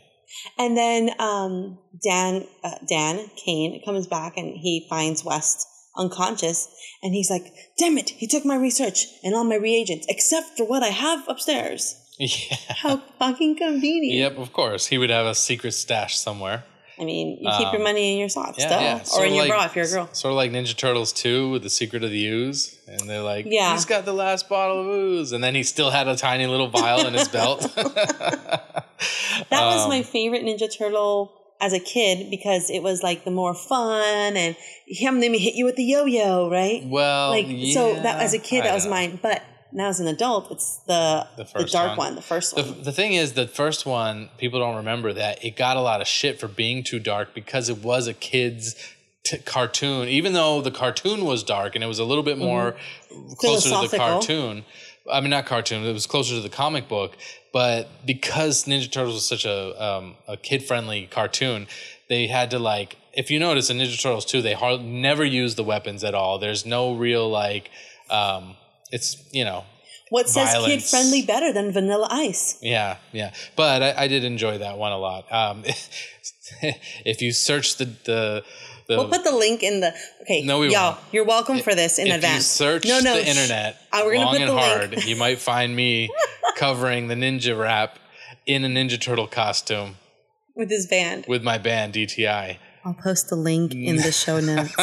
[0.57, 6.67] and then um dan uh, dan cain comes back and he finds west unconscious
[7.03, 10.65] and he's like damn it he took my research and all my reagents except for
[10.65, 15.35] what i have upstairs yeah how fucking convenient yep of course he would have a
[15.35, 16.63] secret stash somewhere
[16.99, 19.01] i mean you keep your Um, money in your socks Yeah, yeah.
[19.01, 21.11] or Sort in your like- bra if you're a girl Sort of like Ninja Turtles
[21.13, 22.77] 2 with the secret of the ooze.
[22.87, 23.73] And they're like, Yeah.
[23.73, 25.31] he's got the last bottle of ooze.
[25.31, 27.65] And then he still had a tiny little vial in his belt.
[29.49, 31.31] That was Um, my favorite Ninja Turtle
[31.61, 34.55] as a kid because it was like the more fun and
[34.87, 36.81] him let me hit you with the yo-yo, right?
[36.85, 38.91] Well, like so that as a kid that was know.
[38.91, 41.97] mine, but now as an adult it's the The the, dark one.
[41.97, 42.15] one.
[42.15, 42.81] the first one.
[42.83, 46.07] the thing is, the first one, people don't remember that it got a lot of
[46.07, 48.75] shit for being too dark because it was a kid's
[49.23, 50.07] t- cartoon.
[50.09, 52.75] Even though the cartoon was dark and it was a little bit more
[53.37, 53.95] closer to the Mm-hmm.
[53.97, 54.65] Cartoon,
[55.11, 55.83] I mean, not cartoon.
[55.83, 57.17] It was closer to the comic book,
[57.51, 61.67] but because Ninja Turtles was such a um, a kid friendly cartoon,
[62.09, 62.97] they had to like.
[63.13, 66.39] If you notice in Ninja Turtles 2, they never use the weapons at all.
[66.39, 67.69] There's no real like.
[68.09, 68.55] Um,
[68.91, 69.65] it's you know
[70.09, 72.57] What says kid friendly better than Vanilla Ice?
[72.61, 73.33] yeah, yeah.
[73.55, 75.31] But I, I did enjoy that one a lot.
[75.31, 75.63] Um,
[77.05, 78.43] if you search the the,
[78.87, 80.41] the We'll put the link in the okay.
[80.43, 81.03] No, we y'all, won't.
[81.11, 82.35] you're welcome for this in if advance.
[82.35, 85.07] you search no, no, the internet Uh, we're gonna long put and the hard, link.
[85.07, 86.09] you might find me
[86.57, 87.99] covering the ninja rap
[88.45, 89.95] in a Ninja Turtle costume
[90.55, 91.25] with his band.
[91.27, 92.57] with my band DTI.
[92.85, 94.75] I'll post the link in the show notes.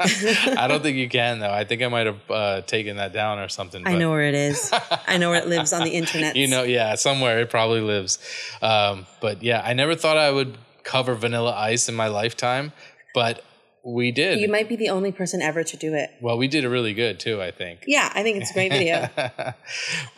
[0.00, 1.52] I don't think you can though.
[1.52, 3.86] I think I might have uh, taken that down or something.
[3.86, 4.72] I know where it is.
[5.06, 6.34] I know where it lives on the internet.
[6.34, 8.18] You know, yeah, somewhere it probably lives.
[8.60, 12.72] Um, but yeah, I never thought I would cover Vanilla Ice in my lifetime,
[13.14, 13.42] but
[13.86, 14.40] we did.
[14.40, 16.10] you might be the only person ever to do it.
[16.20, 17.40] well, we did it really good too.
[17.40, 17.84] I think.
[17.86, 19.08] Yeah, I think it's a great video.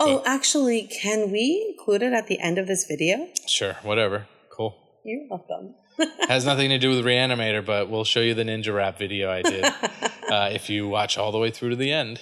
[0.00, 3.28] oh, actually, can we include it at the end of this video?
[3.46, 4.26] Sure, whatever.
[4.56, 4.74] Cool.
[5.04, 5.74] You're welcome.
[6.28, 9.42] Has nothing to do with Reanimator, but we'll show you the ninja rap video I
[9.42, 9.64] did
[10.30, 12.20] uh, if you watch all the way through to the end.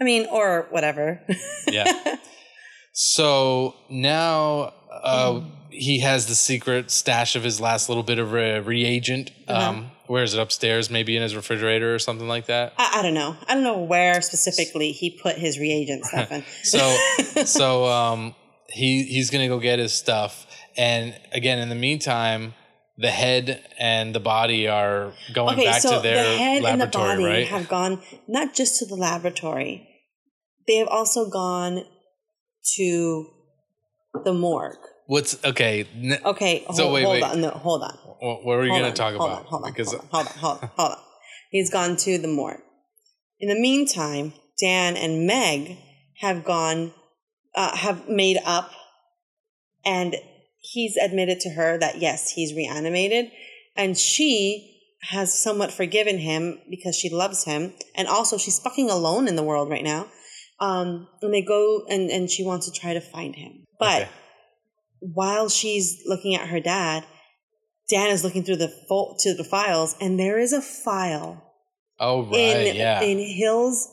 [0.00, 1.20] I mean, or whatever.
[1.66, 2.16] Yeah.
[2.92, 5.40] so now uh,
[5.70, 9.30] he has the secret stash of his last little bit of re- reagent.
[9.48, 10.90] Um, Where is it upstairs?
[10.90, 12.74] Maybe in his refrigerator or something like that.
[12.78, 13.36] I, I don't know.
[13.48, 16.44] I don't know where specifically he put his reagent stuff in.
[16.62, 16.96] So
[17.44, 18.34] so um,
[18.68, 22.54] he he's gonna go get his stuff, and again in the meantime.
[22.98, 26.82] The head and the body are going okay, back so to their the head and
[26.82, 27.46] the laboratory, body right?
[27.46, 29.88] have gone not just to the laboratory,
[30.66, 31.86] they have also gone
[32.76, 33.26] to
[34.22, 34.76] the morgue.
[35.10, 35.88] What's okay?
[36.00, 37.24] N- Okay, So hold, wait, hold wait.
[37.24, 37.40] on.
[37.40, 37.98] No, hold on.
[38.20, 39.40] What, what are we going to talk hold about?
[39.40, 40.98] On, hold on, because hold on, hold on, hold on, hold on.
[41.50, 42.60] He's gone to the morgue.
[43.40, 45.78] In the meantime, Dan and Meg
[46.20, 46.94] have gone,
[47.56, 48.70] uh, have made up,
[49.84, 50.14] and
[50.60, 53.32] he's admitted to her that yes, he's reanimated,
[53.74, 54.80] and she
[55.10, 59.42] has somewhat forgiven him because she loves him, and also she's fucking alone in the
[59.42, 60.06] world right now.
[60.60, 64.10] Um, and they go and and she wants to try to find him, but Okay.
[65.00, 67.04] While she's looking at her dad,
[67.88, 71.42] Dan is looking through the fo- to the files, and there is a file
[71.98, 73.88] oh right, in yeah, in Hill's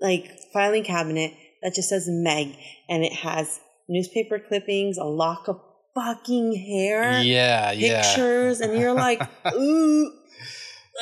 [0.00, 2.56] like filing cabinet that just says Meg,
[2.88, 5.60] and it has newspaper clippings, a lock of
[5.94, 9.20] fucking hair, yeah, yeah, pictures, and you're like,
[9.54, 10.12] ooh.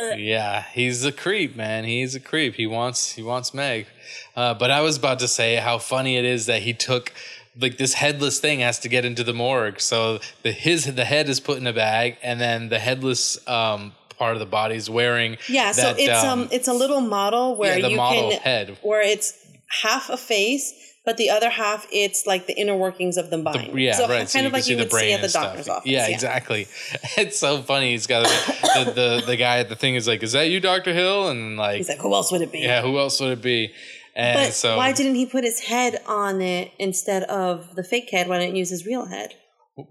[0.02, 0.64] uh, yeah.
[0.72, 1.84] He's a creep, man.
[1.84, 2.55] He's a creep.
[2.55, 3.86] He wants he wants Meg.
[4.34, 7.12] Uh, but I was about to say how funny it is that he took
[7.59, 9.81] like this headless thing has to get into the morgue.
[9.81, 13.93] So the his the head is put in a bag, and then the headless um,
[14.18, 17.78] part of the body is wearing Yeah, so it's um, it's a little model where
[17.78, 18.78] yeah, you model can head.
[18.82, 19.35] where it's
[19.82, 20.72] half a face,
[21.05, 24.28] but the other half it's like the inner workings of the The- yeah, so right.
[24.28, 25.31] So kind you of can like see you the would brain see at the and
[25.31, 25.44] stuff.
[25.44, 25.90] doctor's office.
[25.90, 26.66] Yeah, exactly.
[27.16, 27.90] It's so funny.
[27.93, 30.93] He's got the, the the guy at the thing is like, "Is that you, Doctor
[30.93, 32.60] Hill?" And like, He's like, who else would it be?
[32.60, 33.72] yeah, who else would it be?
[34.20, 38.10] And But so why didn't he put his head on it instead of the fake
[38.10, 38.28] head?
[38.28, 39.34] Why didn't he use his real head?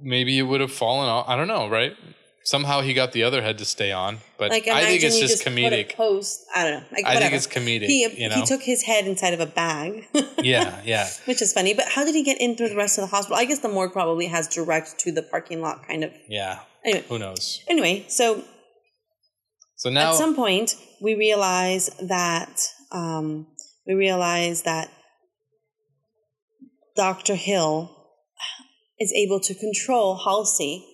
[0.03, 1.25] maybe it would have fallen off.
[1.27, 1.93] I don't know, right?
[2.43, 5.45] Somehow he got the other head to stay on, but Like I think it's just
[5.45, 5.95] a comedic.
[5.95, 6.45] post.
[6.55, 6.85] I don't know.
[6.91, 7.87] Like, I think it's comedic.
[7.87, 8.35] He, you know?
[8.35, 10.07] he took his head inside of a bag.
[10.39, 11.09] yeah, yeah.
[11.25, 13.37] Which is funny, but how did he get in through the rest of the hospital?
[13.37, 16.11] I guess the morgue probably has direct to the parking lot, kind of.
[16.27, 16.59] Yeah.
[16.85, 17.61] Anyway, Who knows?
[17.67, 18.43] anyway, so
[19.75, 22.55] So now at some point we realize that
[22.91, 23.47] um,
[23.89, 24.89] we realize that
[26.95, 27.35] Dr.
[27.35, 27.95] Hill
[28.99, 30.85] is able to control Halsey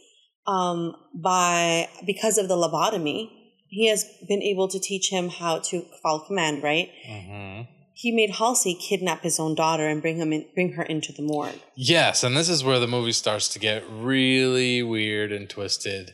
[0.47, 3.29] um, by because of the lobotomy.
[3.67, 6.63] He has been able to teach him how to follow command.
[6.63, 6.89] Right?
[7.09, 7.67] Mhm.
[7.93, 11.21] He made Halsey kidnap his own daughter and bring him in, bring her into the
[11.23, 11.59] morgue.
[11.75, 16.13] Yes, and this is where the movie starts to get really weird and twisted.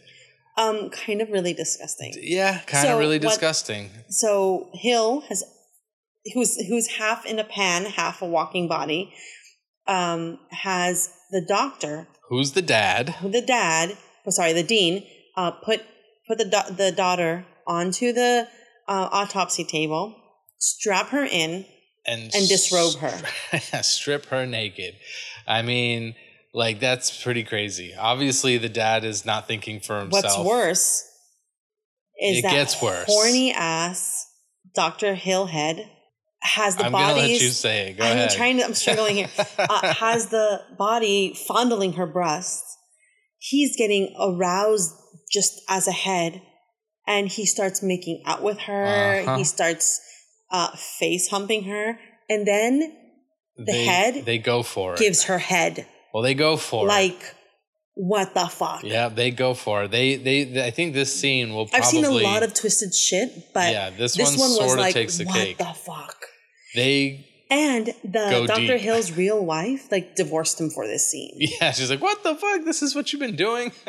[0.58, 2.14] Um, kind of really disgusting.
[2.22, 3.90] Yeah, kind of So really what- disgusting.
[4.10, 5.44] so Hill has
[6.34, 9.14] who's who's half in a pan, half a walking body,
[9.88, 13.16] um, has the doctor, Who's the dad?
[13.24, 15.06] the dad, oh, sorry, the dean,
[15.38, 15.82] uh, put
[16.28, 18.48] put the da- the daughter onto the
[18.88, 20.16] uh, autopsy table,
[20.58, 21.66] strap her in,
[22.06, 23.12] And And disrobe her.
[23.52, 23.60] her.
[23.84, 24.96] Strip her naked.
[25.48, 26.16] I mean,
[26.54, 27.94] like that's pretty crazy.
[27.98, 30.24] Obviously, the dad is not thinking for himself.
[30.40, 31.08] What's worse
[32.20, 33.06] is It that gets worse.
[33.08, 34.28] horny ass
[34.76, 35.88] Doctor Hillhead
[36.42, 37.98] has the I'm gonna let you say it.
[37.98, 38.32] Go I'm ahead.
[38.32, 38.64] trying to.
[38.66, 39.30] I'm struggling here.
[39.58, 42.78] Uh, has the body fondling her breasts.
[43.38, 44.94] He's getting aroused
[45.32, 46.42] just as a head,
[47.08, 49.22] and he starts making out with her.
[49.22, 49.38] Uh-huh.
[49.38, 50.00] He starts
[50.52, 52.00] uh, face humping her,
[52.30, 52.80] and then
[53.58, 55.00] the they, head they go for it.
[55.00, 56.88] gives her head well, they go for it.
[56.90, 57.36] like
[57.94, 58.84] what the fuck.
[58.84, 59.92] Yeah, they go for it.
[59.92, 61.80] They, they, they- I think this scene will probably.
[61.86, 64.82] I've seen a lot of twisted shit, but Yeah, this this one one was sorta
[64.82, 65.60] like takes the what cake.
[65.60, 66.26] What the fuck.
[66.76, 68.56] They, And the Dr.
[68.78, 68.82] deep.
[68.82, 71.34] Hill's real wife like divorced him for this scene.
[71.38, 72.64] yeah, she's like, "What the fuck?
[72.66, 73.72] This is what you've been doing."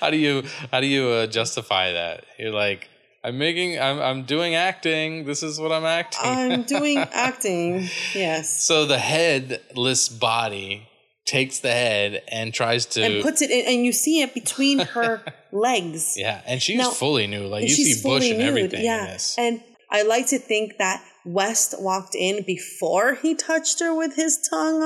[0.00, 2.24] how do you, how do you uh, justify that?
[2.38, 2.88] You're like,
[3.22, 5.24] "I'm making, I'm, I'm doing acting.
[5.26, 7.88] This is what I'm acting." I'm doing acting.
[8.14, 8.64] Yes.
[8.64, 10.88] so the headless body
[11.24, 14.80] takes the head and tries to, And puts it in and you see it between
[14.80, 16.14] her legs.
[16.16, 17.50] yeah, and she's Now- fully nude.
[17.50, 18.48] Like you see bush fully and nude.
[18.48, 19.18] everything Yeah.
[19.38, 19.60] And
[19.90, 24.80] I like to think that West walked in before he touched her with his tongue.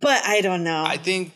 [0.00, 0.84] But I don't know.
[0.86, 1.32] I think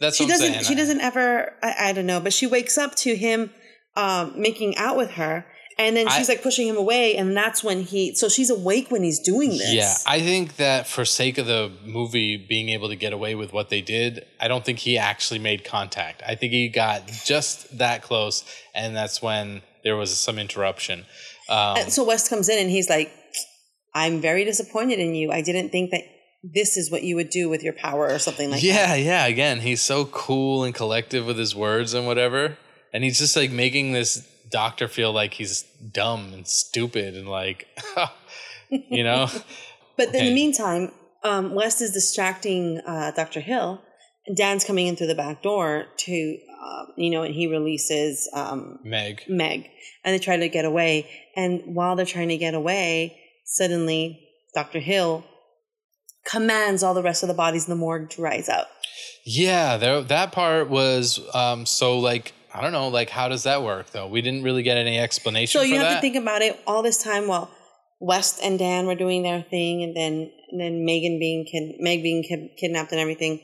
[0.00, 0.64] that's she what I'm doesn't saying.
[0.64, 3.50] she doesn't ever I, I don't know, but she wakes up to him
[3.96, 5.44] um making out with her
[5.78, 8.90] and then she's I- like pushing him away and that's when he so she's awake
[8.90, 9.72] when he's doing this.
[9.74, 13.52] Yeah, I think that for sake of the movie being able to get away with
[13.52, 16.22] what they did, I don't think he actually made contact.
[16.26, 18.44] I think he got just that close,
[18.74, 21.04] and that's when there was some interruption.
[21.50, 23.12] Um, And so West comes in and he's like,
[23.94, 25.32] I'm very disappointed in you.
[25.32, 26.02] I didn't think that
[26.42, 28.66] this is what you would do with your power or something like that.
[28.66, 29.26] yeah, yeah.
[29.26, 32.56] Again, he's so cool and collective with his words and whatever,
[32.94, 35.62] and he's just like making this doctor feel like he's
[35.92, 37.66] dumb and stupid and like,
[38.70, 39.26] you know,
[39.96, 40.28] But in Okay.
[40.30, 40.92] the meantime,
[41.24, 43.40] um, West is distracting uh, Dr.
[43.40, 43.82] Hill,
[44.34, 48.78] Dan's coming in through the back door to, uh, you know, and he releases um,
[48.84, 49.22] Meg.
[49.28, 49.70] Meg,
[50.04, 51.08] and they try to get away.
[51.36, 54.78] And while they're trying to get away, suddenly Dr.
[54.78, 55.24] Hill
[56.24, 58.68] commands all the rest of the bodies in the morgue to rise up.
[59.24, 63.62] Yeah, there, that part was um, so like I don't know, like how does that
[63.62, 64.06] work though?
[64.06, 65.60] We didn't really get any explanation.
[65.60, 65.94] So you have that.
[65.96, 67.50] to think about it all this time while
[68.00, 72.02] West and Dan were doing their thing, and then and then Megan being kid, Meg
[72.02, 73.40] being kid, kidnapped and everything.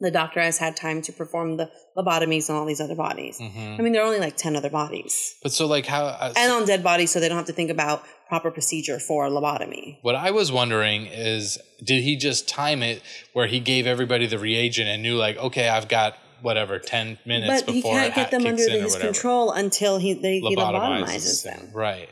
[0.00, 3.38] The doctor has had time to perform the lobotomies on all these other bodies.
[3.40, 3.78] Mhm.
[3.78, 6.04] I mean, there are only like ten other bodies, But so like how?
[6.06, 9.28] Uh, and on dead bodies, so they don't have to think about proper procedure for
[9.28, 9.98] lobotomy.
[10.02, 13.02] what I was wondering is, did he just time it
[13.32, 17.62] where he gave everybody the reagent and knew like, okay, I've got whatever ten minutes
[17.62, 21.02] But he before can't it get them under his control until he they, he Lobotomizes
[21.06, 21.70] lobotomizes them.
[21.74, 22.08] right?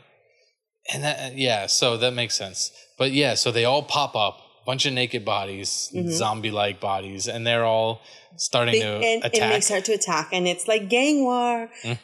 [0.93, 2.71] And that yeah, so that makes sense.
[2.97, 7.63] But yeah, so they all pop up, bunch of naked bodies, zombie-like bodies, and they're
[7.65, 8.01] all
[8.35, 8.99] starting Mm-hmm.
[8.99, 9.51] They, to and, and attack.
[9.53, 11.69] they start to attack, and it's like gang war.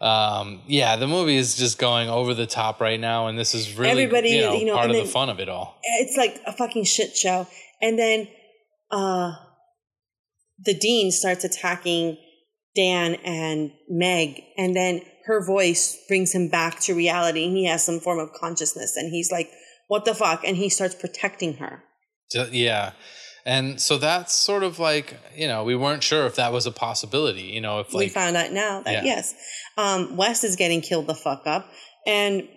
[0.00, 3.76] um, yeah, the movie is just going over the top right now, and this is
[3.78, 5.78] really Everybody, you know, you know, part and of the fun of it all.
[5.82, 7.46] it's like a fucking shit show.
[7.82, 8.26] And then
[8.90, 9.32] uh
[10.64, 12.16] the dean starts attacking
[12.74, 17.84] Dan and Meg, and then her voice brings him back to reality, and he has
[17.84, 19.50] some form of consciousness, and he's like,
[19.88, 21.82] "What the fuck?" And he starts protecting her.
[22.50, 22.92] Yeah.
[23.44, 26.72] And so that's sort of like, you know, we weren't sure if that was a
[26.72, 29.04] possibility, you know, if we found out now that Yeah.
[29.04, 29.34] yes,
[29.76, 31.70] um, West is getting killed the fuck up,
[32.04, 32.48] and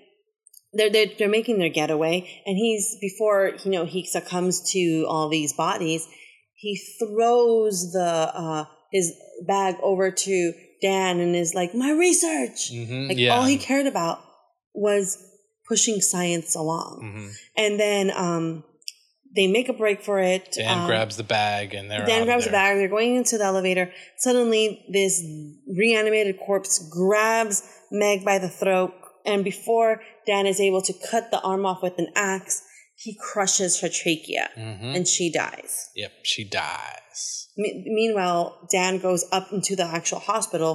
[0.73, 5.30] they're, they're they're making their getaway, and he's before you know he succumbs to all
[5.30, 6.07] these bodies,
[6.56, 9.14] he throws the uh, his
[9.47, 13.35] bag over to Dan and is like, "My research." Mhm, Like yeah.
[13.35, 14.22] all he cared about
[14.73, 15.18] was
[15.69, 17.29] pushing science along, Mhm.
[17.63, 18.63] and then um,
[19.35, 20.43] they make a break for it.
[20.53, 22.77] Dan um, grabs the bag and they're Dan out grabs the bag.
[22.77, 23.85] They're going into the elevator.
[24.17, 25.13] Suddenly, this
[25.83, 28.91] reanimated corpse grabs Meg by the throat,
[29.25, 32.61] and before Dan is able to cut the arm off with an axe,
[32.95, 34.95] he crushes her trachea, Mhm.
[34.95, 35.89] and she dies.
[35.95, 37.47] Yep, she dies.
[37.57, 40.73] Me- meanwhile, Dan goes up into the actual hospital,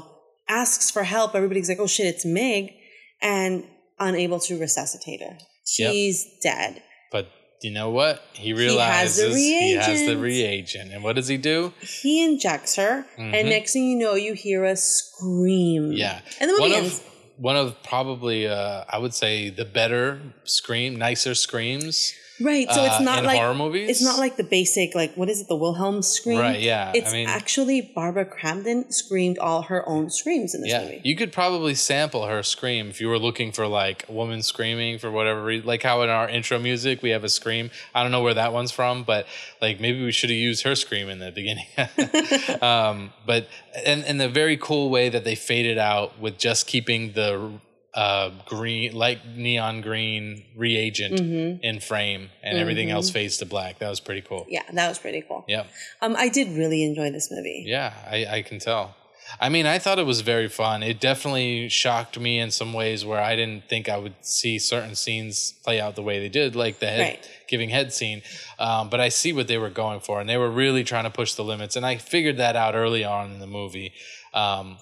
[0.49, 1.35] asks for help.
[1.35, 2.73] Everybody's like, "Oh shit, it's Meg,"
[3.21, 3.65] and
[3.99, 5.37] unable to resuscitate her.
[5.79, 5.93] Yep.
[5.93, 6.83] She's dead.
[7.13, 7.29] But
[7.63, 8.23] you know what?
[8.35, 10.93] He has realizes the he has the reagent.
[10.93, 11.73] And what does he do?
[11.81, 13.35] He injects her, Mhm.
[13.35, 15.93] and next thing you know, you hear a scream.
[15.93, 16.21] Yeah.
[16.41, 16.99] and the movie One ends.
[16.99, 17.05] of
[17.37, 22.13] one of probably uh, I would say the better scream, nicer screams.
[22.41, 23.89] Right, so it's uh, not like horror movies.
[23.89, 26.39] it's not like the basic like what is it the Wilhelm scream?
[26.41, 30.71] Right, yeah, I It's mean- actually Barbara Crampton screamed all her own screams in this
[30.71, 31.01] Yeah, movie.
[31.05, 34.99] you could probably sample her scream if you were looking for like a woman screaming
[34.99, 35.67] for whatever reason.
[35.67, 37.71] Like how in our intro music we have a scream.
[37.95, 39.27] I don't know where that one's from, but
[39.63, 41.67] like maybe we should have used her scream in the beginning.
[42.61, 43.47] um, but
[43.87, 47.53] and and the very cool way that they faded out with just keeping the
[47.95, 51.21] uh, green, light neon green reagent
[51.63, 53.79] in frame, and everything else fades to black.
[53.79, 54.47] That was pretty cool.
[54.49, 55.45] yeah, that was pretty cool.
[55.49, 55.65] Yeah,
[56.03, 57.65] Um, I did really enjoy this movie.
[57.67, 58.97] yeah, I, I can tell.
[59.41, 60.83] I mean, I thought it was very fun.
[60.83, 64.95] It definitely shocked me in some ways where I didn't think I would see certain
[64.95, 67.31] scenes play out the way they did, like the head Right.
[67.49, 68.23] giving head scene.
[68.59, 71.11] Um, but I see what they were going for, and they were really trying to
[71.11, 71.75] push the limits.
[71.75, 73.93] And I figured that out early on in the movie.
[74.35, 74.77] Um,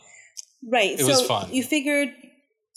[0.65, 0.93] Right.
[0.93, 1.53] It so was fun.
[1.53, 2.11] you figured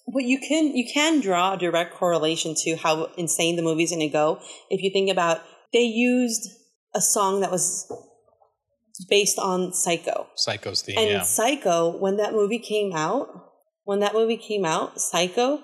[0.06, 4.00] what you can you can draw a direct correlation to how insane the movie's going
[4.02, 5.42] to go if you think about
[5.74, 6.48] they used
[6.94, 7.92] a song that was
[9.10, 10.28] based on Psycho.
[10.36, 11.22] Psycho's theme, And yeah.
[11.24, 13.28] Psycho, when that movie came out,
[13.84, 15.62] when that movie came out, Psycho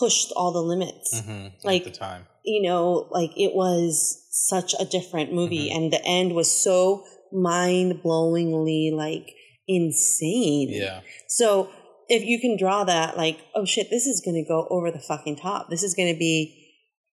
[0.00, 1.20] pushed all the limits.
[1.20, 2.26] hmm like- at the time.
[2.46, 5.76] You know, like it was such a different movie, Mm-hmm.
[5.84, 9.30] and the end was so mind blowingly like
[9.66, 10.68] insane.
[10.70, 11.00] Yeah.
[11.28, 11.70] So
[12.08, 14.98] if you can draw that, like, oh shit, this is going to go over the
[14.98, 15.70] fucking top.
[15.70, 16.60] This is going to be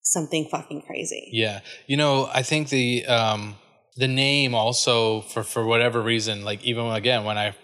[0.02, 1.28] something fucking crazy.
[1.32, 3.56] Yeah, you know, I think the um,
[3.96, 7.54] the name also for for whatever reason, like even again when I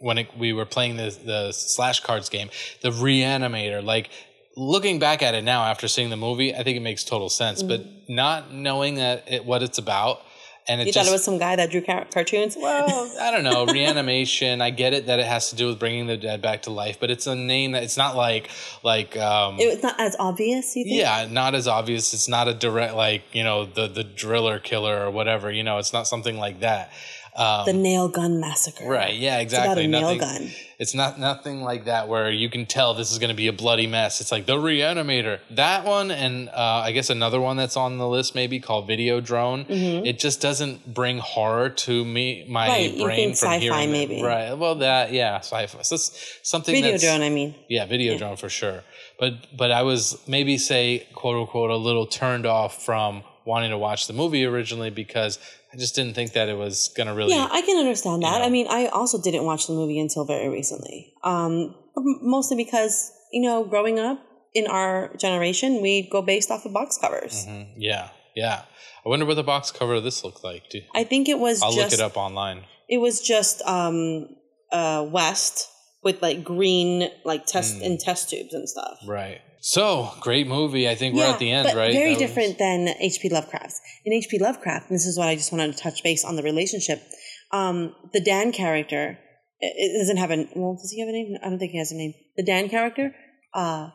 [0.00, 2.50] when it, we were playing the the slash cards game,
[2.82, 4.10] the reanimator, like
[4.56, 7.62] looking back at it now after seeing the movie, I think it makes total sense.
[7.62, 10.20] But not knowing that it, what it's about,
[10.66, 12.56] and it You just thought it was some guy that drew car- cartoons?
[12.58, 14.60] well, I don't know, reanimation.
[14.62, 16.98] I get it that it has to do with bringing the dead back to life,
[16.98, 18.48] but it's a name that it's not like
[18.82, 20.96] like um, It was not as obvious, you think?
[20.96, 22.14] yeah, not as obvious.
[22.14, 25.50] It's not a direct like you know the the driller killer or whatever.
[25.50, 26.92] You know, it's not something like that.
[27.36, 28.86] Um, The nail gun massacre.
[28.86, 29.14] right?
[29.14, 29.84] Yeah, It's exactly.
[29.84, 30.50] a nail gun.
[30.78, 33.52] It's not nothing like that where you can tell this is going to be a
[33.52, 34.20] bloody mess.
[34.20, 38.08] It's like the Reanimator, that one, and uh, I guess another one that's on the
[38.08, 39.66] list maybe called Videodrome.
[39.68, 42.98] It just doesn't bring horror to me my Mm-hmm.
[42.98, 43.92] Right, brain from sci-fi hearing it.
[43.92, 44.22] maybe.
[44.22, 44.54] Right.
[44.54, 45.82] Well, that yeah, sci-fi.
[45.82, 47.54] So it's something Video that's, drone, I mean.
[47.68, 48.82] yeah, Videodrome for sure.
[49.18, 53.78] But but I was maybe say quote unquote a little turned off from wanting to
[53.78, 55.38] watch the movie originally because
[55.74, 58.38] I just didn't think that it was gonna really Yeah, I can understand that.
[58.38, 58.44] know.
[58.44, 61.12] I mean, I also didn't watch the movie until very recently.
[61.24, 64.20] Um, mostly because, you know, growing up
[64.54, 67.44] in our generation, we'd go based off of box covers.
[67.46, 67.66] Mhm.
[67.76, 68.62] Yeah, yeah.
[69.04, 70.70] I wonder what the box cover of this looked like.
[70.70, 70.84] Dude.
[70.94, 72.64] I think it was I'll just look it up online.
[72.88, 74.28] it was just um
[74.70, 75.68] uh west
[76.04, 77.86] with like green like test Mm.
[77.86, 78.98] and test tubes and stuff.
[79.06, 79.40] Right.
[79.66, 80.86] So great movie.
[80.86, 81.90] I think we're at the end, but right?
[81.92, 83.30] Very That was- different than H.P.
[83.30, 83.80] Lovecraft's.
[84.04, 84.38] In H.P.
[84.38, 87.02] Lovecraft, and this is what I just wanted to touch base on the relationship.
[87.50, 89.18] Um, the Dan character
[89.60, 90.74] it doesn't have a well.
[90.74, 91.36] Does he have a name?
[91.42, 92.12] I don't think he has a name.
[92.36, 93.14] The Dan character
[93.54, 93.88] uh,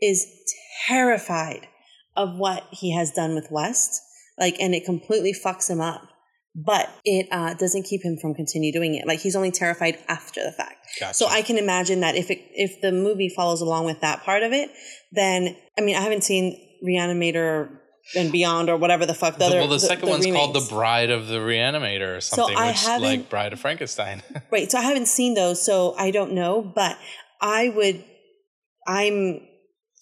[0.00, 0.24] is
[0.86, 1.66] terrified
[2.16, 4.00] of what he has done with West,
[4.38, 6.02] like, and it completely fucks him up.
[6.54, 9.06] But it uh, doesn't keep him from continue doing it.
[9.06, 10.86] Like he's only terrified after the fact.
[10.98, 11.14] Gotcha.
[11.14, 14.42] So I can imagine that if it if the movie follows along with that part
[14.42, 14.70] of it,
[15.12, 17.70] then I mean I haven't seen Reanimator
[18.16, 19.58] and Beyond or whatever the fuck the, The- other.
[19.58, 20.66] well, the, second one's called The.
[20.68, 24.22] Bride of the Reanimator or something, I which like Bride of Frankenstein.
[24.50, 24.70] right.
[24.70, 26.62] So I haven't seen those, so I don't know.
[26.62, 26.98] But
[27.40, 28.02] I would,
[28.86, 29.40] I'm,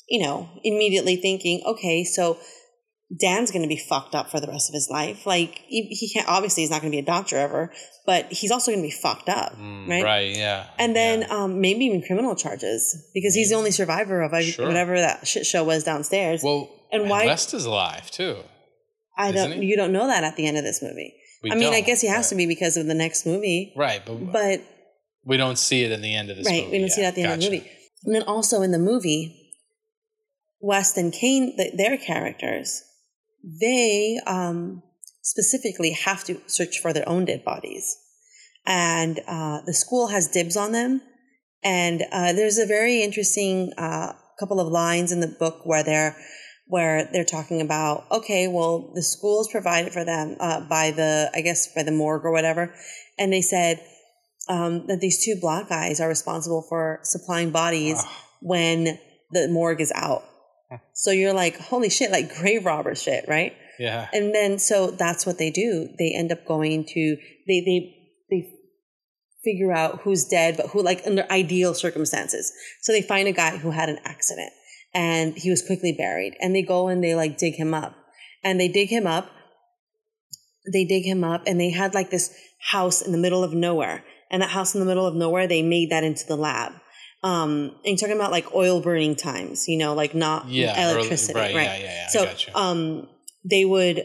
[0.08, 2.38] you know, immediately thinking, okay, so
[3.20, 5.26] Dan's going to be fucked up for the rest of his life.
[5.26, 6.28] Like he, he can't.
[6.28, 7.72] Obviously, he's not going to be a doctor ever,
[8.04, 10.02] but he's also going to be fucked up, Mm, right?
[10.02, 10.36] right.
[10.36, 10.66] Yeah.
[10.78, 11.26] And then Yeah.
[11.44, 14.66] um, maybe even criminal charges because he's the only survivor of like, Sure.
[14.66, 16.42] whatever that shit show was downstairs.
[16.42, 18.38] well, and and why- West is alive too.
[19.16, 19.62] I don't.
[19.62, 21.14] You don't know that at the end of this movie.
[21.44, 23.72] We I mean, I guess he has but- to be because of the next movie.
[23.76, 24.60] Right, but, But
[25.24, 26.72] we don't see it in the end of this right, movie.
[26.72, 27.14] we don't see yet.
[27.14, 27.70] that at the end of the movie.
[28.04, 29.52] And then also in the movie,
[30.60, 32.82] West and Cain, the, their characters,
[33.46, 34.82] they um,
[35.22, 37.96] specifically have to search for their own dead bodies,
[38.66, 41.00] and uh, the school has dibs on them.
[41.64, 46.16] And uh, there's a very interesting uh, couple of lines in the book where they're
[46.68, 51.30] where they're talking about okay, well, the school is provided for them uh, by the
[51.34, 52.74] I guess by the morgue or whatever,
[53.18, 53.80] and they said
[54.48, 58.22] um, that these two black guys are responsible for supplying bodies Ah.
[58.40, 58.98] when
[59.30, 60.22] the morgue is out.
[60.92, 63.54] So you're like, holy shit, like grave robber shit, right?
[63.78, 64.08] Yeah.
[64.12, 65.88] And then so that's what they do.
[65.98, 67.16] They end up going to
[67.46, 67.94] they they
[68.30, 68.52] they
[69.44, 72.52] figure out who's dead, but who like under ideal circumstances.
[72.82, 74.50] So they find a guy who had an accident
[74.92, 76.34] and he was quickly buried.
[76.40, 77.94] And they go and they like dig him up.
[78.42, 79.30] And they dig him up.
[80.72, 82.34] They dig him up and they had like this
[82.70, 84.04] house in the middle of nowhere.
[84.30, 86.72] And that house in the middle of nowhere, they made that into the lab.
[87.22, 87.50] Um,
[87.84, 90.74] and you're talking about like oil burning times, you know, like not Yeah.
[90.78, 91.64] early- electricity, right, right?
[91.64, 91.78] Yeah.
[91.78, 91.84] Yeah.
[91.84, 92.58] yeah I so gotcha.
[92.58, 93.08] um
[93.44, 93.96] they would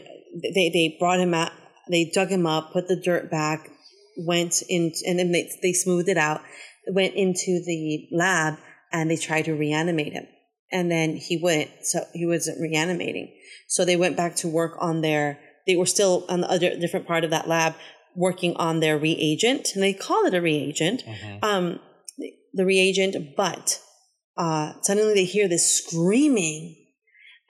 [0.42, 1.52] they they brought him out
[1.90, 3.68] they dug him up put the dirt back
[4.16, 6.40] went in and then they, they smoothed it out
[6.88, 8.54] went into the lab
[8.92, 10.26] and they tried to reanimate him
[10.70, 13.30] and then he wouldn't so he wasn't reanimating
[13.68, 17.06] so they went back to work on their they were still on the other different
[17.06, 17.74] part of that lab
[18.14, 21.02] working on their reagent, and they call it a reagent.
[21.06, 21.38] Mhm.
[21.42, 21.80] Um,
[22.52, 23.80] the reagent, but
[24.36, 26.76] uh, suddenly they hear this screaming,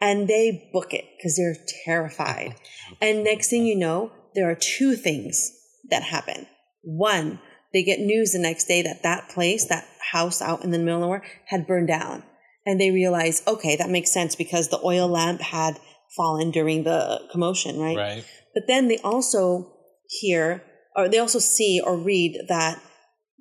[0.01, 2.55] and they book it because they're terrified.
[3.01, 5.51] and next thing you know, there are two things
[5.91, 6.47] that happen.
[6.83, 7.41] One,
[7.73, 10.97] they get news the next day that that place, that house out in the middle
[10.97, 12.23] of nowhere, had burned down.
[12.67, 15.81] And they realize, okay, that makes sense because the oil lamp had
[16.17, 17.97] fallen during the commotion, right?
[17.97, 18.25] Right.
[18.55, 19.73] But then they also
[20.09, 20.63] hear,
[20.95, 22.81] or they also see or read that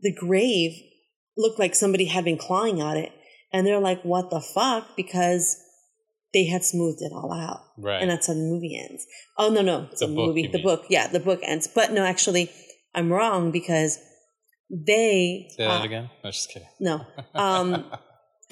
[0.02, 0.72] the grave
[1.42, 3.12] looked like somebody had been clawing at it.
[3.54, 4.96] And they're like, what the fuck?
[4.96, 5.58] Because
[6.34, 7.60] they had smoothed it all out.
[7.78, 8.02] Right.
[8.02, 9.06] And that's how the movie ends.
[9.38, 9.88] Oh, no, no.
[9.92, 10.48] It's The a book, movie.
[10.48, 10.64] The mean.
[10.64, 10.84] book.
[10.90, 11.68] Yeah, the book ends.
[11.74, 12.50] But no, actually,
[12.96, 14.00] I'm wrong because
[14.70, 15.48] they.
[15.58, 16.10] Say that uh, again.
[16.24, 16.70] No, just kidding.
[16.80, 17.06] no.
[17.36, 17.92] Um,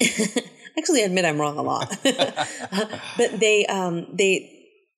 [0.78, 1.88] actually, I admit I'm wrong a lot.
[2.02, 4.50] but they um, they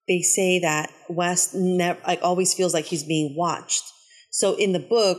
[0.08, 3.84] they say that West never like always feels like he's being watched.
[4.30, 5.18] So in the book,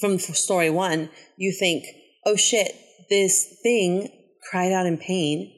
[0.00, 1.84] from story one, you think,
[2.26, 2.74] oh shit,
[3.08, 4.08] this thing
[4.50, 5.52] cried out in pain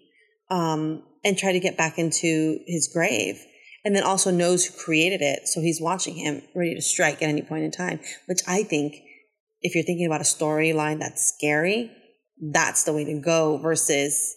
[0.50, 3.40] um, and tried to get back into his grave.
[3.84, 5.48] And then also knows who created it.
[5.48, 8.94] So he's watching him, ready to strike at any point in time, which I think
[9.60, 11.90] if you're thinking about a storyline that's scary,
[12.52, 14.34] that's the way to go versus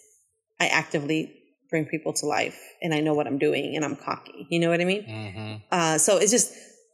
[0.58, 1.32] I actively
[1.70, 4.46] bring people to life and I know what I'm doing and I'm cocky.
[4.50, 5.04] You know what I mean?
[5.04, 6.52] hmm Uh, so it's just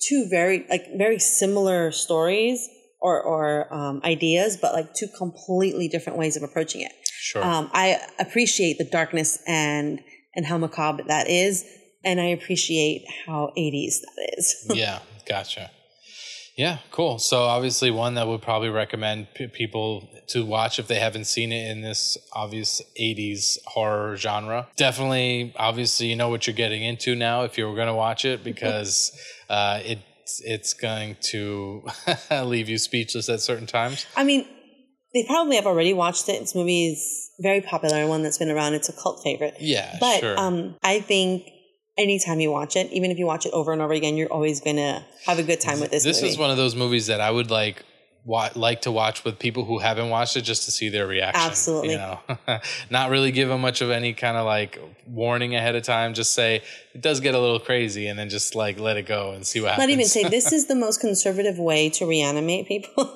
[0.09, 2.69] two very like very similar stories
[3.03, 6.93] or or um, ideas, but like two completely different ways of approaching it.
[7.05, 7.45] Sure.
[7.45, 10.01] Um, I appreciate the darkness and
[10.35, 11.65] and how macabre that is,
[12.05, 14.67] and I appreciate how 80s that is.
[14.75, 15.71] yeah, gotcha.
[16.57, 17.19] Yeah, cool.
[17.19, 21.51] So obviously, one that would probably recommend p- people to watch if they haven't seen
[21.51, 24.69] it in this obvious '80s horror genre.
[24.77, 28.45] Definitely, obviously, you know what you're getting into now if you're going to watch it
[28.45, 29.19] because
[29.49, 30.03] uh, it's
[30.45, 31.83] it's going to
[32.45, 34.07] leave you speechless at certain times.
[34.17, 34.47] I mean,
[35.15, 36.41] they probably have already watched it.
[36.41, 38.75] This movie is very popular, one that's been around.
[38.75, 39.57] It's a cult favorite.
[39.61, 40.39] Yeah, But sure.
[40.39, 41.49] um, I think
[41.99, 44.61] anytime you watch it, even if you watch it over and over again, you're always
[44.61, 46.05] gonna have a good time with this.
[46.05, 46.33] this movie.
[46.33, 47.85] is one of those movies that I would like
[48.25, 51.43] wa- like to watch with people who haven't watched it just to see their reaction.
[51.45, 51.93] Absolutely.
[51.93, 52.21] You know,
[52.91, 56.15] not really give them much of any kind of like warning ahead of time.
[56.15, 56.63] Just say
[56.95, 59.61] it does get a little crazy, and then just like let it go and see
[59.61, 59.89] what happens.
[59.89, 63.15] Not even say this is the most conservative way to reanimate people.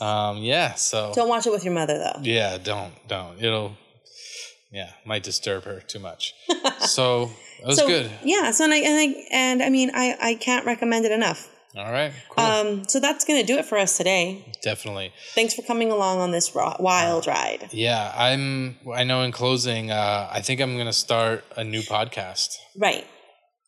[0.00, 0.74] um, yeah.
[0.74, 2.20] So Don't watch it with your mother though.
[2.22, 3.42] yeah, don't don't.
[3.42, 3.76] It'll
[4.72, 6.34] yeah might disturb her too much.
[6.80, 7.26] so
[7.60, 8.10] that was so good.
[8.22, 11.48] yeah, so and I, and I and I mean I I can't recommend it enough.
[11.76, 12.12] All right.
[12.30, 12.44] Cool.
[12.44, 14.44] Um, so that's gonna do it for us today.
[14.62, 15.12] Definitely.
[15.34, 17.68] Thanks for coming along on this wild Uh, ride.
[17.72, 18.76] Yeah, I'm.
[18.92, 19.22] I know.
[19.22, 22.56] In closing, uh, I think I'm gonna start a new podcast.
[22.76, 23.06] Right,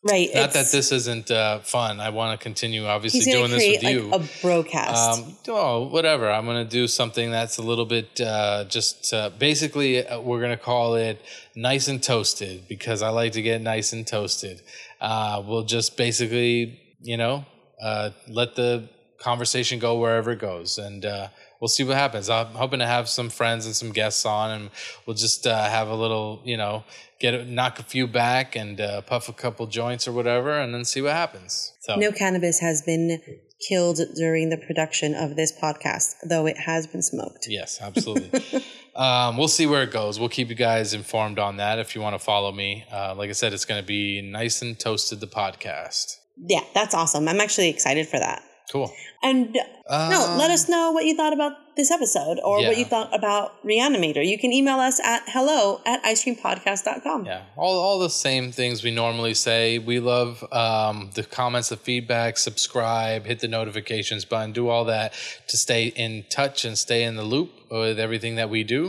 [0.09, 0.29] right.
[0.35, 2.01] Not that this isn't uh, fun.
[2.01, 4.01] I want to continue, obviously, doing this with you.
[4.09, 5.19] like a broadcast.
[5.23, 6.29] um, oh, whatever.
[6.29, 10.05] I'm gonna do something that's a little bit uh, just uh, basically.
[10.05, 11.21] Uh, we're gonna call it
[11.55, 14.61] nice and toasted because I like to get nice and toasted.
[14.99, 17.45] Uh, we'll just basically, you know,
[17.83, 18.89] uh, let the
[19.19, 21.27] conversation go wherever it goes, and uh,
[21.59, 22.29] we'll see what happens.
[22.29, 24.69] I'm hoping to have some friends and some guests on, and
[25.05, 26.83] we'll just uh, have a little, you know,
[27.19, 30.73] get a, knock a few back and uh, puff a couple joints or whatever, and
[30.73, 31.73] then see what happens.
[31.81, 33.21] So no cannabis has been
[33.67, 37.47] killed during the production of this podcast, though it has been smoked.
[37.47, 38.63] Yes, absolutely.
[38.95, 40.19] um, we'll see where it goes.
[40.19, 42.85] We'll keep you guys informed on that if you want to follow me.
[42.91, 46.17] Uh, like I said, it's going to be Nice and Toasted, the podcast.
[46.37, 47.27] Yeah, that's awesome.
[47.27, 48.43] I'm actually excited for that.
[48.71, 48.91] Cool.
[49.21, 49.55] And
[49.89, 52.85] uh, no, let Um, us know what you thought about this episode or what you
[52.85, 54.25] thought about Reanimator.
[54.25, 57.25] You can email us at hello at icecreampodcast.com.
[57.25, 59.79] Yeah, all, all the same things we normally say.
[59.79, 65.13] We love um, the comments, the feedback, subscribe, hit the notifications button, do all that
[65.47, 68.87] to stay in touch and stay in the loop with everything that we do.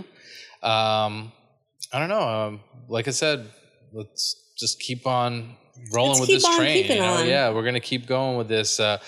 [0.63, 1.33] Um,
[1.93, 2.29] I don't know.
[2.29, 3.51] Um, like I said,
[3.93, 5.57] let's just keep on
[5.93, 6.87] rolling Let's with this train.
[6.87, 7.23] you know?
[7.23, 8.81] Yeah, we're gonna keep going with this.
[8.81, 8.99] Uh,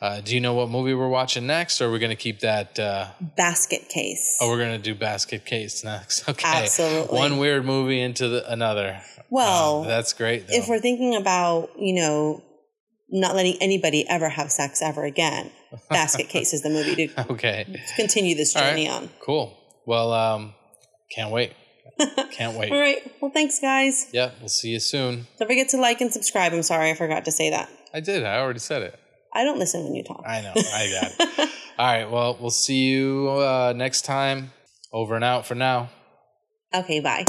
[0.00, 2.78] uh, do you know what movie we're watching next, or we're gonna keep that?
[2.78, 4.38] Uh, Basket case.
[4.40, 6.24] oh, we're gonna do Basket Case next.
[6.28, 7.18] Okay, Absolutely.
[7.18, 9.00] One weird movie into the, another.
[9.30, 10.46] Well, that's great.
[10.46, 10.54] Though.
[10.54, 12.42] if we're thinking about, you know,
[13.10, 15.50] not letting anybody ever have sex ever again,
[15.90, 17.66] Basket Case is the movie to okay,
[17.96, 18.70] continue this All right.
[18.70, 19.08] journey on.
[19.20, 19.56] cool.
[19.86, 20.54] Well, um,
[21.14, 21.52] can't wait.
[22.32, 22.72] Can't wait.
[22.72, 22.98] All right.
[23.20, 24.08] Well, thanks, guys.
[24.12, 25.26] Yeah, we'll see you soon.
[25.38, 26.52] Don't forget to like and subscribe.
[26.52, 27.68] I'm sorry, I forgot to say that.
[27.92, 28.24] I did.
[28.24, 28.98] I already said it.
[29.34, 30.22] I don't listen when you talk.
[30.26, 30.52] I know.
[30.56, 31.50] I got it.
[31.78, 32.10] All right.
[32.10, 34.52] Well, we'll see you uh, next time.
[34.92, 35.90] Over and out for now.
[36.74, 37.24] Okay, bye.